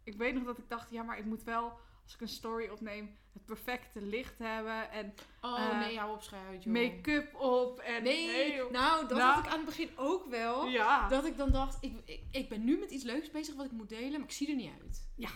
ik 0.04 0.18
weet 0.18 0.34
nog 0.34 0.44
dat 0.44 0.58
ik 0.58 0.70
dacht, 0.70 0.92
ja, 0.92 1.04
maar 1.04 1.18
ik 1.18 1.26
moet 1.26 1.44
wel, 1.44 1.72
als 2.04 2.14
ik 2.14 2.22
een 2.22 2.28
story 2.28 2.68
opneem, 2.70 3.18
het 3.34 3.46
perfecte 3.46 4.02
licht 4.02 4.38
hebben 4.38 4.92
en 4.92 5.14
Oh 5.42 5.60
Eh, 5.60 5.80
nee, 5.80 5.98
hou 5.98 6.12
op, 6.14 6.66
make-up 6.66 7.36
op 7.36 7.80
en 7.80 8.04
Nee, 8.04 8.62
nou, 8.70 9.08
dat 9.08 9.18
Nou. 9.18 9.34
had 9.34 9.46
ik 9.46 9.52
aan 9.52 9.58
het 9.58 9.66
begin 9.66 9.90
ook 9.96 10.26
wel. 10.26 10.68
ja. 10.68 11.08
Dat 11.08 11.26
ik 11.26 11.38
dan 11.38 11.52
dacht, 11.52 11.78
ik, 11.84 11.94
ik, 12.06 12.22
ik 12.32 12.50
ben 12.50 12.64
nu 12.64 12.78
met 12.80 12.92
iets 12.92 13.04
leuks 13.04 13.32
bezig 13.32 13.56
wat 13.56 13.66
ik 13.66 13.72
moet 13.72 13.90
delen, 13.90 14.12
maar 14.12 14.30
ik 14.30 14.32
zie 14.36 14.50
er 14.50 14.56
niet 14.56 14.72
uit. 14.82 15.10
Ja. 15.16 15.30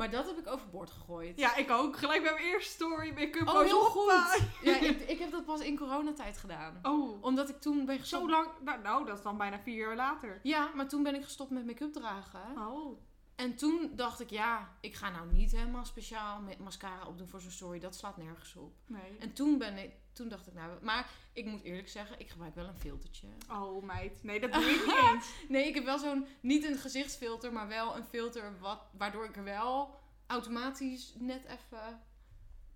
Maar 0.00 0.10
dat 0.10 0.26
heb 0.26 0.38
ik 0.38 0.46
overboord 0.46 0.90
gegooid. 0.90 1.38
Ja, 1.38 1.56
ik 1.56 1.70
ook. 1.70 1.96
Gelijk 1.96 2.22
bij 2.22 2.32
mijn 2.32 2.44
eerste 2.44 2.72
story. 2.72 3.12
Make-up 3.12 3.48
Oh, 3.48 3.54
was 3.54 3.64
heel 3.64 3.80
goed. 3.80 4.08
Ja, 4.62 4.76
ik, 4.80 5.00
ik 5.00 5.18
heb 5.18 5.30
dat 5.30 5.44
pas 5.44 5.60
in 5.60 5.76
coronatijd 5.76 6.38
gedaan. 6.38 6.78
Oh, 6.82 7.22
Omdat 7.22 7.48
ik 7.48 7.60
toen 7.60 7.84
ben 7.84 7.98
gestopt... 7.98 8.24
zo 8.24 8.30
lang. 8.30 8.48
Nou, 8.64 8.82
nou, 8.82 9.06
dat 9.06 9.16
is 9.16 9.22
dan 9.22 9.36
bijna 9.36 9.60
vier 9.60 9.76
jaar 9.76 9.96
later. 9.96 10.40
Ja, 10.42 10.70
maar 10.74 10.88
toen 10.88 11.02
ben 11.02 11.14
ik 11.14 11.24
gestopt 11.24 11.50
met 11.50 11.66
make-up 11.66 11.92
dragen. 11.92 12.40
Oh. 12.56 12.98
En 13.36 13.56
toen 13.56 13.90
dacht 13.94 14.20
ik, 14.20 14.30
ja, 14.30 14.76
ik 14.80 14.94
ga 14.94 15.10
nou 15.10 15.32
niet 15.32 15.50
helemaal 15.50 15.84
speciaal 15.84 16.40
met 16.40 16.58
mascara 16.58 17.06
opdoen 17.06 17.28
voor 17.28 17.40
zo'n 17.40 17.50
story. 17.50 17.78
Dat 17.78 17.94
slaat 17.94 18.16
nergens 18.16 18.56
op. 18.56 18.74
Nee. 18.86 19.16
En 19.18 19.32
toen 19.32 19.58
ben 19.58 19.78
ik, 19.78 19.92
toen 20.12 20.28
dacht 20.28 20.46
ik, 20.46 20.54
nou, 20.54 20.84
maar 20.84 21.10
ik 21.32 21.44
moet 21.46 21.62
eerlijk 21.62 21.88
zeggen, 21.88 22.20
ik 22.20 22.28
gebruik 22.28 22.54
wel 22.54 22.66
een 22.66 22.78
filtertje. 22.78 23.28
Oh, 23.50 23.82
meid. 23.82 24.22
Nee, 24.22 24.40
dat 24.40 24.52
doe 24.54 24.62
ik 24.62 24.86
niet 24.86 25.10
eens. 25.12 25.32
Nee, 25.48 25.66
ik 25.66 25.74
heb 25.74 25.84
wel 25.84 25.98
zo'n, 25.98 26.26
niet 26.40 26.64
een 26.64 26.78
gezichtsfilter, 26.78 27.52
maar 27.52 27.68
wel 27.68 27.96
een 27.96 28.04
filter 28.04 28.58
wat, 28.58 28.82
waardoor 28.92 29.24
ik 29.24 29.36
er 29.36 29.44
wel 29.44 29.98
automatisch 30.26 31.14
net 31.18 31.44
even 31.44 32.02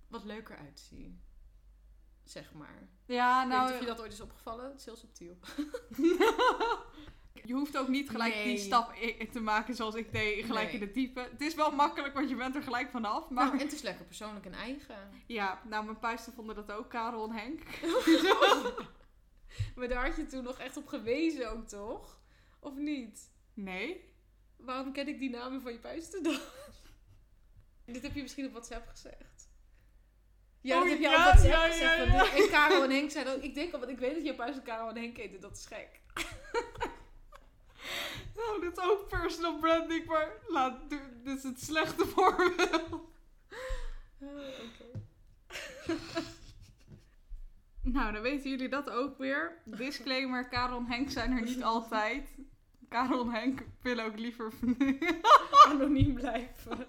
wat 0.09 0.25
leuker 0.25 0.57
uitzie. 0.57 1.23
Zeg 2.25 2.53
maar. 2.53 2.89
Ja, 3.07 3.43
Ik 3.43 3.49
weet 3.49 3.57
nou. 3.57 3.65
niet 3.67 3.75
of 3.75 3.81
je 3.81 3.87
dat 3.95 4.01
ooit 4.01 4.13
is 4.13 4.21
opgevallen. 4.21 4.65
Het 4.71 4.79
is 4.79 4.85
heel 4.85 4.97
subtiel. 4.97 5.39
Je 7.47 7.53
hoeft 7.53 7.77
ook 7.79 7.89
niet 7.89 8.11
gelijk 8.11 8.35
Nee. 8.35 8.45
die 8.45 8.59
stap 8.59 8.95
te 9.33 9.41
maken 9.41 9.75
zoals 9.75 9.95
ik 9.95 10.13
deed, 10.13 10.45
gelijk 10.45 10.65
Nee. 10.73 10.81
in 10.81 10.87
de 10.87 10.93
diepe. 10.93 11.21
Het 11.21 11.41
is 11.41 11.55
wel 11.55 11.71
makkelijk, 11.71 12.15
want 12.15 12.29
je 12.29 12.35
bent 12.37 12.55
er 12.55 12.63
gelijk 12.63 12.91
vanaf. 12.91 13.29
Maar 13.31 13.45
Maar 13.45 13.53
en 13.55 13.59
het 13.59 13.73
is 13.73 13.83
lekker 13.83 14.05
persoonlijk 14.05 14.47
en 14.47 14.53
eigen. 14.53 14.97
ja, 15.27 15.61
nou, 15.65 15.85
mijn 15.85 15.99
puisten 15.99 16.33
vonden 16.33 16.55
dat 16.55 16.73
ook, 16.73 16.91
Karel 16.91 17.25
en 17.31 17.33
Henk. 17.37 17.61
Maar 19.77 19.89
daar 19.89 20.07
had 20.07 20.17
je 20.17 20.27
toen 20.27 20.43
nog 20.45 20.59
echt 20.59 20.77
op 20.77 20.87
gewezen 20.87 21.51
ook, 21.51 21.69
toch? 21.69 22.21
Of 22.61 22.75
niet? 22.77 23.31
Nee. 23.55 24.13
Waarom 24.57 24.93
ken 24.93 25.09
ik 25.09 25.19
die 25.19 25.31
namen 25.31 25.61
van 25.61 25.73
je 25.73 25.79
puisten 25.79 26.23
dan? 26.23 26.39
Dit 27.85 28.03
heb 28.03 28.15
je 28.15 28.23
misschien 28.23 28.47
op 28.47 28.51
WhatsApp 28.53 28.89
gezegd. 28.89 29.49
Ja, 30.61 30.75
Oh, 30.77 30.81
dat 30.83 30.91
heb 30.91 31.01
je 31.01 31.09
ja, 31.09 31.15
op 31.17 31.19
WhatsApp 31.23 31.53
ja, 31.53 31.67
gezegd. 31.67 32.07
ja. 32.13 32.35
En 32.37 32.49
Karel 32.51 32.83
en 32.85 32.91
Henk 32.91 33.11
zeiden 33.11 33.35
ook... 33.35 33.43
Ik 33.43 33.55
denk 33.55 33.73
al, 33.73 33.79
want 33.79 33.91
ik 33.91 33.99
weet 33.99 34.15
dat 34.15 34.25
je 34.25 34.35
puisten 34.35 34.63
Karel 34.65 34.89
en 34.89 34.97
Henk 34.97 35.17
heten. 35.17 35.41
Dat 35.41 35.57
is 35.57 35.67
gek. 35.67 36.01
Nou, 38.47 38.61
dit 38.61 38.79
is 38.79 38.85
ook 38.85 39.09
personal 39.09 39.59
branding, 39.59 40.07
maar 40.07 40.33
laat, 40.49 40.91
dit 40.91 41.01
is 41.25 41.43
het 41.43 41.61
slechte 41.61 42.07
voorbeeld. 42.15 42.93
Oké. 44.21 45.03
Nou, 47.83 48.13
dan 48.13 48.23
weten 48.23 48.51
jullie 48.51 48.69
dat 48.69 48.91
ook 48.91 49.19
weer. 49.19 49.63
Disclaimer, 49.65 50.49
Karel 50.49 50.79
en 50.79 50.87
Henk 50.87 51.11
zijn 51.11 51.33
er 51.37 51.43
niet 51.43 51.63
altijd. 51.63 52.29
Karel 52.89 53.21
en 53.21 53.31
Henk 53.31 53.63
willen 53.83 54.05
ook 54.05 54.19
liever... 54.19 54.53
Anoniem 55.69 56.15
blijven. 56.15 56.87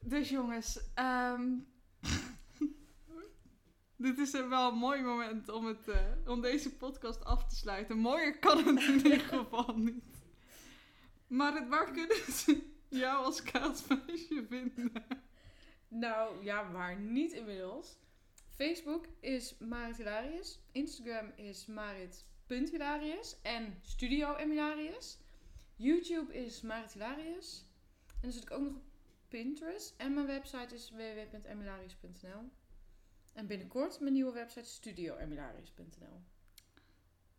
Dus 0.00 0.28
jongens, 0.28 0.80
ehm, 0.94 1.42
dit 4.04 4.18
is 4.18 4.32
een 4.32 4.48
wel 4.48 4.68
een 4.68 4.78
mooi 4.78 5.02
moment 5.02 5.48
om, 5.48 5.66
het, 5.66 5.88
eh, 5.88 6.00
om 6.26 6.40
deze 6.40 6.76
podcast 6.76 7.24
af 7.24 7.46
te 7.46 7.56
sluiten. 7.56 7.98
Mooier 7.98 8.38
kan 8.38 8.58
het 8.58 8.82
in 8.82 8.94
ieder 8.94 9.20
geval 9.34 9.76
niet. 9.76 10.04
Maar 11.26 11.54
het, 11.54 11.68
waar 11.68 11.92
kunnen 11.92 12.32
ze 12.32 12.62
jou 12.88 13.24
als 13.24 13.42
kaasmeisje 13.42 14.46
vinden? 14.48 14.92
Nou, 15.88 16.44
ja, 16.44 16.70
waar 16.72 17.00
niet 17.00 17.32
inmiddels. 17.32 17.96
Facebook 18.48 19.06
is 19.20 19.58
Marit 19.58 19.96
Hilarius. 19.96 20.60
Instagram 20.72 21.32
is 21.36 21.66
marit.hilarius. 21.66 23.36
En 23.42 23.78
Studio 23.82 24.34
Emilarius. 24.36 25.18
YouTube 25.76 26.34
is 26.34 26.60
Marit 26.60 26.92
Hilarius. 26.92 27.64
En 28.06 28.20
dan 28.20 28.32
zit 28.32 28.42
ik 28.42 28.50
ook 28.50 28.62
nog 28.62 28.74
op 28.74 28.82
Pinterest. 29.28 29.94
En 29.96 30.14
mijn 30.14 30.26
website 30.26 30.74
is 30.74 30.90
www.emilarius.nl. 30.90 32.50
En 33.34 33.46
binnenkort 33.46 34.00
mijn 34.00 34.12
nieuwe 34.12 34.32
website 34.32 34.68
studioemilarius.nl. 34.68 36.22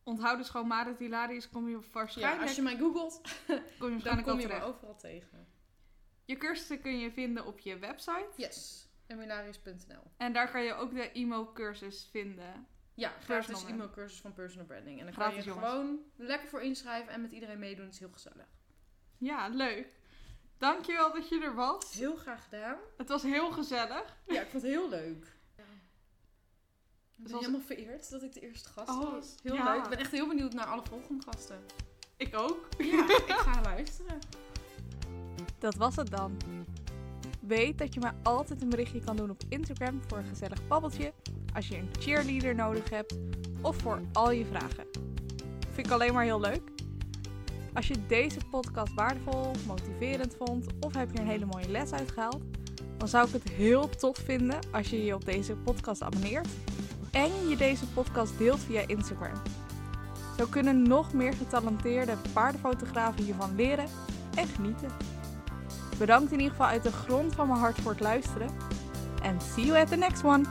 Onthoud 0.03 0.37
dus 0.37 0.49
gewoon 0.49 0.67
Marit 0.67 0.97
Hilarius, 0.97 1.49
kom 1.49 1.69
je 1.69 1.77
Ja, 1.77 1.83
waarschijnlijk, 1.91 2.41
als 2.41 2.55
je 2.55 2.61
mij 2.61 2.77
googelt, 2.77 3.21
kom 3.79 3.97
je 3.97 4.03
dan 4.03 4.23
kom 4.23 4.39
je 4.39 4.47
me 4.47 4.61
overal 4.61 4.95
tegen. 4.95 5.47
Je 6.25 6.37
cursussen 6.37 6.81
kun 6.81 6.99
je 6.99 7.11
vinden 7.11 7.45
op 7.45 7.59
je 7.59 7.79
website. 7.79 8.27
Yes, 8.35 8.87
emilarius.nl. 9.07 10.01
En 10.17 10.33
daar 10.33 10.51
kan 10.51 10.63
je 10.63 10.73
ook 10.73 10.93
de 10.93 11.11
IMO-cursus 11.11 12.07
vinden. 12.11 12.67
Ja, 12.93 13.09
gratis 13.09 13.63
e-mailcursus 13.63 14.19
van 14.21 14.33
personal 14.33 14.65
branding. 14.65 14.99
En 14.99 15.05
dan 15.05 15.13
Gratis, 15.13 15.35
kan 15.35 15.43
je 15.43 15.49
jongens. 15.49 15.67
gewoon 15.71 15.99
lekker 16.15 16.47
voor 16.47 16.61
inschrijven 16.61 17.13
en 17.13 17.21
met 17.21 17.31
iedereen 17.31 17.59
meedoen. 17.59 17.85
Het 17.85 17.93
is 17.93 17.99
heel 17.99 18.11
gezellig. 18.11 18.47
Ja, 19.17 19.47
leuk. 19.47 19.87
Dankjewel 20.57 21.13
dat 21.13 21.29
je 21.29 21.41
er 21.41 21.55
was. 21.55 21.93
Heel 21.93 22.15
graag 22.15 22.43
gedaan. 22.43 22.77
Het 22.97 23.09
was 23.09 23.23
heel 23.23 23.51
gezellig. 23.51 24.17
Ja, 24.27 24.41
ik 24.41 24.47
vond 24.47 24.63
het 24.63 24.71
heel 24.71 24.89
leuk. 24.89 25.34
Ik 27.17 27.23
ben 27.23 27.35
helemaal 27.37 27.61
vereerd 27.61 28.09
dat 28.09 28.23
ik 28.23 28.33
de 28.33 28.39
eerste 28.39 28.69
gast 28.69 28.89
Oh, 28.89 29.11
was. 29.13 29.35
Heel 29.43 29.53
ja. 29.53 29.73
leuk. 29.73 29.83
Ik 29.83 29.89
ben 29.89 29.99
echt 29.99 30.11
heel 30.11 30.27
benieuwd 30.27 30.53
naar 30.53 30.65
alle 30.65 30.81
volgende 30.89 31.23
gasten. 31.23 31.59
Ik 32.17 32.37
ook. 32.37 32.67
Ja, 32.77 33.03
ik 33.27 33.35
ga 33.37 33.61
luisteren. 33.61 34.19
Dat 35.59 35.75
was 35.75 35.95
het 35.95 36.09
dan. 36.11 36.37
Weet 37.39 37.77
dat 37.77 37.93
je 37.93 37.99
mij 37.99 38.11
altijd 38.23 38.61
een 38.61 38.69
berichtje 38.69 38.99
kan 38.99 39.15
doen 39.15 39.29
op 39.29 39.41
Instagram 39.49 40.01
voor 40.07 40.17
een 40.17 40.25
gezellig 40.25 40.67
babbeltje, 40.67 41.13
als 41.53 41.67
je 41.67 41.77
een 41.77 41.89
cheerleader 41.99 42.55
nodig 42.55 42.89
hebt 42.89 43.17
of 43.61 43.77
voor 43.77 44.01
al 44.13 44.31
je 44.31 44.45
vragen. 44.45 44.85
Vind 45.71 45.87
ik 45.87 45.93
alleen 45.93 46.13
maar 46.13 46.23
heel 46.23 46.39
leuk. 46.39 46.61
Als 47.73 47.87
je 47.87 48.05
deze 48.07 48.39
podcast 48.49 48.93
waardevol, 48.93 49.51
motiverend 49.67 50.35
vond 50.35 50.65
of 50.79 50.93
heb 50.93 51.11
je 51.11 51.19
een 51.19 51.27
hele 51.27 51.45
mooie 51.45 51.69
les 51.69 51.91
uitgehaald, 51.91 52.41
dan 52.97 53.07
zou 53.07 53.27
ik 53.27 53.33
het 53.33 53.49
heel 53.49 53.89
tof 53.89 54.17
vinden 54.17 54.59
als 54.71 54.89
je 54.89 55.03
je 55.03 55.13
op 55.13 55.25
deze 55.25 55.55
podcast 55.55 56.01
abonneert 56.01 56.47
en 57.15 57.49
je 57.49 57.55
deze 57.55 57.87
podcast 57.87 58.37
deelt 58.37 58.59
via 58.59 58.81
Instagram. 58.87 59.41
Zo 60.37 60.45
kunnen 60.49 60.81
nog 60.81 61.13
meer 61.13 61.33
getalenteerde 61.33 62.13
paardenfotografen 62.33 63.23
hiervan 63.23 63.55
leren 63.55 63.85
en 64.35 64.47
genieten. 64.47 64.89
Bedankt 65.97 66.31
in 66.31 66.37
ieder 66.37 66.51
geval 66.51 66.67
uit 66.67 66.83
de 66.83 66.91
grond 66.91 67.35
van 67.35 67.47
mijn 67.47 67.59
hart 67.59 67.81
voor 67.81 67.91
het 67.91 67.99
luisteren. 67.99 68.49
En 69.21 69.41
see 69.41 69.65
you 69.65 69.79
at 69.79 69.87
the 69.87 69.95
next 69.95 70.23
one. 70.23 70.43